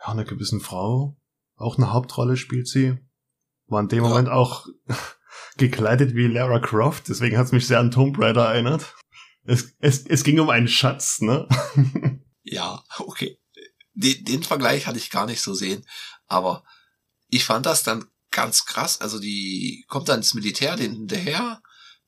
ja, 0.00 0.12
einer 0.12 0.24
gewissen 0.24 0.60
Frau. 0.60 1.18
Auch 1.56 1.76
eine 1.76 1.92
Hauptrolle 1.92 2.36
spielt 2.36 2.68
sie. 2.68 2.98
War 3.68 3.80
in 3.80 3.88
dem 3.88 4.04
Ja. 4.04 4.10
Moment 4.10 4.28
auch 4.28 4.66
gekleidet 5.56 6.14
wie 6.14 6.26
Lara 6.26 6.58
Croft, 6.60 7.08
deswegen 7.08 7.36
hat 7.36 7.46
es 7.46 7.52
mich 7.52 7.66
sehr 7.66 7.80
an 7.80 7.90
Tomb 7.90 8.18
Raider 8.18 8.46
erinnert. 8.46 8.94
Es, 9.44 9.74
es, 9.80 10.06
es 10.06 10.24
ging 10.24 10.38
um 10.40 10.50
einen 10.50 10.68
Schatz, 10.68 11.20
ne? 11.20 11.48
ja, 12.42 12.82
okay. 12.98 13.38
Den, 13.94 14.24
den 14.24 14.42
Vergleich 14.42 14.86
hatte 14.86 14.98
ich 14.98 15.10
gar 15.10 15.26
nicht 15.26 15.40
so 15.40 15.54
sehen, 15.54 15.84
aber 16.26 16.64
ich 17.28 17.44
fand 17.44 17.66
das 17.66 17.82
dann 17.82 18.06
ganz 18.30 18.64
krass. 18.64 19.00
Also 19.00 19.18
die 19.18 19.84
kommt 19.88 20.08
dann 20.08 20.18
ins 20.18 20.34
Militär, 20.34 20.76
den 20.76 20.92
hinterher, 20.92 21.60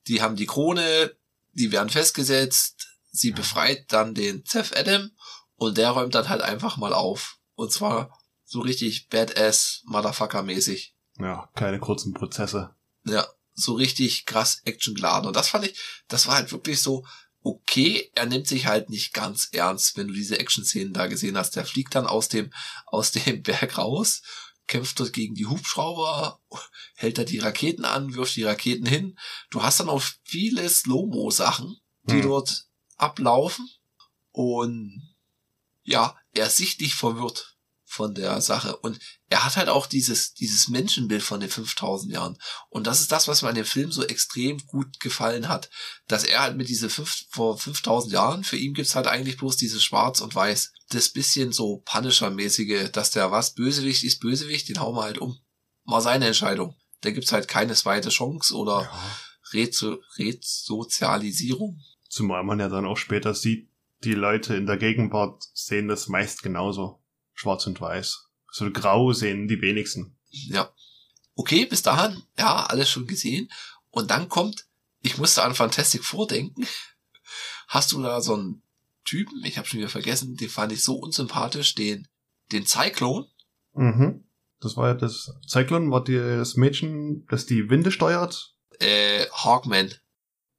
die 0.07 0.23
haben 0.23 0.37
die 0.37 0.47
Krone, 0.47 1.17
die 1.53 1.73
werden 1.73 1.91
festgesetzt, 1.91 2.87
sie 3.11 3.33
befreit 3.33 3.87
dann 3.89 4.15
den 4.15 4.45
Zeph 4.45 4.73
Adam 4.77 5.11
und 5.57 5.79
der 5.79 5.91
räumt 5.91 6.15
dann 6.15 6.29
halt 6.29 6.43
einfach 6.43 6.77
mal 6.77 6.93
auf. 6.93 7.39
Und 7.55 7.73
zwar 7.73 8.19
so 8.45 8.61
richtig 8.61 9.09
Badass 9.09 9.83
Motherfucker 9.85 10.43
mäßig. 10.43 10.95
Ja, 11.21 11.49
keine 11.55 11.79
kurzen 11.79 12.15
Prozesse. 12.15 12.75
Ja, 13.05 13.27
so 13.55 13.75
richtig 13.75 14.27
krass 14.27 14.63
actiongeladen. 14.65 15.27
Und 15.27 15.37
das 15.37 15.49
fand 15.49 15.67
ich, 15.67 15.79
das 16.09 16.27
war 16.27 16.37
halt 16.37 16.53
wirklich 16.53 16.81
so, 16.81 17.05
okay, 17.43 18.11
er 18.15 18.27
nimmt 18.27 18.47
sich 18.47 18.67
halt 18.67 18.91
nicht 18.91 19.15
ganz 19.15 19.49
ernst, 19.53 19.97
wenn 19.97 20.09
du 20.09 20.15
diese 20.15 20.39
Action-Szenen 20.39 20.93
da 20.93 21.07
gesehen 21.07 21.37
hast. 21.37 21.57
Der 21.57 21.65
fliegt 21.65 21.95
dann 21.95 22.07
aus 22.07 22.29
dem, 22.29 22.53
aus 22.87 23.13
dem 23.13 23.43
Berg 23.43 23.79
raus, 23.79 24.23
kämpft 24.67 25.01
dort 25.01 25.13
gegen 25.13 25.35
die 25.35 25.47
Hubschrauber, 25.47 26.41
hält 26.95 27.19
da 27.19 27.25
die 27.25 27.39
Raketen 27.39 27.85
an, 27.85 28.15
wirft 28.15 28.37
die 28.37 28.45
Raketen 28.45 28.87
hin. 28.87 29.19
Du 29.51 29.63
hast 29.63 29.81
dann 29.81 29.89
auch 29.89 30.03
viele 30.23 30.69
Slow-Mo-Sachen, 30.69 31.77
die 32.05 32.15
hm. 32.15 32.23
dort 32.23 32.67
ablaufen. 32.97 33.69
Und 34.33 35.17
ja, 35.83 36.17
er 36.33 36.51
sichtlich 36.51 36.95
verwirrt 36.95 37.57
von 37.91 38.15
der 38.15 38.41
Sache. 38.41 38.77
Und 38.77 39.01
er 39.29 39.45
hat 39.45 39.57
halt 39.57 39.69
auch 39.69 39.87
dieses, 39.87 40.33
dieses 40.33 40.69
Menschenbild 40.69 41.25
von 41.25 41.41
den 41.41 41.51
5000 41.51 42.13
Jahren. 42.13 42.39
Und 42.69 42.87
das 42.87 43.01
ist 43.01 43.11
das, 43.11 43.27
was 43.27 43.43
mir 43.43 43.49
an 43.49 43.57
dem 43.57 43.65
Film 43.65 43.91
so 43.91 44.05
extrem 44.05 44.59
gut 44.67 45.01
gefallen 45.01 45.49
hat. 45.49 45.71
Dass 46.07 46.23
er 46.23 46.41
halt 46.41 46.57
mit 46.57 46.69
diese 46.69 46.89
fünf, 46.89 47.27
vor 47.31 47.59
5000 47.59 48.13
Jahren, 48.13 48.45
für 48.45 48.57
ihn 48.57 48.75
gibt's 48.75 48.95
halt 48.95 49.09
eigentlich 49.09 49.39
bloß 49.39 49.57
dieses 49.57 49.83
Schwarz 49.83 50.21
und 50.21 50.35
Weiß. 50.35 50.73
Das 50.91 51.09
bisschen 51.09 51.53
so 51.53 51.83
Punisher-mäßige, 51.85 52.91
dass 52.93 53.11
der 53.11 53.33
was 53.33 53.55
Bösewicht 53.55 54.05
ist 54.05 54.21
Bösewicht, 54.21 54.69
den 54.69 54.81
hauen 54.81 54.95
wir 54.95 55.03
halt 55.03 55.19
um. 55.19 55.39
Mal 55.85 56.01
seine 56.01 56.29
Entscheidung. 56.29 56.77
Da 57.01 57.11
gibt's 57.11 57.33
halt 57.33 57.49
keine 57.49 57.75
zweite 57.75 58.11
Chance 58.11 58.55
oder 58.55 58.83
ja. 58.83 59.17
Rezo 59.53 59.99
Resozialisierung. 60.17 61.81
Zumal 62.09 62.45
man 62.45 62.61
ja 62.61 62.69
dann 62.69 62.87
auch 62.87 62.97
später 62.97 63.35
sieht, 63.35 63.69
die 64.05 64.15
Leute 64.15 64.55
in 64.55 64.67
der 64.67 64.77
Gegenwart 64.77 65.43
sehen 65.55 65.89
das 65.89 66.09
meist 66.09 66.43
genauso 66.43 67.01
schwarz 67.41 67.67
und 67.67 67.81
weiß. 67.81 68.29
So 68.53 68.71
grau 68.71 69.13
sehen 69.13 69.49
die 69.49 69.63
wenigsten. 69.63 70.19
Ja. 70.29 70.73
Okay, 71.35 71.65
bis 71.65 71.83
dahin, 71.83 72.23
ja, 72.39 72.67
alles 72.67 72.91
schon 72.91 73.07
gesehen. 73.07 73.51
Und 73.89 74.11
dann 74.11 74.29
kommt, 74.29 74.67
ich 75.01 75.17
musste 75.17 75.43
an 75.43 75.55
Fantastic 75.55 76.05
vordenken. 76.05 76.67
Hast 77.67 77.93
du 77.93 78.03
da 78.03 78.21
so 78.21 78.35
einen 78.35 78.63
Typen, 79.05 79.43
ich 79.45 79.57
habe 79.57 79.67
schon 79.67 79.79
wieder 79.79 79.89
vergessen, 79.89 80.37
den 80.37 80.51
fand 80.51 80.73
ich 80.73 80.85
so 80.85 80.97
unsympathisch, 80.97 81.75
den, 81.75 82.09
den 82.53 82.67
Cyclone. 82.67 83.27
Mhm. 83.73 84.25
Das 84.61 84.77
war 84.77 84.89
ja 84.89 84.95
das, 84.95 85.33
Cyclone 85.49 85.91
war 85.91 86.05
das 86.05 86.57
Mädchen, 86.57 87.27
das 87.29 87.47
die 87.47 87.71
Winde 87.71 87.91
steuert. 87.91 88.55
Äh, 88.79 89.27
Hawkman. 89.31 89.95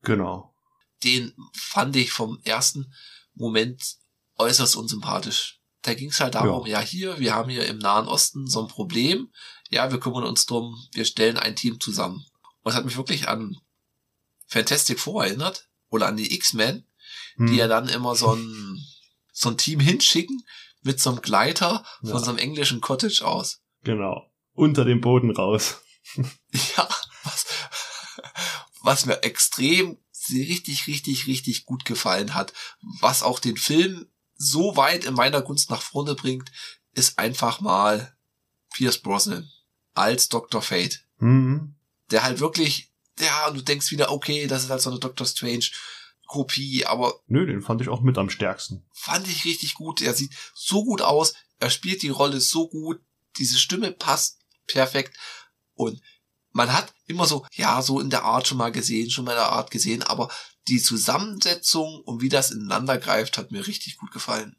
Genau. 0.02 0.56
Den 1.04 1.34
fand 1.54 1.96
ich 1.96 2.12
vom 2.12 2.40
ersten 2.44 2.92
Moment 3.36 3.98
äußerst 4.38 4.76
unsympathisch. 4.76 5.61
Da 5.82 5.94
ging 5.94 6.10
es 6.10 6.20
halt 6.20 6.36
darum, 6.36 6.66
ja. 6.68 6.80
ja 6.80 6.86
hier, 6.86 7.20
wir 7.20 7.34
haben 7.34 7.50
hier 7.50 7.66
im 7.66 7.80
Nahen 7.80 8.08
Osten 8.08 8.48
so 8.48 8.62
ein 8.62 8.68
Problem. 8.68 9.32
Ja, 9.70 9.92
wir 9.92 10.00
kümmern 10.00 10.24
uns 10.24 10.46
drum, 10.46 10.78
wir 10.94 11.06
stellen 11.06 11.38
ein 11.38 11.56
Team 11.56 11.80
zusammen. 11.80 12.26
Und 12.62 12.72
es 12.72 12.76
hat 12.76 12.86
mich 12.86 12.98
wirklich 12.98 13.28
an 13.28 13.58
Fantastic 14.48 15.00
Four 15.00 15.26
erinnert 15.26 15.70
oder 15.90 16.08
an 16.08 16.18
die 16.18 16.36
X-Men, 16.36 16.86
hm. 17.36 17.48
die 17.48 17.56
ja 17.56 17.68
dann 17.68 17.88
immer 17.88 18.16
so 18.16 18.36
ein, 18.36 18.86
so 19.32 19.50
ein 19.50 19.58
Team 19.58 19.80
hinschicken 19.80 20.44
mit 20.84 21.00
so 21.00 21.10
einem 21.10 21.22
Gleiter 21.22 21.86
ja. 22.04 22.12
von 22.12 22.24
so 22.24 22.30
einem 22.30 22.40
englischen 22.40 22.82
Cottage 22.82 23.26
aus. 23.26 23.62
Genau. 23.84 24.30
Unter 24.54 24.86
dem 24.86 25.02
Boden 25.02 25.32
raus. 25.32 25.82
ja, 26.16 26.90
was, 27.24 27.46
was 28.82 29.06
mir 29.06 29.24
extrem 29.24 29.98
richtig, 30.30 30.88
richtig, 30.88 31.28
richtig 31.28 31.66
gut 31.66 31.86
gefallen 31.86 32.36
hat, 32.36 32.54
was 33.00 33.24
auch 33.24 33.40
den 33.40 33.58
Film 33.58 34.08
so 34.42 34.76
weit 34.76 35.06
in 35.06 35.14
meiner 35.14 35.42
Gunst 35.42 35.70
nach 35.70 35.82
vorne 35.82 36.16
bringt, 36.16 36.52
ist 36.94 37.20
einfach 37.20 37.62
mal 37.62 38.16
Pierce 38.74 39.00
Brosnan 39.00 39.50
als 39.94 40.30
Dr. 40.30 40.62
Fate. 40.62 41.06
Mhm. 41.20 41.76
Der 42.10 42.24
halt 42.24 42.40
wirklich, 42.40 42.92
ja, 43.20 43.52
du 43.52 43.62
denkst 43.62 43.92
wieder, 43.92 44.12
okay, 44.12 44.48
das 44.48 44.64
ist 44.64 44.70
halt 44.70 44.82
so 44.82 44.90
eine 44.90 45.00
Doctor 45.00 45.28
Strange 45.28 45.66
Kopie, 46.28 46.86
aber. 46.86 47.20
Nö, 47.28 47.46
den 47.46 47.62
fand 47.62 47.82
ich 47.82 47.90
auch 47.90 48.02
mit 48.02 48.18
am 48.18 48.30
stärksten. 48.30 48.86
Fand 48.94 49.28
ich 49.28 49.44
richtig 49.44 49.74
gut. 49.74 50.02
Er 50.02 50.14
sieht 50.14 50.34
so 50.54 50.86
gut 50.86 51.02
aus. 51.02 51.34
Er 51.60 51.70
spielt 51.70 52.02
die 52.04 52.10
Rolle 52.10 52.40
so 52.40 52.70
gut. 52.70 53.02
Diese 53.38 53.60
Stimme 53.60 53.92
passt 53.92 54.40
perfekt. 54.66 55.18
Und 55.74 56.02
man 56.52 56.74
hat 56.74 56.94
immer 57.06 57.26
so, 57.26 57.46
ja, 57.54 57.82
so 57.82 58.00
in 58.00 58.10
der 58.10 58.24
Art 58.24 58.48
schon 58.48 58.58
mal 58.58 58.72
gesehen, 58.72 59.10
schon 59.10 59.26
mal 59.26 59.32
in 59.32 59.38
der 59.38 59.52
Art 59.52 59.72
gesehen, 59.72 60.04
aber 60.04 60.30
die 60.68 60.82
Zusammensetzung 60.82 62.02
und 62.02 62.22
wie 62.22 62.30
das 62.30 62.52
ineinander 62.52 62.98
greift, 62.98 63.38
hat 63.38 63.52
mir 63.52 63.66
richtig 63.66 63.98
gut 63.98 64.12
gefallen. 64.12 64.56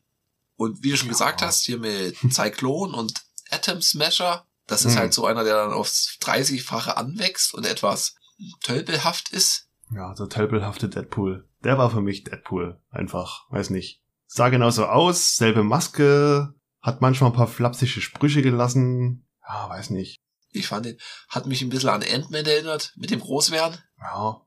Und 0.56 0.82
wie 0.82 0.90
du 0.90 0.96
schon 0.96 1.08
ja. 1.08 1.12
gesagt 1.12 1.42
hast, 1.42 1.64
hier 1.64 1.78
mit 1.78 2.16
Cyclone 2.30 2.96
und 2.96 3.22
Atom 3.50 3.82
Smasher, 3.82 4.46
das 4.66 4.84
ist 4.84 4.94
hm. 4.94 5.00
halt 5.00 5.14
so 5.14 5.26
einer, 5.26 5.44
der 5.44 5.54
dann 5.54 5.72
aufs 5.72 6.18
30-fache 6.22 6.96
anwächst 6.96 7.54
und 7.54 7.66
etwas 7.66 8.14
tölpelhaft 8.62 9.30
ist. 9.30 9.68
Ja, 9.90 10.14
der 10.14 10.28
tölpelhafte 10.28 10.88
Deadpool. 10.88 11.48
Der 11.64 11.78
war 11.78 11.90
für 11.90 12.00
mich 12.00 12.24
Deadpool. 12.24 12.80
Einfach, 12.90 13.50
weiß 13.50 13.70
nicht. 13.70 14.02
Sah 14.26 14.48
genauso 14.48 14.86
aus, 14.86 15.36
selbe 15.36 15.62
Maske, 15.62 16.54
hat 16.80 17.02
manchmal 17.02 17.30
ein 17.30 17.36
paar 17.36 17.48
flapsische 17.48 18.00
Sprüche 18.00 18.40
gelassen. 18.40 19.26
Ja, 19.46 19.68
weiß 19.68 19.90
nicht. 19.90 20.21
Ich 20.52 20.68
fand 20.68 20.86
den, 20.86 20.98
hat 21.28 21.46
mich 21.46 21.62
ein 21.62 21.70
bisschen 21.70 21.88
an 21.88 22.02
Ant-Man 22.02 22.46
erinnert, 22.46 22.92
mit 22.96 23.10
dem 23.10 23.20
Großwerden. 23.20 23.78
Ja, 23.98 24.40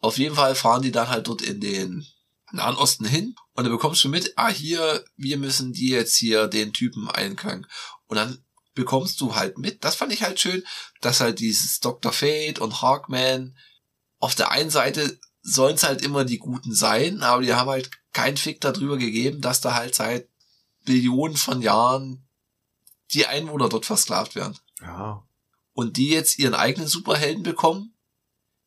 auf 0.00 0.18
jeden 0.18 0.36
Fall 0.36 0.54
fahren 0.54 0.82
die 0.82 0.92
dann 0.92 1.08
halt 1.08 1.26
dort 1.26 1.42
in 1.42 1.60
den 1.60 2.06
Nahen 2.52 2.76
Osten 2.76 3.04
hin 3.04 3.34
und 3.54 3.64
dann 3.64 3.72
bekommst 3.72 4.04
du 4.04 4.08
mit, 4.08 4.32
ah 4.36 4.48
hier, 4.48 5.04
wir 5.16 5.36
müssen 5.36 5.72
die 5.72 5.88
jetzt 5.88 6.16
hier 6.16 6.46
den 6.46 6.72
Typen 6.72 7.10
einfangen. 7.10 7.66
Und 8.06 8.16
dann 8.16 8.44
bekommst 8.74 9.20
du 9.20 9.34
halt 9.34 9.58
mit, 9.58 9.84
das 9.84 9.96
fand 9.96 10.12
ich 10.12 10.22
halt 10.22 10.38
schön, 10.38 10.62
dass 11.00 11.20
halt 11.20 11.40
dieses 11.40 11.80
Dr. 11.80 12.12
Fate 12.12 12.60
und 12.60 12.82
Hawkman 12.82 13.56
auf 14.18 14.34
der 14.34 14.50
einen 14.50 14.70
Seite 14.70 15.18
sollen 15.42 15.74
es 15.74 15.82
halt 15.82 16.02
immer 16.02 16.24
die 16.24 16.38
Guten 16.38 16.74
sein, 16.74 17.22
aber 17.22 17.42
die 17.42 17.54
haben 17.54 17.70
halt 17.70 17.90
keinen 18.12 18.36
Fick 18.36 18.60
darüber 18.60 18.96
gegeben, 18.96 19.40
dass 19.40 19.60
da 19.60 19.74
halt 19.74 19.94
seit 19.94 20.28
Billionen 20.84 21.36
von 21.36 21.62
Jahren 21.62 22.28
die 23.12 23.26
Einwohner 23.26 23.68
dort 23.68 23.86
versklavt 23.86 24.34
werden. 24.34 24.58
Ja. 24.80 25.26
Und 25.72 25.96
die 25.96 26.10
jetzt 26.10 26.38
ihren 26.38 26.54
eigenen 26.54 26.88
Superhelden 26.88 27.42
bekommen 27.42 27.96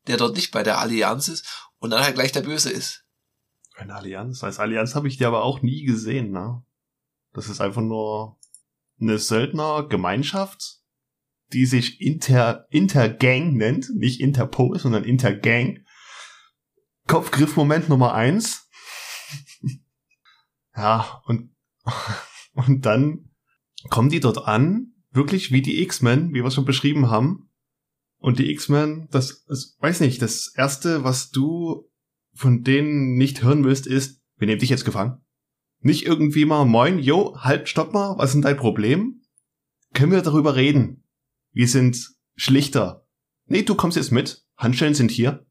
der 0.09 0.17
dort 0.17 0.35
nicht 0.35 0.51
bei 0.51 0.63
der 0.63 0.79
Allianz 0.79 1.27
ist 1.27 1.69
und 1.77 1.91
dann 1.91 2.03
halt 2.03 2.15
gleich 2.15 2.31
der 2.31 2.41
Böse 2.41 2.71
ist. 2.71 3.05
Eine 3.75 3.95
Allianz? 3.95 4.43
Als 4.43 4.59
Allianz 4.59 4.95
habe 4.95 5.07
ich 5.07 5.17
die 5.17 5.25
aber 5.25 5.43
auch 5.43 5.61
nie 5.61 5.83
gesehen, 5.83 6.31
ne? 6.31 6.63
Das 7.31 7.47
ist 7.47 7.61
einfach 7.61 7.81
nur 7.81 8.37
eine 8.99 9.19
Söldnergemeinschaft, 9.19 10.81
die 11.53 11.65
sich 11.65 12.01
Inter, 12.01 12.65
Intergang 12.69 13.53
nennt, 13.53 13.95
nicht 13.95 14.19
Interpol, 14.19 14.79
sondern 14.79 15.03
Intergang. 15.03 15.85
Kopfgriffmoment 17.07 17.87
Nummer 17.87 18.13
eins. 18.13 18.67
ja, 20.75 21.21
und, 21.25 21.55
und 22.53 22.85
dann 22.85 23.29
kommen 23.89 24.09
die 24.09 24.19
dort 24.19 24.39
an, 24.39 24.98
wirklich 25.11 25.51
wie 25.51 25.61
die 25.61 25.81
X-Men, 25.81 26.33
wie 26.33 26.43
wir 26.43 26.51
schon 26.51 26.65
beschrieben 26.65 27.09
haben, 27.09 27.49
und 28.19 28.37
die 28.37 28.51
X-Men, 28.51 29.07
das, 29.11 29.45
das, 29.45 29.77
weiß 29.79 30.01
nicht, 30.01 30.21
das 30.21 30.53
erste, 30.55 31.03
was 31.03 31.31
du 31.31 31.89
von 32.33 32.63
denen 32.63 33.15
nicht 33.15 33.43
hören 33.43 33.63
willst, 33.63 33.87
ist, 33.87 34.21
wir 34.37 34.47
nehmen 34.47 34.59
dich 34.59 34.69
jetzt 34.69 34.85
gefangen. 34.85 35.21
Nicht 35.81 36.05
irgendwie 36.05 36.45
mal, 36.45 36.65
moin, 36.65 36.99
yo, 36.99 37.37
halt, 37.39 37.69
stopp 37.69 37.93
mal, 37.93 38.17
was 38.17 38.29
ist 38.29 38.33
denn 38.33 38.41
dein 38.41 38.57
Problem? 38.57 39.21
Können 39.93 40.11
wir 40.11 40.21
darüber 40.21 40.55
reden? 40.55 41.07
Wir 41.51 41.67
sind 41.67 42.09
schlichter. 42.35 43.07
Nee, 43.45 43.63
du 43.63 43.75
kommst 43.75 43.97
jetzt 43.97 44.11
mit. 44.11 44.45
Handschellen 44.57 44.93
sind 44.93 45.11
hier. 45.11 45.45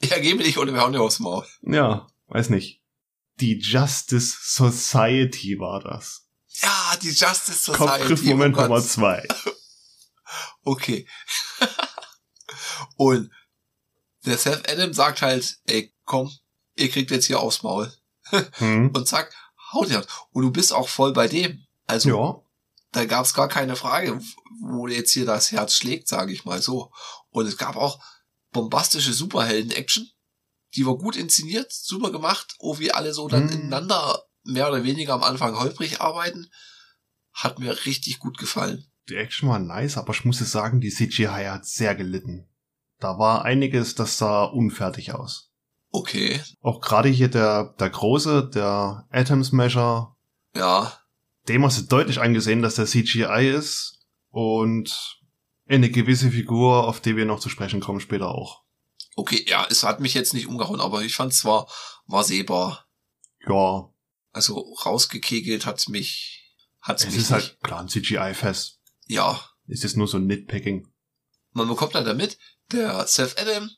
Ich 0.00 0.12
ergebe 0.12 0.42
dich 0.42 0.58
oder 0.58 0.72
wir 0.72 0.80
hauen 0.80 0.92
dir 0.92 1.02
aufs 1.02 1.20
Maul. 1.20 1.44
Ja, 1.62 2.06
weiß 2.26 2.50
nicht. 2.50 2.82
Die 3.40 3.58
Justice 3.58 4.36
Society 4.40 5.58
war 5.58 5.80
das. 5.80 6.23
Ja, 6.62 6.96
die 7.02 7.10
Justice 7.10 7.58
Society. 7.58 7.76
Kopfgriffmoment 7.76 8.56
oh 8.56 8.62
Nummer 8.62 8.82
zwei. 8.82 9.26
okay. 10.64 11.06
Und 12.96 13.30
der 14.24 14.38
Seth 14.38 14.68
Adam 14.70 14.92
sagt 14.92 15.22
halt, 15.22 15.58
ey, 15.66 15.94
komm, 16.04 16.30
ihr 16.76 16.90
kriegt 16.90 17.10
jetzt 17.10 17.26
hier 17.26 17.40
aufs 17.40 17.62
Maul. 17.62 17.92
Hm. 18.54 18.90
Und 18.94 19.06
zack, 19.06 19.34
haut 19.72 19.90
er. 19.90 20.04
Und 20.30 20.42
du 20.44 20.50
bist 20.50 20.72
auch 20.72 20.88
voll 20.88 21.12
bei 21.12 21.28
dem. 21.28 21.66
Also, 21.86 22.08
ja. 22.08 22.42
da 22.92 23.04
gab 23.04 23.26
es 23.26 23.34
gar 23.34 23.48
keine 23.48 23.76
Frage, 23.76 24.18
wo 24.62 24.88
jetzt 24.88 25.12
hier 25.12 25.26
das 25.26 25.52
Herz 25.52 25.74
schlägt, 25.74 26.08
sage 26.08 26.32
ich 26.32 26.44
mal 26.46 26.62
so. 26.62 26.90
Und 27.30 27.46
es 27.46 27.58
gab 27.58 27.76
auch 27.76 28.02
bombastische 28.50 29.12
Superhelden-Action. 29.12 30.08
Die 30.74 30.86
war 30.86 30.96
gut 30.96 31.16
inszeniert, 31.16 31.70
super 31.70 32.10
gemacht, 32.10 32.54
oh 32.58 32.78
wie 32.78 32.92
alle 32.92 33.12
so 33.12 33.28
dann 33.28 33.44
Mhm. 33.44 33.52
ineinander 33.52 34.24
mehr 34.44 34.68
oder 34.68 34.84
weniger 34.84 35.14
am 35.14 35.22
Anfang 35.22 35.58
holprig 35.58 36.00
arbeiten. 36.00 36.50
Hat 37.32 37.58
mir 37.58 37.84
richtig 37.84 38.18
gut 38.18 38.38
gefallen. 38.38 38.86
Die 39.08 39.16
Action 39.16 39.48
war 39.48 39.58
nice, 39.58 39.98
aber 39.98 40.14
ich 40.14 40.24
muss 40.24 40.40
es 40.40 40.52
sagen, 40.52 40.80
die 40.80 40.90
CGI 40.90 41.46
hat 41.48 41.66
sehr 41.66 41.94
gelitten. 41.94 42.48
Da 43.00 43.18
war 43.18 43.44
einiges, 43.44 43.94
das 43.94 44.16
sah 44.16 44.44
unfertig 44.44 45.12
aus. 45.12 45.50
Okay, 45.90 46.40
Auch 46.60 46.80
gerade 46.80 47.08
hier 47.08 47.28
der, 47.28 47.74
der 47.78 47.90
Große, 47.90 48.50
der 48.52 49.06
Atom 49.10 49.44
Smasher, 49.44 50.16
ja, 50.56 50.92
dem 51.48 51.64
hast 51.64 51.78
du 51.78 51.82
deutlich 51.82 52.20
angesehen, 52.20 52.62
dass 52.62 52.74
der 52.74 52.86
CGI 52.86 53.52
ist 53.54 54.00
und 54.30 55.20
eine 55.68 55.90
gewisse 55.90 56.30
Figur, 56.30 56.88
auf 56.88 57.00
die 57.00 57.16
wir 57.16 57.26
noch 57.26 57.38
zu 57.38 57.48
sprechen 57.48 57.80
kommen, 57.80 58.00
später 58.00 58.30
auch. 58.30 58.62
okay, 59.14 59.44
ja, 59.46 59.66
es 59.70 59.84
hat 59.84 60.00
mich 60.00 60.14
jetzt 60.14 60.34
nicht 60.34 60.48
umgehauen, 60.48 60.80
aber 60.80 61.02
ich 61.02 61.14
fand 61.14 61.32
es 61.32 61.44
war, 61.44 61.68
war 62.06 62.24
sehbar. 62.24 62.86
Ja, 63.46 63.88
Also 64.34 64.58
rausgekegelt 64.84 65.64
hat 65.64 65.88
mich, 65.88 66.52
hat's 66.80 67.04
es 67.04 67.10
mich 67.10 67.16
ist 67.22 67.30
nicht. 67.30 67.32
halt 67.32 67.60
klar 67.62 67.80
ein 67.80 67.88
CGI-Fest. 67.88 68.80
ja, 69.06 69.40
Es 69.68 69.84
ist 69.84 69.96
nur 69.96 70.08
so 70.08 70.18
ein 70.18 70.26
Nitpicking. 70.26 70.86
man 71.52 71.68
bekommt 71.68 71.94
dann 71.94 72.04
damit, 72.04 72.36
der 72.72 73.06
Seth 73.06 73.38
Adam 73.40 73.70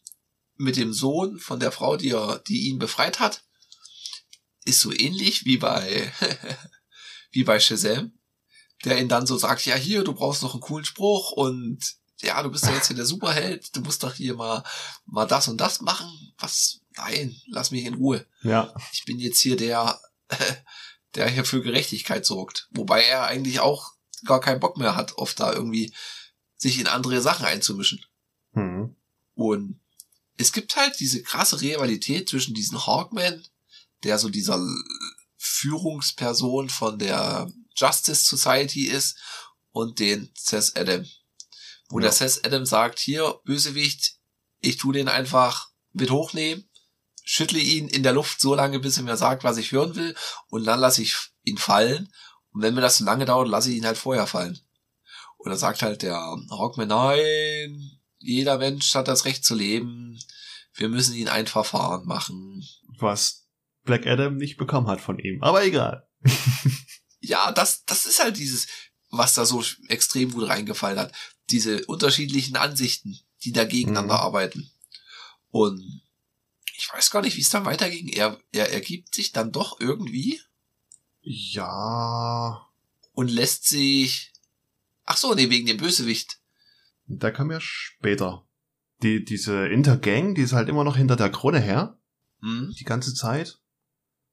mit 0.56 0.76
dem 0.76 0.92
Sohn 0.92 1.38
von 1.38 1.60
der 1.60 1.70
Frau, 1.72 1.96
die 1.96 2.10
er, 2.10 2.38
die 2.48 2.68
ihn 2.68 2.78
befreit 2.78 3.20
hat, 3.20 3.44
ist 4.64 4.80
so 4.80 4.92
ähnlich 4.92 5.44
wie 5.44 5.58
bei, 5.58 6.10
wie 7.32 7.44
bei 7.44 7.60
Shazam, 7.60 8.12
der 8.84 8.98
ihn 8.98 9.08
dann 9.08 9.26
so 9.26 9.36
sagt, 9.36 9.66
ja 9.66 9.74
hier, 9.74 10.02
du 10.04 10.14
brauchst 10.14 10.42
noch 10.42 10.54
einen 10.54 10.62
coolen 10.62 10.84
Spruch 10.86 11.32
und 11.32 11.78
ja, 12.22 12.42
du 12.42 12.50
bist 12.50 12.64
ja 12.64 12.72
jetzt 12.72 12.86
hier 12.86 12.96
der 12.96 13.04
Superheld, 13.04 13.76
du 13.76 13.82
musst 13.82 14.02
doch 14.02 14.14
hier 14.14 14.34
mal, 14.34 14.64
mal 15.04 15.26
das 15.26 15.48
und 15.48 15.58
das 15.60 15.82
machen. 15.82 16.08
Was? 16.38 16.80
Nein, 16.96 17.36
lass 17.48 17.70
mich 17.70 17.84
in 17.84 17.92
Ruhe. 17.94 18.24
Ja, 18.42 18.72
Ich 18.94 19.04
bin 19.04 19.18
jetzt 19.18 19.40
hier 19.40 19.56
der, 19.56 20.00
der 21.14 21.28
hier 21.28 21.44
für 21.44 21.62
Gerechtigkeit 21.62 22.24
sorgt. 22.26 22.68
Wobei 22.70 23.04
er 23.04 23.26
eigentlich 23.26 23.60
auch 23.60 23.92
gar 24.24 24.40
keinen 24.40 24.60
Bock 24.60 24.76
mehr 24.76 24.96
hat, 24.96 25.16
oft 25.18 25.38
da 25.40 25.52
irgendwie 25.52 25.92
sich 26.56 26.78
in 26.78 26.86
andere 26.86 27.20
Sachen 27.20 27.46
einzumischen. 27.46 28.04
hm. 28.52 28.96
Und 29.34 29.80
es 30.38 30.52
gibt 30.52 30.76
halt 30.76 30.98
diese 30.98 31.22
krasse 31.22 31.60
Rivalität 31.60 32.28
zwischen 32.28 32.54
diesen 32.54 32.86
Hawkman, 32.86 33.46
der 34.02 34.18
so 34.18 34.30
dieser 34.30 34.58
Führungsperson 35.36 36.70
von 36.70 36.98
der 36.98 37.52
Justice 37.76 38.24
Society 38.24 38.86
ist, 38.86 39.18
und 39.76 39.98
den 39.98 40.30
Seth 40.34 40.74
Adam. 40.74 41.04
Wo 41.90 41.98
Ja. 41.98 42.04
der 42.04 42.12
Seth 42.12 42.46
Adam 42.46 42.64
sagt, 42.64 42.98
hier, 42.98 43.38
Bösewicht, 43.44 44.16
ich 44.60 44.78
tu 44.78 44.90
den 44.90 45.08
einfach 45.08 45.68
mit 45.92 46.10
hochnehmen, 46.10 46.66
schüttle 47.28 47.58
ihn 47.58 47.88
in 47.88 48.02
der 48.04 48.12
Luft 48.12 48.40
so 48.40 48.54
lange, 48.54 48.78
bis 48.78 48.96
er 48.96 49.02
mir 49.02 49.16
sagt, 49.16 49.42
was 49.44 49.56
ich 49.58 49.72
hören 49.72 49.96
will, 49.96 50.14
und 50.48 50.64
dann 50.64 50.78
lasse 50.80 51.02
ich 51.02 51.16
ihn 51.42 51.58
fallen. 51.58 52.08
Und 52.52 52.62
wenn 52.62 52.74
mir 52.74 52.80
das 52.80 52.98
zu 52.98 53.04
lange 53.04 53.24
dauert, 53.26 53.48
lasse 53.48 53.70
ich 53.70 53.76
ihn 53.76 53.84
halt 53.84 53.98
vorher 53.98 54.26
fallen. 54.28 54.58
Und 55.36 55.50
dann 55.50 55.58
sagt 55.58 55.82
halt 55.82 56.02
der 56.02 56.16
Hawkman, 56.16 56.88
nein, 56.88 57.90
jeder 58.18 58.58
Mensch 58.58 58.94
hat 58.94 59.08
das 59.08 59.24
Recht 59.24 59.44
zu 59.44 59.54
leben. 59.56 60.18
Wir 60.74 60.88
müssen 60.88 61.14
ihn 61.14 61.28
ein 61.28 61.46
Verfahren 61.48 62.06
machen. 62.06 62.64
Was 62.98 63.46
Black 63.82 64.06
Adam 64.06 64.36
nicht 64.36 64.56
bekommen 64.56 64.86
hat 64.86 65.00
von 65.00 65.18
ihm. 65.18 65.42
Aber 65.42 65.64
egal. 65.64 66.08
Ja, 67.20 67.50
das, 67.50 67.84
das 67.86 68.06
ist 68.06 68.22
halt 68.22 68.36
dieses, 68.36 68.68
was 69.10 69.34
da 69.34 69.44
so 69.44 69.64
extrem 69.88 70.30
gut 70.30 70.48
reingefallen 70.48 70.98
hat. 70.98 71.12
Diese 71.50 71.84
unterschiedlichen 71.86 72.56
Ansichten, 72.56 73.18
die 73.42 73.50
da 73.52 73.64
gegeneinander 73.64 74.14
Mhm. 74.14 74.20
arbeiten. 74.20 74.70
Und 75.50 76.02
ich 76.76 76.92
weiß 76.92 77.10
gar 77.10 77.22
nicht, 77.22 77.36
wie 77.36 77.40
es 77.40 77.50
dann 77.50 77.64
weiterging. 77.64 78.08
Er, 78.08 78.38
er 78.52 78.72
ergibt 78.72 79.14
sich 79.14 79.32
dann 79.32 79.52
doch 79.52 79.80
irgendwie 79.80 80.40
Ja, 81.22 82.66
und 83.12 83.30
lässt 83.30 83.66
sich, 83.66 84.32
ach 85.04 85.16
so, 85.16 85.34
nee, 85.34 85.50
wegen 85.50 85.66
dem 85.66 85.78
Bösewicht. 85.78 86.38
der 87.06 87.32
kam 87.32 87.50
ja 87.50 87.60
später. 87.60 88.46
Die, 89.02 89.24
diese 89.24 89.66
Intergang, 89.68 90.34
die 90.34 90.42
ist 90.42 90.52
halt 90.52 90.68
immer 90.68 90.84
noch 90.84 90.96
hinter 90.96 91.16
der 91.16 91.30
Krone 91.30 91.60
her. 91.60 91.98
Hm? 92.40 92.74
die 92.78 92.84
ganze 92.84 93.14
Zeit. 93.14 93.58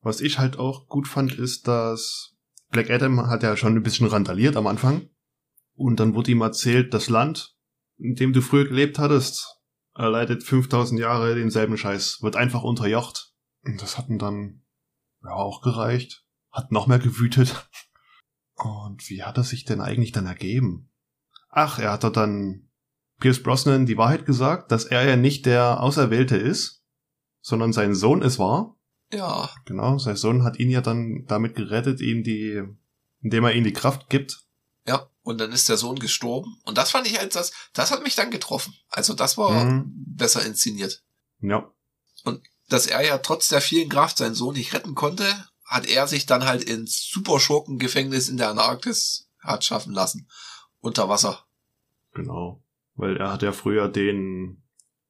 Was 0.01 0.19
ich 0.19 0.37
halt 0.37 0.57
auch 0.59 0.87
gut 0.87 1.07
fand, 1.07 1.33
ist, 1.35 1.67
dass 1.69 2.33
Black 2.69 2.89
Adam 2.89 3.27
hat 3.27 3.43
ja 3.43 3.55
schon 3.55 3.75
ein 3.75 3.83
bisschen 3.83 4.07
randaliert 4.07 4.57
am 4.57 4.67
Anfang. 4.67 5.09
Und 5.75 5.99
dann 6.01 6.13
wurde 6.13 6.31
ihm 6.31 6.41
erzählt, 6.41 6.93
das 6.93 7.07
Land, 7.09 7.55
in 7.97 8.15
dem 8.15 8.33
du 8.33 8.41
früher 8.41 8.65
gelebt 8.65 8.99
hattest, 8.99 9.57
erleidet 9.95 10.43
5000 10.43 10.99
Jahre 10.99 11.35
denselben 11.35 11.77
Scheiß, 11.77 12.21
wird 12.21 12.35
einfach 12.35 12.63
unterjocht. 12.63 13.33
Und 13.63 13.81
das 13.81 13.97
hat 13.97 14.09
ihn 14.09 14.19
dann 14.19 14.63
ja 15.23 15.31
auch 15.31 15.61
gereicht. 15.61 16.25
Hat 16.51 16.71
noch 16.71 16.87
mehr 16.87 16.99
gewütet. 16.99 17.67
Und 18.55 19.09
wie 19.09 19.23
hat 19.23 19.37
er 19.37 19.43
sich 19.43 19.65
denn 19.65 19.81
eigentlich 19.81 20.11
dann 20.11 20.27
ergeben? 20.27 20.91
Ach, 21.49 21.79
er 21.79 21.93
hat 21.93 22.03
dort 22.03 22.17
dann 22.17 22.69
Pierce 23.19 23.41
Brosnan 23.41 23.85
die 23.85 23.97
Wahrheit 23.97 24.25
gesagt, 24.25 24.71
dass 24.71 24.85
er 24.85 25.05
ja 25.05 25.15
nicht 25.15 25.45
der 25.45 25.81
Auserwählte 25.81 26.37
ist, 26.37 26.83
sondern 27.41 27.73
sein 27.73 27.95
Sohn 27.95 28.21
es 28.21 28.37
war. 28.37 28.75
Ja, 29.11 29.49
Genau, 29.65 29.97
sein 29.97 30.15
Sohn 30.15 30.43
hat 30.43 30.59
ihn 30.59 30.69
ja 30.69 30.81
dann 30.81 31.25
damit 31.27 31.55
gerettet, 31.55 32.01
ihm 32.01 32.23
die, 32.23 32.63
indem 33.21 33.43
er 33.43 33.53
ihm 33.53 33.63
die 33.63 33.73
Kraft 33.73 34.09
gibt. 34.09 34.43
ja. 34.87 35.07
Und 35.23 35.39
dann 35.39 35.51
ist 35.53 35.69
der 35.69 35.77
Sohn 35.77 35.97
gestorben. 35.99 36.59
Und 36.65 36.77
das 36.77 36.91
fand 36.91 37.07
ich 37.07 37.19
als 37.19 37.33
das, 37.33 37.51
das 37.73 37.91
hat 37.91 38.03
mich 38.03 38.15
dann 38.15 38.29
getroffen. 38.31 38.73
Also 38.89 39.13
das 39.13 39.37
war 39.37 39.63
Mhm. 39.65 39.91
besser 39.95 40.45
inszeniert. 40.45 41.01
Ja, 41.39 41.69
dass 42.69 42.87
er 42.87 43.05
ja 43.05 43.17
trotz 43.17 43.47
der 43.49 43.61
vielen 43.61 43.89
Kraft 43.89 44.17
seinen 44.17 44.35
Sohn 44.35 44.55
nicht 44.55 44.73
retten 44.73 44.95
konnte, 44.95 45.25
hat 45.65 45.85
er 45.85 46.07
sich 46.07 46.25
dann 46.25 46.45
halt 46.45 46.63
ins 46.63 47.09
Superschurkengefängnis 47.11 48.29
in 48.29 48.37
der 48.37 48.49
Antarktis 48.49 49.29
hat 49.39 49.63
schaffen 49.65 49.93
lassen. 49.93 50.29
Unter 50.79 51.07
Wasser. 51.09 51.45
genau. 52.13 52.61
Weil 52.95 53.17
er 53.17 53.31
hat 53.31 53.41
ja 53.41 53.51
früher 53.53 53.87
den 53.89 54.63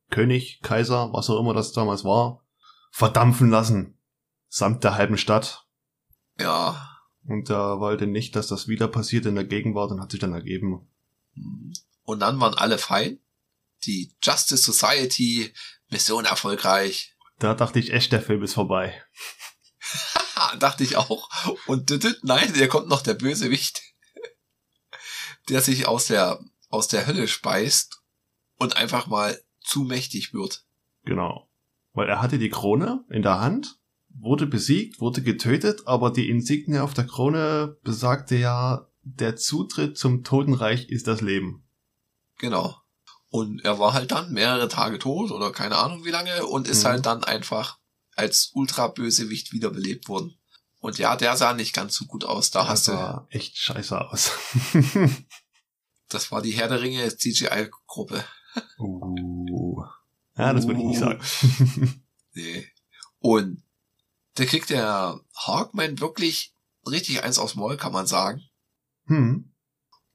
König, 0.09 0.61
Kaiser, 0.61 1.11
was 1.11 1.29
auch 1.29 1.39
immer 1.39 1.53
das 1.53 1.73
damals 1.73 2.03
war, 2.05 2.45
verdampfen 2.91 3.49
lassen. 3.49 3.97
Samt 4.47 4.83
der 4.85 4.95
halben 4.95 5.17
Stadt. 5.17 5.65
Ja. 6.39 6.92
Und 7.25 7.49
er 7.49 7.79
wollte 7.79 8.07
nicht, 8.07 8.35
dass 8.35 8.47
das 8.47 8.67
wieder 8.67 8.87
passiert 8.87 9.25
in 9.25 9.35
der 9.35 9.45
Gegenwart 9.45 9.91
und 9.91 10.01
hat 10.01 10.11
sich 10.11 10.19
dann 10.19 10.33
ergeben. 10.33 10.87
Und 12.03 12.19
dann 12.19 12.39
waren 12.39 12.53
alle 12.53 12.77
fein. 12.77 13.19
Die 13.85 14.13
Justice 14.21 14.63
Society, 14.63 15.53
Mission 15.89 16.25
erfolgreich. 16.25 17.15
Da 17.39 17.53
dachte 17.53 17.79
ich 17.79 17.91
echt, 17.91 18.11
der 18.11 18.21
Film 18.21 18.43
ist 18.43 18.53
vorbei. 18.53 19.01
Dachte 20.59 20.83
ich 20.83 20.97
auch. 20.97 21.29
Und 21.67 21.89
nein, 22.23 22.53
der 22.53 22.67
kommt 22.67 22.87
noch 22.87 23.01
der 23.01 23.13
Bösewicht. 23.13 23.81
Der 25.49 25.61
sich 25.61 25.87
aus 25.87 26.05
der, 26.05 26.39
aus 26.69 26.87
der 26.87 27.05
Hölle 27.05 27.27
speist 27.27 28.01
und 28.57 28.77
einfach 28.77 29.07
mal 29.07 29.37
zu 29.59 29.83
mächtig 29.83 30.33
wird. 30.33 30.65
Genau. 31.03 31.49
Weil 31.91 32.07
er 32.07 32.21
hatte 32.21 32.37
die 32.37 32.49
Krone 32.49 33.03
in 33.09 33.23
der 33.23 33.41
Hand, 33.41 33.77
wurde 34.13 34.45
besiegt, 34.47 34.99
wurde 35.01 35.21
getötet, 35.21 35.81
aber 35.85 36.11
die 36.11 36.29
Insignie 36.29 36.79
auf 36.79 36.93
der 36.93 37.05
Krone 37.05 37.77
besagte 37.83 38.35
ja, 38.35 38.87
der 39.01 39.35
Zutritt 39.35 39.97
zum 39.97 40.23
Totenreich 40.23 40.87
ist 40.89 41.07
das 41.07 41.21
Leben. 41.21 41.63
Genau. 42.37 42.77
Und 43.29 43.65
er 43.65 43.79
war 43.79 43.93
halt 43.93 44.11
dann 44.11 44.31
mehrere 44.31 44.67
Tage 44.69 44.99
tot 44.99 45.31
oder 45.31 45.51
keine 45.51 45.77
Ahnung 45.77 46.05
wie 46.05 46.11
lange 46.11 46.45
und 46.45 46.67
ist 46.67 46.83
Mhm. 46.83 46.87
halt 46.87 47.05
dann 47.05 47.23
einfach 47.23 47.79
als 48.15 48.51
Ultra-Bösewicht 48.53 49.51
wiederbelebt 49.53 50.07
worden. 50.07 50.37
Und 50.79 50.99
ja, 50.99 51.15
der 51.15 51.35
sah 51.37 51.53
nicht 51.53 51.73
ganz 51.73 51.95
so 51.95 52.05
gut 52.05 52.25
aus. 52.25 52.51
Da 52.51 52.59
Das 52.61 52.69
hast 52.69 52.87
du, 52.89 52.91
sah 52.91 53.27
echt 53.31 53.57
scheiße 53.57 53.99
aus. 53.99 54.31
das 56.09 56.31
war 56.31 56.41
die 56.41 56.51
Herr 56.51 56.67
der 56.67 56.81
Ringe 56.81 57.07
CGI-Gruppe. 57.15 58.23
uh. 58.79 59.83
Ja, 60.37 60.53
das 60.53 60.67
würde 60.67 60.79
ich 60.81 60.85
nicht 60.85 60.97
Uh. 60.97 60.99
sagen. 60.99 62.03
Nee. 62.35 62.67
Und 63.19 63.62
da 64.35 64.45
kriegt 64.45 64.69
der 64.69 65.19
Hawkman 65.35 65.99
wirklich 65.99 66.53
richtig 66.85 67.23
eins 67.23 67.37
aufs 67.39 67.55
Maul, 67.55 67.77
kann 67.77 67.93
man 67.93 68.07
sagen. 68.07 68.43
hm. 69.05 69.49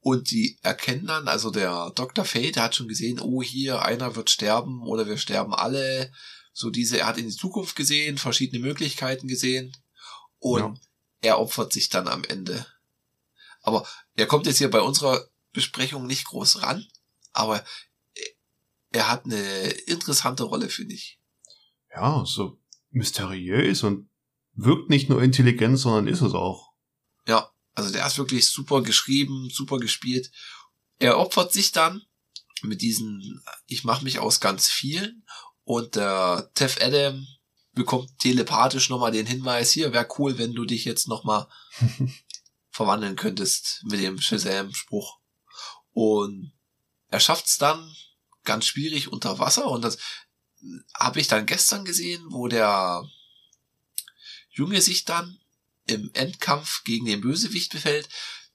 Und 0.00 0.30
die 0.30 0.58
erkennen 0.62 1.06
dann, 1.06 1.26
also 1.26 1.50
der 1.50 1.90
Dr. 1.96 2.24
Fate, 2.24 2.54
der 2.56 2.62
hat 2.62 2.74
schon 2.76 2.86
gesehen, 2.88 3.18
oh, 3.20 3.42
hier, 3.42 3.82
einer 3.82 4.14
wird 4.14 4.30
sterben 4.30 4.82
oder 4.86 5.06
wir 5.06 5.18
sterben 5.18 5.52
alle. 5.52 6.12
So 6.52 6.70
diese, 6.70 6.98
er 7.00 7.06
hat 7.08 7.18
in 7.18 7.26
die 7.28 7.34
Zukunft 7.36 7.74
gesehen, 7.74 8.16
verschiedene 8.16 8.64
Möglichkeiten 8.64 9.26
gesehen. 9.26 9.76
Und 10.38 10.60
Ja. 10.60 10.74
er 11.20 11.40
opfert 11.40 11.72
sich 11.72 11.88
dann 11.88 12.06
am 12.06 12.22
Ende. 12.24 12.64
Aber 13.60 13.86
er 14.14 14.26
kommt 14.26 14.46
jetzt 14.46 14.58
hier 14.58 14.70
bei 14.70 14.80
unserer 14.80 15.28
Besprechung 15.52 16.06
nicht 16.06 16.26
groß 16.26 16.62
ran, 16.62 16.86
aber 17.32 17.64
er 18.92 19.08
hat 19.10 19.24
eine 19.24 19.68
interessante 19.86 20.44
Rolle, 20.44 20.68
finde 20.68 20.94
ich. 20.94 21.20
Ja, 21.92 22.24
so 22.24 22.58
mysteriös 22.90 23.82
und 23.82 24.08
wirkt 24.54 24.90
nicht 24.90 25.08
nur 25.08 25.22
intelligent, 25.22 25.78
sondern 25.78 26.08
ist 26.08 26.20
es 26.20 26.34
auch. 26.34 26.72
Also 27.78 27.92
der 27.92 28.04
ist 28.04 28.18
wirklich 28.18 28.48
super 28.48 28.82
geschrieben, 28.82 29.50
super 29.50 29.78
gespielt. 29.78 30.32
Er 30.98 31.16
opfert 31.16 31.52
sich 31.52 31.70
dann 31.70 32.02
mit 32.62 32.82
diesen, 32.82 33.40
ich 33.66 33.84
mache 33.84 34.02
mich 34.02 34.18
aus 34.18 34.40
ganz 34.40 34.66
vielen 34.66 35.24
und 35.62 35.94
der 35.94 36.50
Tev 36.54 36.80
Adam 36.82 37.24
bekommt 37.74 38.18
telepathisch 38.18 38.88
nochmal 38.88 39.12
den 39.12 39.26
Hinweis, 39.26 39.70
hier 39.70 39.92
wäre 39.92 40.08
cool, 40.18 40.38
wenn 40.38 40.54
du 40.54 40.64
dich 40.64 40.84
jetzt 40.84 41.06
nochmal 41.06 41.46
verwandeln 42.70 43.14
könntest 43.14 43.84
mit 43.84 44.00
dem 44.00 44.20
Shazam-Spruch. 44.20 45.20
Und 45.92 46.52
er 47.10 47.20
schafft's 47.20 47.58
dann 47.58 47.94
ganz 48.42 48.66
schwierig 48.66 49.12
unter 49.12 49.38
Wasser 49.38 49.70
und 49.70 49.82
das 49.82 49.98
habe 50.94 51.20
ich 51.20 51.28
dann 51.28 51.46
gestern 51.46 51.84
gesehen, 51.84 52.24
wo 52.30 52.48
der 52.48 53.04
Junge 54.50 54.80
sich 54.82 55.04
dann 55.04 55.38
im 55.86 56.10
Endkampf 56.14 56.84
gegen 56.84 57.06
den 57.06 57.20
Bösewicht 57.20 57.72
befällt, 57.72 58.08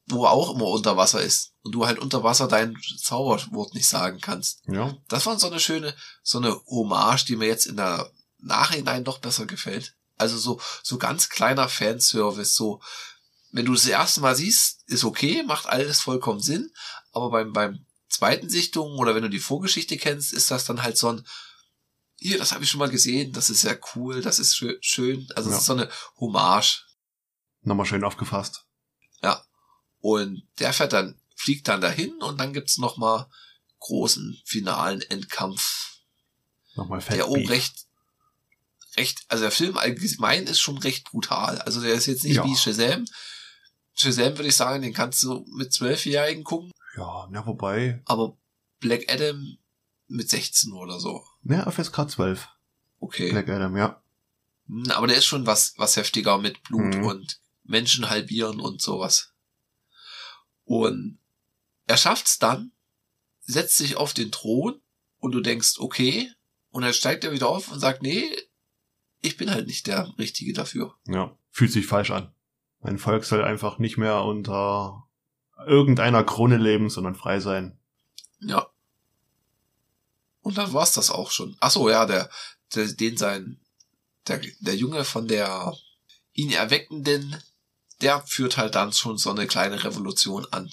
wo 0.08 0.26
er 0.26 0.32
auch 0.32 0.56
immer 0.56 0.68
unter 0.68 0.98
Wasser 0.98 1.22
ist 1.22 1.54
und 1.62 1.74
du 1.74 1.86
halt 1.86 2.00
unter 2.00 2.24
Wasser 2.24 2.48
dein 2.48 2.78
Zauberwort 2.98 3.74
nicht 3.74 3.88
sagen 3.88 4.20
kannst. 4.20 4.62
Ja. 4.68 4.98
Das 5.08 5.26
war 5.26 5.40
so 5.40 5.48
eine 5.48 5.60
schöne, 5.60 5.96
so 6.22 6.38
eine 6.40 6.60
Hommage, 6.66 7.26
die 7.26 7.36
mir 7.38 7.48
jetzt 7.48 7.66
in 7.66 7.78
der 7.78 8.12
Nachhinein 8.40 9.04
doch 9.04 9.20
besser 9.20 9.46
gefällt. 9.46 9.96
Also 10.18 10.38
so, 10.38 10.60
so 10.84 10.98
ganz 10.98 11.30
kleiner 11.30 11.70
Fanservice, 11.70 12.54
so, 12.56 12.82
wenn 13.52 13.66
du 13.66 13.74
das 13.74 13.86
erste 13.86 14.22
Mal 14.22 14.36
siehst, 14.36 14.84
ist 14.88 15.04
okay, 15.06 15.44
macht 15.44 15.66
alles 15.66 16.02
vollkommen 16.02 16.42
Sinn, 16.42 16.72
aber 17.12 17.30
beim, 17.30 17.54
beim 17.54 17.86
zweiten 18.10 18.50
Sichtung 18.50 18.98
oder 19.00 19.16
wenn 19.16 19.24
du 19.24 19.30
die 19.30 19.40
Vorgeschichte 19.40 19.98
kennst, 19.98 20.34
ist 20.34 20.52
das 20.52 20.66
dann 20.66 20.84
halt 20.84 20.98
so 20.98 21.10
ein, 21.10 21.26
hier, 22.24 22.38
das 22.40 22.52
habe 22.54 22.64
ich 22.64 22.70
schon 22.70 22.80
mal 22.80 22.90
gesehen, 22.90 23.32
das 23.34 23.50
ist 23.50 23.64
ja 23.64 23.76
cool, 23.96 24.22
das 24.22 24.40
ist 24.40 24.56
schön, 24.56 24.78
schön. 24.82 25.28
also 25.36 25.50
es 25.50 25.54
Ja. 25.56 25.60
ist 25.60 25.66
so 25.66 25.74
eine 25.74 25.90
Hommage. 26.20 26.86
Nochmal 27.62 27.86
schön 27.86 28.04
aufgefasst. 28.04 28.66
Ja. 29.22 29.44
Und 30.00 30.44
der 30.60 30.74
fährt 30.74 30.94
dann, 30.94 31.20
fliegt 31.36 31.68
dann 31.68 31.82
dahin 31.82 32.14
und 32.22 32.40
dann 32.40 32.54
gibt's 32.54 32.78
noch 32.78 32.98
mal 32.98 33.30
großen 33.80 34.42
finalen 34.46 35.02
Endkampf, 35.02 36.00
Nochmal 36.76 37.02
fett. 37.02 37.18
der 37.20 37.26
Beef. 37.28 37.50
recht, 37.50 37.86
recht, 38.98 39.24
also 39.28 39.44
der 39.44 39.52
Film 39.52 39.78
allgemein 39.78 40.48
ist 40.48 40.60
schon 40.62 40.78
recht 40.78 41.04
brutal. 41.06 41.60
Also 41.62 41.82
der 41.82 41.94
ist 41.94 42.06
jetzt 42.06 42.24
nicht 42.24 42.36
Ja. 42.38 42.46
wie 42.46 42.56
Shazam. 42.56 43.06
Shazam 43.96 44.38
würde 44.38 44.48
ich 44.48 44.56
sagen, 44.56 44.82
den 44.82 44.94
kannst 44.94 45.22
du 45.24 45.46
mit 45.56 45.72
Zwölfjährigen 45.74 46.44
gucken, 46.44 46.72
Ja, 46.98 47.30
ja, 47.32 47.46
wobei. 47.46 48.02
aber 48.06 48.38
Black 48.80 49.12
Adam 49.12 49.58
mit 50.08 50.30
16 50.30 50.74
oder 50.74 51.00
so. 51.00 51.24
Ne, 51.42 51.66
FSK 51.70 52.10
12. 52.10 52.48
Okay. 53.00 53.32
Black 53.32 53.50
Adam, 53.50 53.76
ja. 53.78 54.02
Hm, 54.68 54.92
Aber 54.92 55.08
der 55.08 55.18
ist 55.18 55.26
schon 55.26 55.46
was, 55.46 55.74
was 55.78 55.96
heftiger 55.98 56.38
mit 56.38 56.62
Blut 56.64 56.96
Mhm. 56.96 57.04
und 57.06 57.40
Menschen 57.64 58.10
halbieren 58.10 58.60
und 58.60 58.82
sowas. 58.82 59.34
Und 60.66 61.20
er 61.86 61.98
schafft's 61.98 62.40
dann, 62.40 62.72
setzt 63.42 63.78
sich 63.78 63.98
auf 63.98 64.14
den 64.14 64.32
Thron 64.32 64.82
und 65.18 65.32
du 65.34 65.42
denkst, 65.42 65.80
okay, 65.80 66.32
und 66.70 66.84
dann 66.84 66.94
steigt 66.94 67.24
er 67.24 67.32
wieder 67.34 67.50
auf 67.50 67.72
und 67.72 67.80
sagt, 67.80 68.02
nee, 68.02 68.30
ich 69.20 69.38
bin 69.38 69.52
halt 69.52 69.68
nicht 69.68 69.88
der 69.88 70.14
Richtige 70.18 70.54
dafür. 70.54 70.96
Ja. 71.08 71.38
Fühlt 71.52 71.72
sich 71.72 71.86
falsch 71.88 72.12
an. 72.12 72.34
Mein 72.80 72.98
Volk 72.98 73.24
soll 73.24 73.44
einfach 73.44 73.80
nicht 73.80 73.98
mehr 73.98 74.24
unter 74.24 75.08
irgendeiner 75.66 76.24
Krone 76.24 76.58
leben, 76.58 76.90
sondern 76.90 77.16
frei 77.16 77.40
sein. 77.40 77.80
Ja. 78.40 78.68
Und 80.44 80.58
dann 80.58 80.72
war's 80.74 80.94
das 80.94 81.10
auch 81.10 81.32
schon. 81.32 81.58
Ach 81.60 81.72
so, 81.72 81.90
ja, 81.90 82.06
der, 82.06 82.30
der 82.76 82.88
den 82.88 83.18
sein, 83.18 83.60
der, 84.28 84.40
der 84.60 84.76
Junge 84.76 85.04
von 85.06 85.28
der 85.28 85.76
ihn 86.34 86.52
erweckenden, 86.52 87.42
der 88.02 88.22
führt 88.28 88.58
halt 88.58 88.76
dann 88.76 88.94
schon 88.94 89.18
so 89.18 89.30
eine 89.32 89.48
kleine 89.48 89.84
Revolution 89.84 90.46
an. 90.52 90.72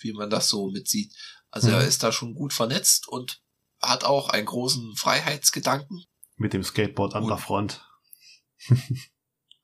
Wie 0.00 0.12
man 0.12 0.30
das 0.30 0.48
so 0.48 0.70
mitsieht. 0.70 1.12
Also 1.50 1.68
Mhm. 1.68 1.74
er 1.74 1.86
ist 1.86 2.02
da 2.02 2.12
schon 2.12 2.34
gut 2.34 2.52
vernetzt 2.52 3.08
und 3.08 3.40
hat 3.82 4.04
auch 4.04 4.28
einen 4.30 4.46
großen 4.46 4.94
Freiheitsgedanken. 4.96 6.04
Mit 6.36 6.52
dem 6.52 6.62
Skateboard 6.62 7.14
an 7.14 7.24
Und- 7.24 7.30
der 7.30 7.38
Front. 7.38 7.84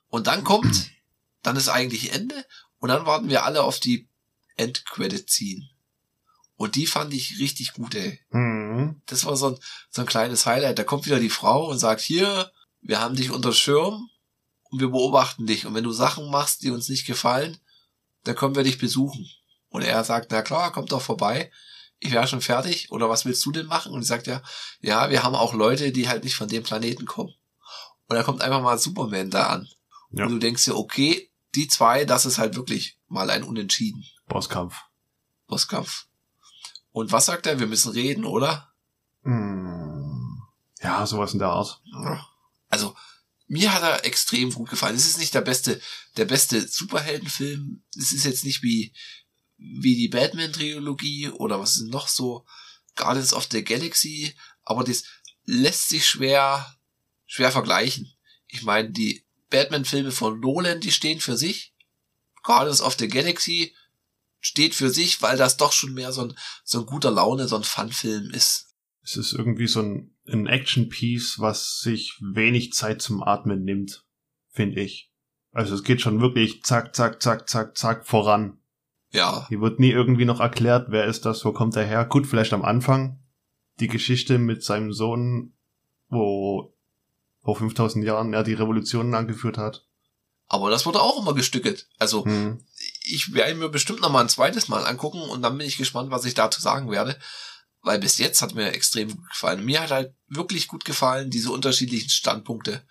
Und 0.09 0.27
dann 0.27 0.45
kommt, 0.45 0.91
dann 1.43 1.57
ist 1.57 1.69
eigentlich 1.69 2.12
Ende 2.12 2.45
und 2.79 2.89
dann 2.89 3.07
warten 3.07 3.29
wir 3.29 3.45
alle 3.45 3.62
auf 3.62 3.81
die 3.81 4.09
Endcredit 4.57 5.29
ziehen. 5.29 5.69
Und 6.57 6.77
die 6.77 6.87
fand 6.87 7.13
ich 7.13 7.39
richtig 7.41 7.73
gut, 7.73 7.95
ey. 7.95 8.21
Mhm. 8.31 9.03
Das 9.07 9.25
war 9.25 9.37
so 9.37 9.49
ein, 9.49 9.59
so 9.91 10.03
ein 10.03 10.07
kleines 10.07 10.47
Highlight. 10.47 10.79
Da 10.79 10.85
kommt 10.85 11.07
wieder 11.07 11.19
die 11.19 11.31
Frau 11.31 11.69
und 11.69 11.79
sagt, 11.79 12.01
hier, 12.01 12.51
wir 12.81 13.01
haben 13.01 13.17
dich 13.17 13.31
unter 13.31 13.53
Schirm 13.53 14.09
und 14.71 14.81
wir 14.81 14.89
beobachten 14.89 15.47
dich. 15.47 15.67
Und 15.67 15.75
wenn 15.75 15.85
du 15.85 15.93
Sachen 15.93 16.31
machst, 16.31 16.63
die 16.63 16.71
uns 16.71 16.89
nicht 16.89 17.07
gefallen, 17.07 17.59
dann 18.23 18.37
können 18.37 18.55
wir 18.55 18.63
dich 18.63 18.79
besuchen. 18.79 19.29
Und 19.69 19.83
er 19.83 20.05
sagt, 20.05 20.31
na 20.31 20.43
klar, 20.43 20.71
kommt 20.71 20.93
doch 20.93 21.03
vorbei. 21.03 21.51
Ich 21.99 22.13
wäre 22.13 22.29
schon 22.29 22.41
fertig. 22.41 22.93
Oder 22.93 23.09
was 23.09 23.25
willst 23.25 23.45
du 23.45 23.51
denn 23.51 23.67
machen? 23.67 23.93
Und 23.93 24.03
sie 24.03 24.09
sagt 24.09 24.27
ja, 24.27 24.43
ja, 24.81 25.11
wir 25.11 25.23
haben 25.23 25.35
auch 25.35 25.55
Leute, 25.55 25.91
die 25.91 26.09
halt 26.09 26.23
nicht 26.23 26.37
von 26.37 26.49
dem 26.49 26.63
Planeten 26.63 27.07
kommen. 27.07 27.35
Und 28.07 28.17
da 28.17 28.23
kommt 28.23 28.43
einfach 28.43 28.63
mal 28.63 28.79
Superman 28.79 29.31
da 29.31 29.49
an. 29.49 29.69
Ja. 30.11 30.25
Und 30.25 30.33
du 30.33 30.39
denkst 30.39 30.65
dir, 30.65 30.77
okay, 30.77 31.31
die 31.55 31.67
zwei, 31.69 32.05
das 32.05 32.27
ist 32.27 32.39
halt 32.39 32.55
wirklich 32.55 32.99
mal 33.09 33.31
ein 33.31 33.43
Unentschieden. 33.43 34.05
Bosskampf. 34.29 34.77
Bosskampf. 35.47 36.07
Und 36.95 37.11
was 37.11 37.26
sagt 37.26 37.47
er? 37.47 37.59
Wir 37.59 37.66
müssen 37.66 37.90
reden, 37.90 38.24
oder? 38.24 38.72
Mhm. 39.22 40.40
Ja, 40.80 41.05
sowas 41.05 41.32
in 41.32 41.40
der 41.40 41.49
Art. 41.49 41.82
Also, 42.68 42.95
mir 43.49 43.74
hat 43.74 43.82
er 43.82 44.05
extrem 44.05 44.53
gut 44.53 44.70
gefallen. 44.70 44.95
Es 44.95 45.09
ist 45.09 45.18
nicht 45.18 45.34
der 45.34 45.40
beste, 45.40 45.82
der 46.16 46.24
beste 46.24 46.61
Superheldenfilm. 46.68 47.82
Es 47.99 48.12
ist 48.12 48.24
jetzt 48.24 48.45
nicht 48.45 48.62
wie, 48.62 48.95
wie 49.57 49.97
die 49.97 50.07
Batman-Trilogie 50.07 51.30
oder 51.30 51.59
was 51.59 51.78
ist 51.78 51.88
noch 51.88 52.07
so, 52.07 52.47
Guardians 52.95 53.32
of 53.32 53.49
the 53.51 53.64
Galaxy, 53.64 54.32
aber 54.62 54.84
das 54.84 55.03
lässt 55.47 55.88
sich 55.88 56.07
schwer, 56.07 56.76
schwer 57.26 57.51
vergleichen. 57.51 58.14
Ich 58.47 58.62
meine, 58.62 58.90
die 58.90 59.26
Batman-Filme 59.51 60.12
von 60.12 60.38
Nolan, 60.38 60.80
die 60.80 60.92
stehen 60.92 61.20
für 61.20 61.36
sich. 61.36 61.74
Guardians 62.45 62.80
of 62.80 62.95
the 63.01 63.09
Galaxy 63.09 63.74
steht 64.45 64.74
für 64.74 64.90
sich, 64.90 65.22
weil 65.22 65.36
das 65.38 65.57
doch 65.57 65.72
schon 65.72 65.95
mehr 65.95 66.12
so 66.12 66.22
ein, 66.22 66.34
so 66.64 66.80
ein 66.80 66.86
guter 66.86 67.11
Laune, 67.11 67.49
so 67.49 67.57
ein 67.57 67.64
Fun-Film 67.64 68.30
ist. 68.30 68.74
Es 69.03 69.16
ist 69.16 69.32
irgendwie 69.32 69.66
so 69.66 69.80
ein, 69.80 70.14
ein 70.28 70.47
Action-Piece, 70.47 71.38
was 71.38 71.80
sich 71.80 72.18
wenig 72.20 72.72
Zeit 72.72 73.01
zum 73.01 73.22
Atmen 73.22 73.64
nimmt, 73.64 74.05
finde 74.51 74.80
ich. 74.82 75.11
Also 75.53 75.74
es 75.74 75.82
geht 75.82 76.01
schon 76.01 76.20
wirklich 76.20 76.62
zack, 76.62 76.95
zack, 76.95 77.22
zack, 77.22 77.49
zack, 77.49 77.76
zack 77.78 78.07
voran. 78.07 78.59
Ja, 79.12 79.47
Hier 79.49 79.61
wird 79.61 79.78
nie 79.80 79.90
irgendwie 79.90 80.24
noch 80.24 80.40
erklärt, 80.40 80.88
wer 80.90 81.05
ist 81.07 81.24
das, 81.24 81.45
wo 81.45 81.53
kommt 81.53 81.76
er 81.76 81.84
her. 81.86 82.05
Gut, 82.05 82.26
vielleicht 82.26 82.53
am 82.53 82.64
Anfang 82.64 83.20
die 83.80 83.86
Geschichte 83.88 84.38
mit 84.38 84.62
seinem 84.64 84.92
Sohn, 84.92 85.55
wo 86.09 86.74
vor 87.42 87.57
5000 87.57 88.05
Jahren 88.05 88.32
er 88.34 88.42
die 88.45 88.55
Revolution 88.55 89.14
angeführt 89.14 89.57
hat. 89.59 89.86
aber 90.49 90.70
das 90.70 90.84
wurde 90.86 91.01
auch 91.01 91.20
immer 91.20 91.34
gestückelt. 91.34 91.88
Also, 91.99 92.24
Hm. 92.24 92.64
Ich 93.05 93.35
werde 93.35 93.55
mir 93.55 93.69
bestimmt 93.69 94.01
noch 94.01 94.11
mal 94.11 94.23
ein 94.23 94.29
zweites 94.29 94.69
Mal 94.69 94.87
angucken 94.87 95.21
und 95.21 95.43
dann 95.43 95.57
bin 95.59 95.67
ich 95.67 95.77
gespannt, 95.77 96.11
was 96.11 96.25
ich 96.25 96.35
dazu 96.35 96.61
sagen 96.61 96.91
werde. 96.91 97.19
Weil 97.83 97.99
bis 97.99 98.17
jetzt 98.17 98.41
hat 98.41 98.55
mir 98.55 98.73
extrem 98.73 99.15
gut 99.15 99.29
gefallen. 99.29 99.65
Mir 99.65 99.83
hat 99.83 99.91
halt 99.91 100.15
wirklich 100.27 100.69
gut 100.69 100.87
gefallen, 100.87 101.31
diese 101.31 101.51
unterschiedlichen 101.51 102.09
Standpunkte. 102.09 102.83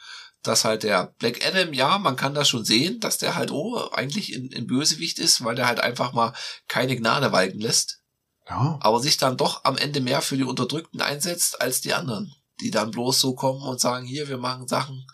Dass 0.43 0.65
halt 0.65 0.83
der 0.83 1.15
Black 1.17 1.43
Adam, 1.43 1.73
ja, 1.73 1.97
man 1.97 2.15
kann 2.15 2.35
das 2.35 2.47
schon 2.47 2.63
sehen, 2.63 2.99
dass 2.99 3.17
der 3.17 3.33
halt, 3.33 3.49
oh, 3.49 3.89
eigentlich 3.91 4.33
in, 4.33 4.51
in 4.51 4.67
Bösewicht 4.67 5.17
ist, 5.17 5.43
weil 5.43 5.55
der 5.55 5.65
halt 5.65 5.79
einfach 5.79 6.13
mal 6.13 6.33
keine 6.67 6.95
Gnade 6.95 7.31
walten 7.31 7.59
lässt. 7.59 8.01
Ja, 8.47 8.77
Aber 8.81 8.99
sich 8.99 9.17
dann 9.17 9.37
doch 9.37 9.63
am 9.63 9.77
Ende 9.77 9.99
mehr 9.99 10.21
für 10.21 10.37
die 10.37 10.43
Unterdrückten 10.43 11.01
einsetzt 11.01 11.59
als 11.59 11.81
die 11.81 11.93
anderen. 11.93 12.31
Die 12.61 12.69
dann 12.69 12.91
bloß 12.91 13.19
so 13.19 13.33
kommen 13.33 13.63
und 13.63 13.79
sagen, 13.79 14.05
hier, 14.05 14.27
wir 14.27 14.37
machen 14.37 14.67
Sachen, 14.67 15.07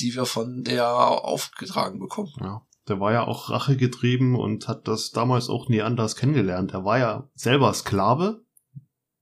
die 0.00 0.14
wir 0.14 0.24
von 0.24 0.62
der 0.62 0.88
aufgetragen 0.88 1.98
bekommen. 1.98 2.32
ja. 2.40 2.62
Der 2.88 3.00
war 3.00 3.12
ja 3.12 3.24
auch 3.24 3.50
Rache 3.50 3.76
getrieben 3.76 4.36
und 4.36 4.68
hat 4.68 4.86
das 4.88 5.10
damals 5.10 5.48
auch 5.48 5.68
nie 5.68 5.82
anders 5.82 6.16
kennengelernt. 6.16 6.72
Er 6.72 6.84
war 6.84 6.98
ja 6.98 7.30
selber 7.34 7.72
Sklave. 7.72 8.44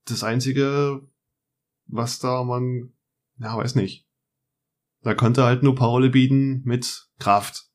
Das 0.05 0.23
einzige, 0.23 1.01
was 1.85 2.19
da 2.19 2.43
man, 2.43 2.93
ja, 3.39 3.55
weiß 3.55 3.75
nicht. 3.75 4.05
Da 5.01 5.13
konnte 5.13 5.43
halt 5.43 5.63
nur 5.63 5.75
Parole 5.75 6.09
bieten 6.09 6.61
mit 6.65 7.07
Kraft. 7.19 7.69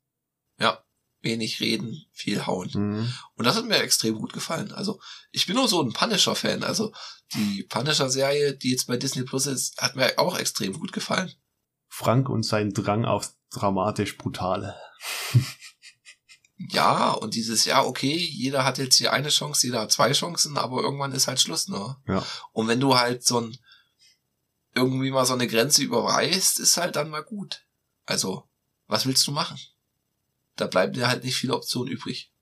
Wenig 1.20 1.60
reden, 1.60 2.04
viel 2.12 2.46
hauen. 2.46 2.70
Mhm. 2.72 3.12
Und 3.34 3.44
das 3.44 3.56
hat 3.56 3.64
mir 3.64 3.78
extrem 3.78 4.14
gut 4.14 4.32
gefallen. 4.32 4.70
Also, 4.70 5.00
ich 5.32 5.46
bin 5.46 5.56
nur 5.56 5.66
so 5.66 5.82
ein 5.82 5.92
Punisher-Fan. 5.92 6.62
Also, 6.62 6.92
die 7.34 7.64
Punisher-Serie, 7.68 8.56
die 8.56 8.70
jetzt 8.70 8.86
bei 8.86 8.96
Disney 8.96 9.24
Plus 9.24 9.46
ist, 9.46 9.76
hat 9.78 9.96
mir 9.96 10.16
auch 10.18 10.38
extrem 10.38 10.78
gut 10.78 10.92
gefallen. 10.92 11.32
Frank 11.88 12.28
und 12.28 12.44
sein 12.44 12.72
Drang 12.72 13.04
aufs 13.04 13.36
dramatisch 13.50 14.16
Brutale. 14.16 14.76
Ja, 16.58 17.12
und 17.12 17.34
dieses, 17.34 17.64
ja, 17.64 17.84
okay, 17.84 18.16
jeder 18.16 18.64
hat 18.64 18.78
jetzt 18.78 18.96
hier 18.96 19.12
eine 19.12 19.28
Chance, 19.28 19.66
jeder 19.66 19.82
hat 19.82 19.92
zwei 19.92 20.12
Chancen, 20.12 20.58
aber 20.58 20.82
irgendwann 20.82 21.12
ist 21.12 21.28
halt 21.28 21.40
Schluss, 21.40 21.68
ne? 21.68 21.96
Ja. 22.08 22.26
Und 22.52 22.66
wenn 22.66 22.80
du 22.80 22.98
halt 22.98 23.24
so 23.24 23.40
ein, 23.40 23.56
irgendwie 24.74 25.12
mal 25.12 25.24
so 25.24 25.34
eine 25.34 25.46
Grenze 25.46 25.82
überreißt, 25.82 26.58
ist 26.58 26.76
halt 26.76 26.96
dann 26.96 27.10
mal 27.10 27.22
gut. 27.22 27.64
Also, 28.06 28.48
was 28.88 29.06
willst 29.06 29.26
du 29.26 29.32
machen? 29.32 29.58
Da 30.56 30.66
bleiben 30.66 30.92
dir 30.92 31.06
halt 31.06 31.22
nicht 31.22 31.36
viele 31.36 31.54
Optionen 31.54 31.92
übrig. 31.92 32.32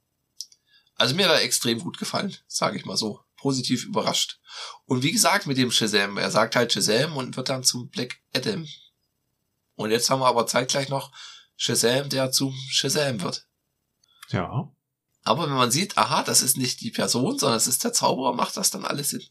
Also 0.94 1.14
mir 1.14 1.28
hat 1.28 1.34
er 1.34 1.42
extrem 1.42 1.78
gut 1.78 1.98
gefallen, 1.98 2.34
sage 2.46 2.78
ich 2.78 2.86
mal 2.86 2.96
so. 2.96 3.20
Positiv 3.36 3.84
überrascht. 3.84 4.40
Und 4.86 5.02
wie 5.02 5.12
gesagt, 5.12 5.46
mit 5.46 5.58
dem 5.58 5.70
Shazam, 5.70 6.16
er 6.16 6.30
sagt 6.30 6.56
halt 6.56 6.72
Shazam 6.72 7.18
und 7.18 7.36
wird 7.36 7.50
dann 7.50 7.64
zum 7.64 7.90
Black 7.90 8.18
Adam. 8.34 8.66
Und 9.74 9.90
jetzt 9.90 10.08
haben 10.08 10.20
wir 10.20 10.26
aber 10.26 10.46
zeitgleich 10.46 10.88
noch 10.88 11.12
Shazam, 11.56 12.08
der 12.08 12.32
zum 12.32 12.54
Shazam 12.70 13.20
wird. 13.20 13.46
Ja. 14.28 14.72
Aber 15.24 15.46
wenn 15.46 15.56
man 15.56 15.70
sieht, 15.70 15.98
aha, 15.98 16.22
das 16.22 16.42
ist 16.42 16.56
nicht 16.56 16.80
die 16.80 16.90
Person, 16.90 17.38
sondern 17.38 17.56
es 17.56 17.66
ist 17.66 17.82
der 17.82 17.92
Zauberer, 17.92 18.34
macht 18.34 18.56
das 18.56 18.70
dann 18.70 18.84
alles 18.84 19.10
Sinn. 19.10 19.24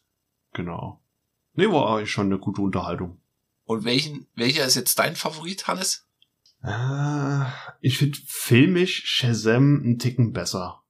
Genau. 0.53 1.01
Nee, 1.53 1.67
war 1.69 1.95
eigentlich 1.95 2.11
schon 2.11 2.27
eine 2.27 2.39
gute 2.39 2.61
Unterhaltung. 2.61 3.21
Und 3.63 3.83
welchen, 3.85 4.27
welcher 4.35 4.65
ist 4.65 4.75
jetzt 4.75 4.99
dein 4.99 5.15
Favorit, 5.15 5.67
Hannes? 5.67 6.05
Äh, 6.63 7.45
ich 7.79 7.97
finde 7.97 8.17
filmisch 8.27 9.05
Shazam 9.05 9.81
einen 9.83 9.99
Ticken 9.99 10.33
besser. 10.33 10.83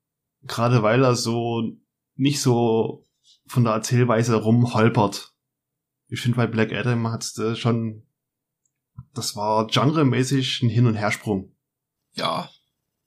Gerade 0.43 0.83
weil 0.83 1.03
er 1.03 1.15
so 1.15 1.77
nicht 2.15 2.41
so 2.41 3.07
von 3.47 3.63
der 3.63 3.73
Erzählweise 3.73 4.35
rumholpert. 4.35 5.33
Ich 6.07 6.21
finde, 6.21 6.37
bei 6.37 6.47
Black 6.47 6.71
Adam 6.71 7.07
hat's 7.07 7.37
äh, 7.37 7.55
schon, 7.55 8.03
das 9.13 9.35
war 9.35 9.67
genremäßig 9.67 10.61
ein 10.61 10.69
Hin- 10.69 10.87
und 10.87 10.95
Hersprung. 10.95 11.55
Ja, 12.13 12.49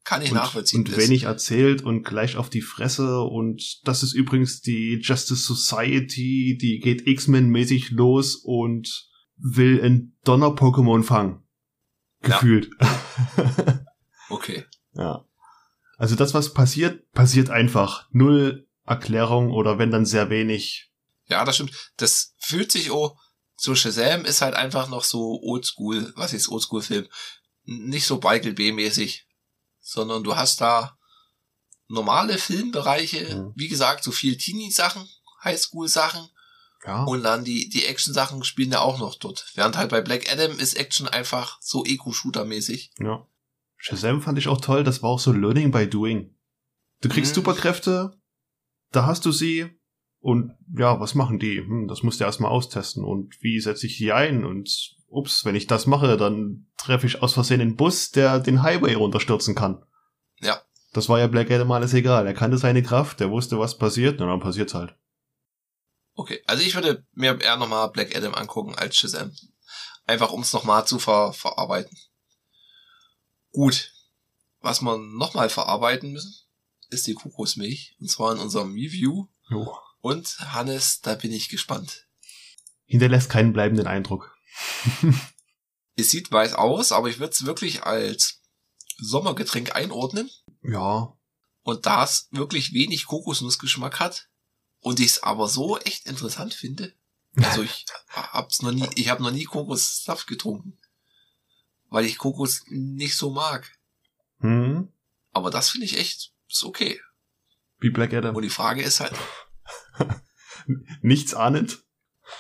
kann 0.09 0.23
ich 0.23 0.31
und, 0.31 0.39
nachvollziehen. 0.39 0.87
Und 0.87 0.97
wenig 0.97 1.25
erzählt 1.25 1.83
und 1.83 2.03
gleich 2.03 2.39
auf 2.39 2.49
die 2.49 2.63
Fresse. 2.63 3.21
Und 3.21 3.87
das 3.87 4.03
ist 4.03 4.15
übrigens 4.15 4.63
die 4.63 5.01
Justice 5.03 5.43
Society, 5.43 6.57
die 6.59 6.79
geht 6.79 7.07
X-Men-mäßig 7.07 7.91
los 7.91 8.35
und 8.37 9.07
will 9.37 9.85
ein 9.85 10.17
Donner-Pokémon 10.25 11.03
fangen. 11.03 11.43
Gefühlt. 12.23 12.71
Ja. 12.81 13.85
okay. 14.31 14.65
Ja. 14.95 15.27
Also 15.99 16.17
das, 16.17 16.33
was 16.33 16.55
passiert, 16.55 17.13
passiert 17.13 17.51
einfach. 17.51 18.09
Null 18.11 18.67
Erklärung 18.87 19.51
oder 19.51 19.79
wenn 19.79 19.91
dann 19.91 20.07
sehr 20.07 20.31
wenig. 20.31 20.91
Ja, 21.27 21.45
das 21.45 21.57
stimmt. 21.57 21.93
Das 21.99 22.35
fühlt 22.39 22.73
sich 22.73 22.91
oh, 22.91 23.15
so 23.57 23.75
Shazam 23.75 24.25
ist 24.25 24.41
halt 24.41 24.55
einfach 24.55 24.89
noch 24.89 25.05
so 25.05 25.39
oldschool, 25.43 26.15
was 26.17 26.33
ist 26.33 26.49
oldschool-Film? 26.49 27.07
Nicht 27.65 28.07
so 28.07 28.17
Michael 28.17 28.55
B-mäßig, 28.55 29.28
sondern 29.89 30.23
du 30.23 30.37
hast 30.37 30.61
da 30.61 30.99
normale 31.89 32.37
Filmbereiche, 32.37 33.37
mhm. 33.37 33.53
wie 33.57 33.69
gesagt, 33.69 34.05
so 34.05 34.13
viel 34.13 34.37
Teenie-Sachen, 34.37 35.09
Highschool-Sachen. 35.43 36.29
Ja. 36.87 37.05
Und 37.05 37.25
dann 37.25 37.45
die, 37.45 37.69
die 37.69 37.87
Action-Sachen 37.87 38.45
spielen 38.45 38.71
ja 38.71 38.81
auch 38.81 38.99
noch 38.99 39.17
dort. 39.17 39.51
Während 39.55 39.77
halt 39.77 39.91
bei 39.91 40.01
Black 40.01 40.31
Adam 40.31 40.59
ist 40.59 40.75
Action 40.75 41.09
einfach 41.09 41.59
so 41.61 41.85
Eco-Shooter-mäßig. 41.85 42.93
Ja. 43.01 43.27
Shazam 43.77 44.23
fand 44.23 44.39
ich 44.39 44.49
auch 44.49 44.61
toll, 44.61 44.85
das 44.85 45.03
war 45.03 45.11
auch 45.11 45.19
so 45.19 45.33
Learning 45.33 45.71
by 45.71 45.89
Doing. 45.89 46.37
Du 47.01 47.09
kriegst 47.09 47.33
mhm. 47.33 47.37
Superkräfte, 47.37 48.21
da 48.93 49.07
hast 49.07 49.25
du 49.25 49.33
sie 49.33 49.71
und 50.21 50.53
ja, 50.77 51.01
was 51.01 51.15
machen 51.15 51.39
die? 51.39 51.59
Hm, 51.59 51.89
das 51.89 52.03
musst 52.03 52.21
du 52.21 52.25
erstmal 52.25 52.51
austesten 52.51 53.05
und 53.05 53.43
wie 53.43 53.61
setze 53.61 53.87
ich 53.87 53.97
die 53.97 54.13
ein 54.13 54.45
und 54.45 54.98
ups, 55.09 55.45
wenn 55.45 55.55
ich 55.55 55.67
das 55.67 55.87
mache, 55.87 56.17
dann 56.17 56.67
treffe 56.77 57.07
ich 57.07 57.23
aus 57.23 57.35
Versehen 57.35 57.61
einen 57.61 57.77
Bus, 57.77 58.11
der 58.11 58.39
den 58.41 58.63
Highway 58.63 58.95
runterstürzen 58.95 59.55
kann. 59.55 59.85
Ja. 60.41 60.63
Das 60.93 61.09
war 61.09 61.19
ja 61.19 61.27
Black 61.27 61.51
Adam 61.51 61.71
alles 61.73 61.95
egal. 61.95 62.27
Er 62.27 62.35
kannte 62.35 62.59
seine 62.59 62.83
Kraft, 62.83 63.21
der 63.21 63.31
wusste, 63.31 63.59
was 63.59 63.79
passiert, 63.79 64.21
und 64.21 64.29
dann 64.29 64.41
passiert's 64.41 64.75
halt. 64.75 64.95
Okay, 66.15 66.43
also 66.47 66.63
ich 66.63 66.75
würde 66.75 67.07
mir 67.13 67.41
eher 67.41 67.57
nochmal 67.57 67.91
Black 67.91 68.17
Adam 68.17 68.35
angucken 68.35 68.75
als 68.75 68.97
Shazam. 68.97 69.33
Einfach 70.07 70.33
um 70.33 70.41
es 70.41 70.53
nochmal 70.53 70.87
zu 70.87 70.99
ver 70.99 71.33
verarbeiten. 71.33 71.97
Gut. 73.53 73.93
Was 74.61 74.83
wir 74.83 74.99
nochmal 74.99 75.49
verarbeiten 75.49 76.13
müssen, 76.13 76.35
ist 76.91 77.07
die 77.07 77.15
Kokosmilch. 77.15 77.97
Und 78.01 78.11
zwar 78.11 78.33
in 78.33 78.41
unserem 78.41 78.73
Review. 78.73 79.29
Jo. 79.49 79.77
Und 80.01 80.39
Hannes, 80.53 81.01
da 81.03 81.15
bin 81.15 81.33
ich 81.33 81.49
gespannt. 81.49 82.07
Hinterlässt 82.87 83.31
keinen 83.31 83.53
bleibenden 83.53 83.87
Eindruck. 83.87 84.38
Es 85.97 86.11
sieht 86.11 86.31
weiß 86.31 86.55
aus, 86.55 86.93
aber 86.93 87.09
ich 87.09 87.19
würde 87.19 87.33
es 87.33 87.45
wirklich 87.45 87.85
als 87.85 88.41
Sommergetränk 88.99 89.75
einordnen. 89.75 90.31
Ja. 90.63 91.17
Und 91.63 91.87
da 91.87 92.05
es 92.05 92.29
wirklich 92.31 92.73
wenig 92.73 93.07
Kokosnussgeschmack 93.07 94.01
hat 94.01 94.29
und 94.81 95.01
ich 95.01 95.07
es 95.07 95.23
aber 95.23 95.49
so 95.49 95.79
echt 95.79 96.07
interessant 96.07 96.55
finde. 96.55 96.95
Also 97.37 97.63
ich 97.63 97.85
hab's 98.11 98.63
noch 98.63 98.73
nie, 98.73 98.89
ich 98.97 99.09
habe 99.09 99.23
noch 99.23 99.31
nie 99.31 99.45
Kokossaft 99.45 100.27
getrunken. 100.27 100.79
Weil 101.91 102.05
ich 102.05 102.19
Kokos 102.19 102.65
nicht 102.69 103.17
so 103.17 103.31
mag. 103.31 103.71
Hm. 104.41 104.93
Aber 105.33 105.51
das 105.51 105.71
finde 105.71 105.87
ich 105.87 105.99
echt 105.99 106.33
ist 106.49 106.65
okay. 106.65 107.01
Wie 107.79 107.91
Black 107.91 108.13
Adam. 108.13 108.35
Und 108.35 108.43
die 108.43 108.51
Frage 108.51 108.83
ist 108.83 109.01
halt. 109.01 109.15
Nichts 111.03 111.35
ahnend? 111.35 111.83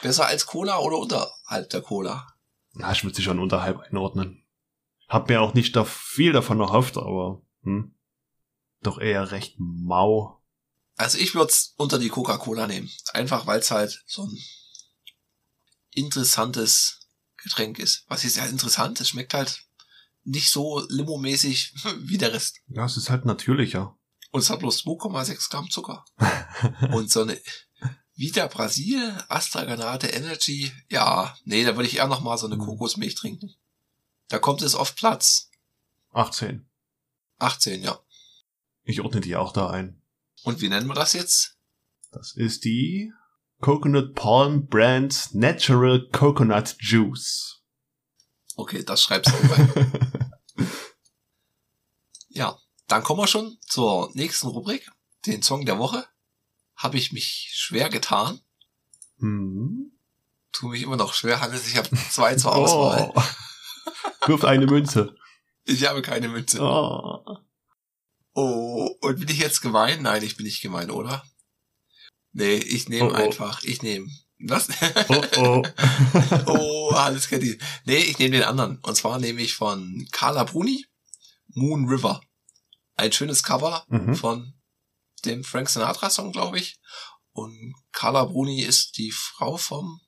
Besser 0.03 0.26
als 0.26 0.47
Cola 0.47 0.78
oder 0.78 0.99
unterhalb 0.99 1.70
der 1.70 1.82
Cola? 1.82 2.26
Na, 2.72 2.93
ich 2.93 3.05
würde 3.05 3.16
sie 3.16 3.22
schon 3.22 3.39
unterhalb 3.39 3.78
einordnen. 3.80 4.45
Hab 5.09 5.28
mir 5.28 5.41
auch 5.41 5.55
nicht 5.55 5.74
da 5.74 5.84
viel 5.84 6.32
davon 6.32 6.61
erhofft, 6.61 6.97
aber 6.97 7.43
hm, 7.62 7.95
doch 8.82 8.99
eher 8.99 9.30
recht 9.30 9.57
mau. 9.59 10.43
Also 10.97 11.18
ich 11.18 11.34
würde 11.34 11.51
es 11.51 11.74
unter 11.76 11.99
die 11.99 12.09
Coca-Cola 12.09 12.66
nehmen. 12.66 12.91
Einfach 13.12 13.47
weil 13.47 13.61
es 13.61 13.70
halt 13.70 14.03
so 14.07 14.24
ein 14.24 14.39
interessantes 15.93 17.09
Getränk 17.36 17.78
ist. 17.78 18.05
Was 18.09 18.24
ist 18.24 18.36
ja 18.36 18.47
interessant? 18.47 19.01
Es 19.01 19.11
schmeckt 19.11 19.34
halt 19.34 19.64
nicht 20.24 20.51
so 20.51 20.84
limo-mäßig 20.89 21.74
wie 22.01 22.18
der 22.18 22.32
Rest. 22.32 22.61
Ja, 22.68 22.84
es 22.84 22.97
ist 22.97 23.11
halt 23.11 23.24
natürlicher. 23.24 23.97
Und 24.30 24.41
es 24.41 24.51
hat 24.51 24.59
bloß 24.59 24.84
2,6 24.84 25.51
Gramm 25.51 25.70
Zucker. 25.70 26.05
und 26.93 27.11
so 27.11 27.22
eine 27.22 27.41
Vita 28.19 28.49
Brasil, 28.49 29.16
Astra 29.29 29.64
Granate 29.64 30.09
Energy, 30.09 30.73
ja, 30.89 31.39
nee, 31.45 31.62
da 31.62 31.77
würde 31.77 31.89
ich 31.89 31.99
eher 31.99 32.09
noch 32.09 32.21
mal 32.21 32.37
so 32.37 32.47
eine 32.47 32.57
hm. 32.57 32.64
Kokosmilch 32.64 33.14
trinken. 33.14 33.55
Da 34.27 34.41
kommt 34.41 34.61
es 34.62 34.75
auf 34.75 34.97
Platz. 34.97 35.51
18. 36.12 36.69
18, 37.39 37.81
ja. 37.81 38.01
Ich 38.83 39.01
ordne 39.03 39.21
die 39.21 39.37
auch 39.37 39.53
da 39.53 39.71
ein. 39.71 40.03
Und 40.43 40.61
wie 40.61 40.69
nennen 40.69 40.89
wir 40.89 40.95
das 40.95 41.12
jetzt? 41.12 41.59
Das 42.11 42.33
ist 42.33 42.64
die 42.64 43.12
Coconut 43.61 44.16
Palm 44.16 44.66
Brand 44.66 45.33
Natural 45.33 46.09
Coconut 46.11 46.75
Juice. 46.81 47.62
Okay, 48.57 48.83
das 48.83 49.01
schreibst 49.01 49.33
du 49.33 49.53
rein. 49.53 50.11
ja, 52.31 52.59
dann 52.89 53.05
kommen 53.05 53.21
wir 53.21 53.29
schon 53.29 53.59
zur 53.61 54.11
nächsten 54.14 54.49
Rubrik, 54.49 54.91
den 55.25 55.45
Song 55.45 55.64
der 55.64 55.79
Woche. 55.79 56.05
Habe 56.79 56.97
ich 56.97 57.12
mich 57.12 57.51
schwer 57.53 57.91
getan. 57.91 58.41
Hm. 59.18 59.93
Tu 60.53 60.68
mich 60.68 60.83
immer 60.83 60.97
noch 60.97 61.12
schwer, 61.12 61.41
Hannes. 61.41 61.66
Ich 61.68 61.76
habe 61.76 61.89
zwei 62.11 62.35
zur 62.37 62.55
Auswahl. 62.57 63.12
Oh. 63.14 63.22
Wirf 64.26 64.45
eine 64.45 64.66
Münze. 64.66 65.14
Ich 65.64 65.87
habe 65.87 66.01
keine 66.01 66.29
Münze. 66.29 66.62
Oh. 66.62 67.22
oh, 68.35 68.97
und 69.03 69.20
bin 69.20 69.29
ich 69.29 69.39
jetzt 69.39 69.61
gemein? 69.61 70.03
Nein, 70.03 70.22
ich 70.22 70.37
bin 70.37 70.47
nicht 70.47 70.62
gemein, 70.62 70.91
oder? 70.91 71.22
Nee, 72.33 72.55
ich 72.55 72.89
nehme 72.89 73.11
oh, 73.11 73.12
oh. 73.12 73.16
einfach. 73.16 73.62
Ich 73.64 73.83
nehme. 73.83 74.09
Was? 74.39 74.68
Oh, 75.09 75.22
oh. 75.37 75.62
oh, 76.47 76.91
alles 76.95 77.29
kennt 77.29 77.43
ihr. 77.43 77.59
Nee, 77.85 77.99
ich 77.99 78.18
nehme 78.18 78.37
den 78.37 78.45
anderen. 78.45 78.79
Und 78.79 78.95
zwar 78.97 79.18
nehme 79.18 79.43
ich 79.43 79.55
von 79.55 80.07
Carla 80.12 80.45
Bruni 80.45 80.87
Moon 81.49 81.89
River 81.89 82.20
ein 82.99 83.12
schönes 83.12 83.43
Cover 83.43 83.85
mhm. 83.89 84.14
von 84.14 84.55
dem 85.25 85.45
Frank 85.45 85.69
Sinatra 85.69 86.11
Song, 86.11 86.33
glaube 86.33 86.59
ich. 86.59 86.79
Und 87.33 87.75
Carla 87.93 88.25
Bruni 88.25 88.62
ist 88.62 88.99
die 88.99 89.12
Frau 89.12 89.57
vom 89.57 90.01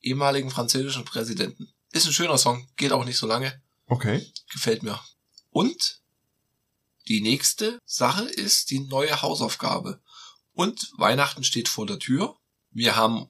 ehemaligen 0.00 0.50
französischen 0.50 1.04
Präsidenten. 1.04 1.72
Ist 1.90 2.06
ein 2.06 2.12
schöner 2.12 2.38
Song, 2.38 2.68
geht 2.76 2.92
auch 2.92 3.04
nicht 3.04 3.18
so 3.18 3.26
lange. 3.26 3.62
Okay. 3.86 4.26
Gefällt 4.52 4.82
mir. 4.82 5.00
Und 5.50 6.00
die 7.08 7.20
nächste 7.20 7.78
Sache 7.84 8.24
ist 8.24 8.70
die 8.70 8.80
neue 8.80 9.22
Hausaufgabe. 9.22 10.00
Und 10.52 10.92
Weihnachten 10.96 11.44
steht 11.44 11.68
vor 11.68 11.86
der 11.86 11.98
Tür. 11.98 12.36
Wir 12.70 12.96
haben 12.96 13.28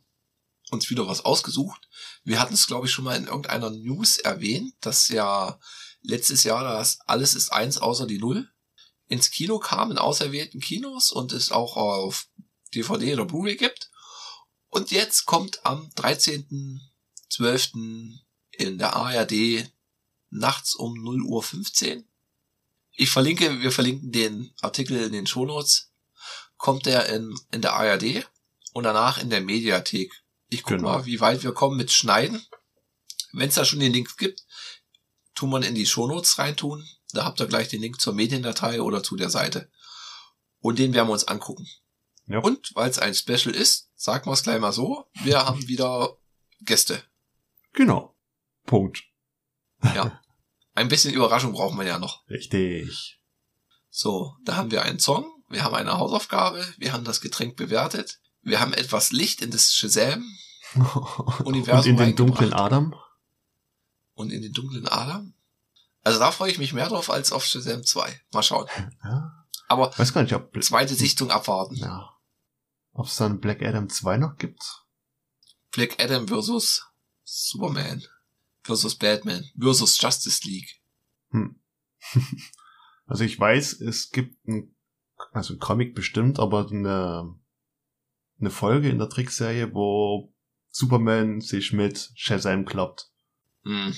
uns 0.71 0.91
wieder 0.91 1.07
was 1.07 1.25
ausgesucht. 1.25 1.89
Wir 2.25 2.41
hatten 2.41 2.55
es, 2.55 2.67
glaube 2.67 2.87
ich, 2.87 2.93
schon 2.93 3.05
mal 3.05 3.17
in 3.17 3.27
irgendeiner 3.27 3.71
News 3.71 4.19
erwähnt, 4.19 4.75
dass 4.81 5.09
ja 5.09 5.59
letztes 6.03 6.45
Jahr 6.45 6.63
das 6.65 7.01
alles 7.07 7.35
ist 7.35 7.53
eins 7.53 7.79
außer 7.79 8.07
die 8.07 8.19
Null 8.19 8.49
ins 9.13 9.31
Kino 9.31 9.59
kam, 9.59 9.91
in 9.91 9.99
auserwählten 9.99 10.59
Kinos 10.59 11.13
und 11.13 11.33
es 11.33 11.53
auch 11.53 11.77
auf 11.77 12.29
DVD 12.75 13.13
oder 13.13 13.27
Blu-ray 13.27 13.57
gibt. 13.57 13.91
Und 14.71 14.91
jetzt 14.91 15.27
kommt 15.27 15.67
am 15.67 15.91
13.12. 15.97 18.19
in 18.53 18.79
der 18.79 18.97
ARD 18.97 19.71
nachts 20.31 20.75
um 20.75 20.95
0 20.95 21.25
Uhr 21.25 21.43
15. 21.43 22.09
Ich 22.93 23.11
verlinke, 23.11 23.61
wir 23.61 23.71
verlinken 23.71 24.13
den 24.13 24.55
Artikel 24.63 24.97
in 24.97 25.13
den 25.13 25.27
Shownotes. 25.27 25.91
Kommt 26.57 26.87
der 26.87 27.11
in, 27.11 27.39
in 27.51 27.61
der 27.61 27.75
ARD 27.75 28.27
und 28.73 28.85
danach 28.85 29.19
in 29.19 29.29
der 29.29 29.43
Mediathek. 29.43 30.11
Ich 30.49 30.63
guck 30.63 30.79
genau. 30.79 30.85
mal, 30.85 31.05
wie 31.05 31.21
weit 31.21 31.43
wir 31.43 31.53
kommen 31.53 31.77
mit 31.77 31.93
Schneiden. 31.93 32.43
Wenn 33.33 33.51
es 33.51 33.57
da 33.57 33.67
schon 33.67 33.81
den 33.81 33.93
Link 33.93 34.17
gibt, 34.17 34.43
tun 35.35 35.51
man 35.51 35.65
in 35.65 35.75
die 35.75 35.85
Shownotes 35.85 36.39
reintun 36.39 36.89
Da 37.13 37.25
habt 37.25 37.41
ihr 37.41 37.47
gleich 37.47 37.69
den 37.69 37.81
Link 37.83 38.01
zur 38.01 38.15
Mediendatei 38.15 38.81
oder 38.81 39.03
zu 39.03 39.17
der 39.17 39.31
Seite. 39.31 39.71
Und 40.61 40.79
den 40.79 40.95
werden 40.95 41.09
wir 41.09 41.13
uns 41.13 41.29
angucken. 41.29 41.67
Ja. 42.27 42.39
Und 42.39 42.75
weil 42.75 42.89
es 42.89 42.99
ein 42.99 43.15
Special 43.15 43.55
ist, 43.55 43.91
sagen 43.95 44.27
wir 44.27 44.33
es 44.33 44.43
gleich 44.43 44.61
mal 44.61 44.73
so, 44.73 45.07
wir 45.23 45.39
haben 45.47 45.67
wieder 45.69 46.17
Gäste. 46.61 47.03
Genau. 47.73 48.17
Punkt. 48.65 49.03
Ja. 49.83 50.21
Ein 50.75 50.89
bisschen 50.89 51.13
Überraschung 51.13 51.53
brauchen 51.53 51.79
wir 51.79 51.87
ja 51.87 51.99
noch. 51.99 52.27
Richtig. 52.29 53.19
So, 53.91 54.37
da 54.45 54.57
haben 54.57 54.71
wir 54.71 54.83
einen 54.83 55.01
Song, 55.01 55.27
wir 55.49 55.65
haben 55.65 55.75
eine 55.75 55.99
Hausaufgabe, 55.99 56.67
wir 56.79 56.93
haben 56.93 57.05
das 57.05 57.21
Getränk 57.21 57.57
bewertet, 57.57 58.21
wir 58.41 58.61
haben 58.61 58.73
etwas 58.73 59.13
Licht 59.13 59.43
in 59.43 59.51
das 59.51 59.75
Shazam 59.75 60.25
Universum 61.45 61.93
Und 61.97 62.01
in 62.01 62.07
den 62.07 62.17
dunklen. 62.17 62.53
Adam? 62.55 62.95
und 64.15 64.31
in 64.31 64.43
den 64.43 64.53
dunklen 64.53 64.87
Adam. 64.89 65.35
Also 66.03 66.18
da 66.18 66.32
freue 66.32 66.50
ich 66.50 66.59
mich 66.59 66.72
mehr 66.72 66.88
drauf 66.88 67.11
als 67.11 67.32
auf 67.32 67.44
Shazam 67.44 67.84
2. 67.84 68.20
Mal 68.32 68.42
schauen. 68.42 68.66
Ja. 69.05 69.38
Aber 69.68 69.96
Weiß 69.96 70.12
gar 70.12 70.22
nicht, 70.22 70.34
ob, 70.34 70.62
zweite 70.62 70.94
Sichtung 70.94 71.30
abwarten. 71.30 71.76
ja. 71.76 72.11
ob 72.92 73.07
es 73.07 73.16
dann 73.16 73.40
Black 73.40 73.62
Adam 73.62 73.88
2 73.88 74.18
noch 74.18 74.36
gibt. 74.36 74.84
Black 75.70 75.98
Adam 75.98 76.28
versus 76.28 76.84
Superman 77.24 78.03
versus 78.62 78.94
Batman 78.94 79.48
versus 79.59 79.98
Justice 80.00 80.46
League. 80.46 80.80
Hm. 81.30 81.59
also 83.07 83.24
ich 83.24 83.38
weiß, 83.40 83.80
es 83.80 84.11
gibt 84.11 84.46
ein, 84.46 84.74
also 85.32 85.55
ein 85.55 85.59
Comic 85.61 85.94
bestimmt, 85.94 86.38
aber 86.38 86.68
eine, 86.68 87.34
eine 88.38 88.50
Folge 88.50 88.90
in 88.90 88.98
der 88.98 89.09
Trickserie, 89.09 89.72
wo 89.72 90.34
Superman 90.68 91.40
sich 91.40 91.72
mit 91.72 92.11
Shazam 92.14 92.66
klappt. 92.66 93.11
Hm, 93.64 93.94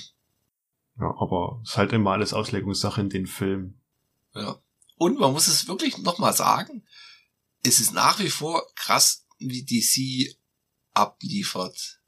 Ja, 0.99 1.13
aber 1.19 1.61
es 1.63 1.71
ist 1.71 1.77
halt 1.77 1.93
immer 1.93 2.11
alles 2.11 2.33
Auslegungssache 2.33 3.01
in 3.01 3.09
den 3.09 3.27
Filmen. 3.27 3.81
ja. 4.33 4.59
Und 4.97 5.19
man 5.19 5.33
muss 5.33 5.47
es 5.47 5.67
wirklich 5.67 5.97
nochmal 5.97 6.33
sagen, 6.33 6.87
es 7.63 7.81
ist 7.81 7.91
nach 7.91 8.19
wie 8.19 8.29
vor 8.29 8.65
krass, 8.75 9.25
wie 9.39 9.65
DC 9.65 10.37
abliefert. 10.93 11.99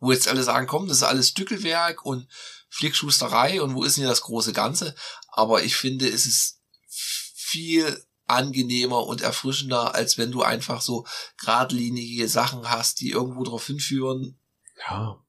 Wo 0.00 0.10
jetzt 0.10 0.26
alle 0.26 0.42
sagen, 0.42 0.66
komm, 0.66 0.88
das 0.88 0.98
ist 0.98 1.02
alles 1.04 1.28
Stückelwerk 1.28 2.04
und 2.04 2.28
Flickschusterei 2.68 3.62
und 3.62 3.74
wo 3.74 3.84
ist 3.84 3.96
denn 3.96 4.02
hier 4.02 4.10
das 4.10 4.22
große 4.22 4.52
Ganze? 4.52 4.94
Aber 5.28 5.62
ich 5.62 5.76
finde, 5.76 6.08
es 6.08 6.26
ist 6.26 6.60
viel 6.88 8.04
angenehmer 8.26 9.06
und 9.06 9.22
erfrischender, 9.22 9.94
als 9.94 10.18
wenn 10.18 10.30
du 10.30 10.42
einfach 10.42 10.80
so 10.80 11.06
geradlinige 11.38 12.28
Sachen 12.28 12.68
hast, 12.68 13.00
die 13.00 13.10
irgendwo 13.10 13.42
drauf 13.42 13.66
hinführen. 13.66 14.38
Ja. 14.88 15.24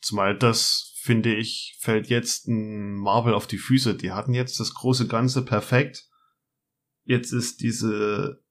Zumal 0.00 0.38
das, 0.38 0.92
finde 1.08 1.34
ich, 1.34 1.74
fällt 1.80 2.08
jetzt 2.08 2.48
ein 2.48 2.96
Marvel 2.96 3.32
auf 3.32 3.46
die 3.46 3.56
Füße. 3.56 3.94
Die 3.94 4.12
hatten 4.12 4.34
jetzt 4.34 4.60
das 4.60 4.74
große 4.74 5.06
Ganze 5.06 5.42
perfekt. 5.42 6.06
Jetzt 7.04 7.32
ist 7.32 7.62
diese 7.62 8.44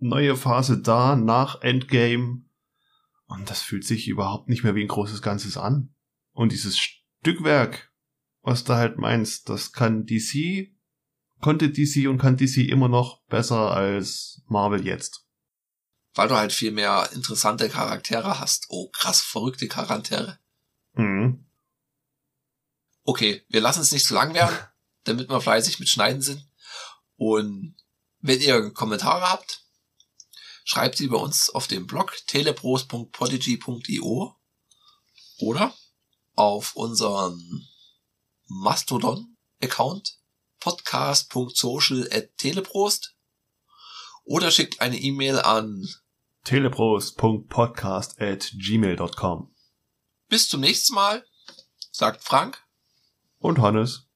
neue 0.00 0.34
Phase 0.34 0.80
da 0.80 1.14
nach 1.14 1.62
Endgame. 1.62 2.42
Und 3.26 3.48
das 3.48 3.62
fühlt 3.62 3.84
sich 3.84 4.08
überhaupt 4.08 4.48
nicht 4.48 4.64
mehr 4.64 4.74
wie 4.74 4.82
ein 4.82 4.88
großes 4.88 5.22
Ganzes 5.22 5.56
an. 5.56 5.94
Und 6.32 6.50
dieses 6.50 6.80
Stückwerk, 6.80 7.92
was 8.42 8.64
du 8.64 8.74
halt 8.74 8.98
meinst, 8.98 9.48
das 9.48 9.72
kann 9.72 10.04
DC, 10.04 10.72
konnte 11.40 11.70
DC 11.70 12.08
und 12.08 12.18
kann 12.18 12.36
DC 12.36 12.56
immer 12.68 12.88
noch 12.88 13.22
besser 13.28 13.70
als 13.70 14.42
Marvel 14.48 14.84
jetzt. 14.84 15.28
weil 16.14 16.26
du 16.26 16.34
halt 16.34 16.52
viel 16.52 16.72
mehr 16.72 17.08
interessante 17.14 17.68
Charaktere 17.68 18.40
hast. 18.40 18.66
Oh, 18.68 18.88
krass, 18.88 19.20
verrückte 19.20 19.68
Charaktere. 19.68 20.40
Mhm. 20.94 21.46
Okay, 23.02 23.44
wir 23.48 23.60
lassen 23.60 23.82
es 23.82 23.92
nicht 23.92 24.06
zu 24.06 24.14
lang 24.14 24.32
werden, 24.34 24.56
damit 25.04 25.28
wir 25.28 25.40
fleißig 25.40 25.78
mit 25.80 25.88
Schneiden 25.88 26.22
sind. 26.22 26.46
Und 27.16 27.76
wenn 28.20 28.40
ihr 28.40 28.70
Kommentare 28.72 29.28
habt, 29.30 29.64
schreibt 30.64 30.96
sie 30.96 31.08
bei 31.08 31.16
uns 31.16 31.50
auf 31.50 31.66
dem 31.66 31.86
Blog 31.86 32.16
telepros.podigy.io 32.26 34.36
oder 35.38 35.74
auf 36.34 36.76
unseren 36.76 37.66
Mastodon-Account 38.46 40.18
podcast.social@teleprost 40.60 43.16
oder 44.24 44.50
schickt 44.50 44.80
eine 44.80 44.98
E-Mail 44.98 45.38
an 45.40 45.86
teleprost.podcast 46.44 48.20
at 48.20 48.52
gmail.com. 48.56 49.54
bis 50.28 50.48
zum 50.48 50.60
nächsten 50.60 50.94
Mal, 50.94 51.24
sagt 51.90 52.24
Frank. 52.24 52.64
Und 53.40 53.58
Hannes. 53.60 54.10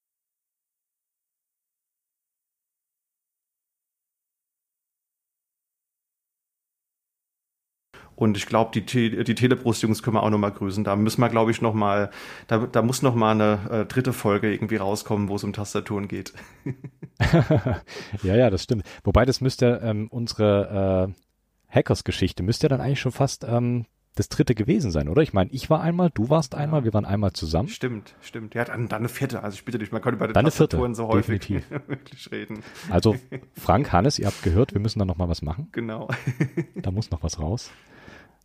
Und 8.17 8.37
ich 8.37 8.47
glaube, 8.47 8.71
die, 8.73 8.87
Te 8.87 9.25
die 9.25 9.35
Telebrust-Jungs 9.35 10.03
können 10.03 10.17
wir 10.17 10.23
auch 10.23 10.31
nochmal 10.31 10.53
grüßen. 10.53 10.85
Da 10.85 10.95
müssen 10.95 11.21
wir, 11.21 11.29
glaube 11.29 11.51
ich, 11.51 11.61
nochmal, 11.61 12.11
da, 12.47 12.59
da 12.59 12.83
muss 12.83 13.03
nochmal 13.03 13.33
eine 13.33 13.71
äh, 13.71 13.87
dritte 13.87 14.13
Folge 14.13 14.53
irgendwie 14.53 14.77
rauskommen, 14.77 15.29
wo 15.29 15.37
es 15.37 15.45
um 15.45 15.53
Tastaturen 15.53 16.07
geht. 16.07 16.33
ja, 18.23 18.37
ja, 18.37 18.51
das 18.51 18.63
stimmt. 18.63 18.85
Wobei 19.03 19.25
das 19.25 19.41
müsste 19.41 19.81
ähm, 19.83 20.09
unsere 20.11 21.09
äh, 21.11 21.75
Hackers-Geschichte 21.75 22.45
müsste 22.45 22.69
dann 22.69 22.81
eigentlich 22.81 23.01
schon 23.01 23.13
fast 23.13 23.45
ähm, 23.45 23.87
das 24.15 24.29
dritte 24.29 24.55
gewesen 24.55 24.91
sein, 24.91 25.09
oder? 25.09 25.23
Ich 25.23 25.33
meine, 25.33 25.51
ich 25.51 25.71
war 25.71 25.81
einmal, 25.81 26.11
du 26.11 26.29
warst 26.31 26.55
einmal, 26.55 26.85
wir 26.85 26.95
waren 26.95 27.05
einmal 27.05 27.33
zusammen. 27.33 27.69
Stimmt, 27.69 28.15
stimmt. 28.21 28.55
Ja, 28.55 28.65
dann, 28.65 28.89
dann 28.89 29.01
eine 29.01 29.09
vierte. 29.09 29.43
Also 29.43 29.57
ich 29.57 29.65
bitte 29.65 29.79
dich, 29.79 29.91
man 29.91 30.03
kann 30.03 30.15
über 30.15 30.29
die 30.29 30.33
Dann 30.33 30.45
Tastaturen 30.45 30.95
so 30.95 31.09
häufig 31.09 31.51
wirklich 31.89 32.31
reden. 32.31 32.63
Also 32.91 33.17
Frank, 33.57 33.93
Hannes, 33.93 34.19
ihr 34.19 34.27
habt 34.27 34.43
gehört, 34.43 34.73
wir 34.73 34.81
müssen 34.81 35.01
da 35.01 35.05
noch 35.05 35.17
mal 35.17 35.29
was 35.29 35.43
machen. 35.43 35.69
Genau. 35.73 36.09
Da 36.77 36.91
muss 36.91 37.11
noch 37.11 37.23
was 37.23 37.41
raus. 37.41 37.71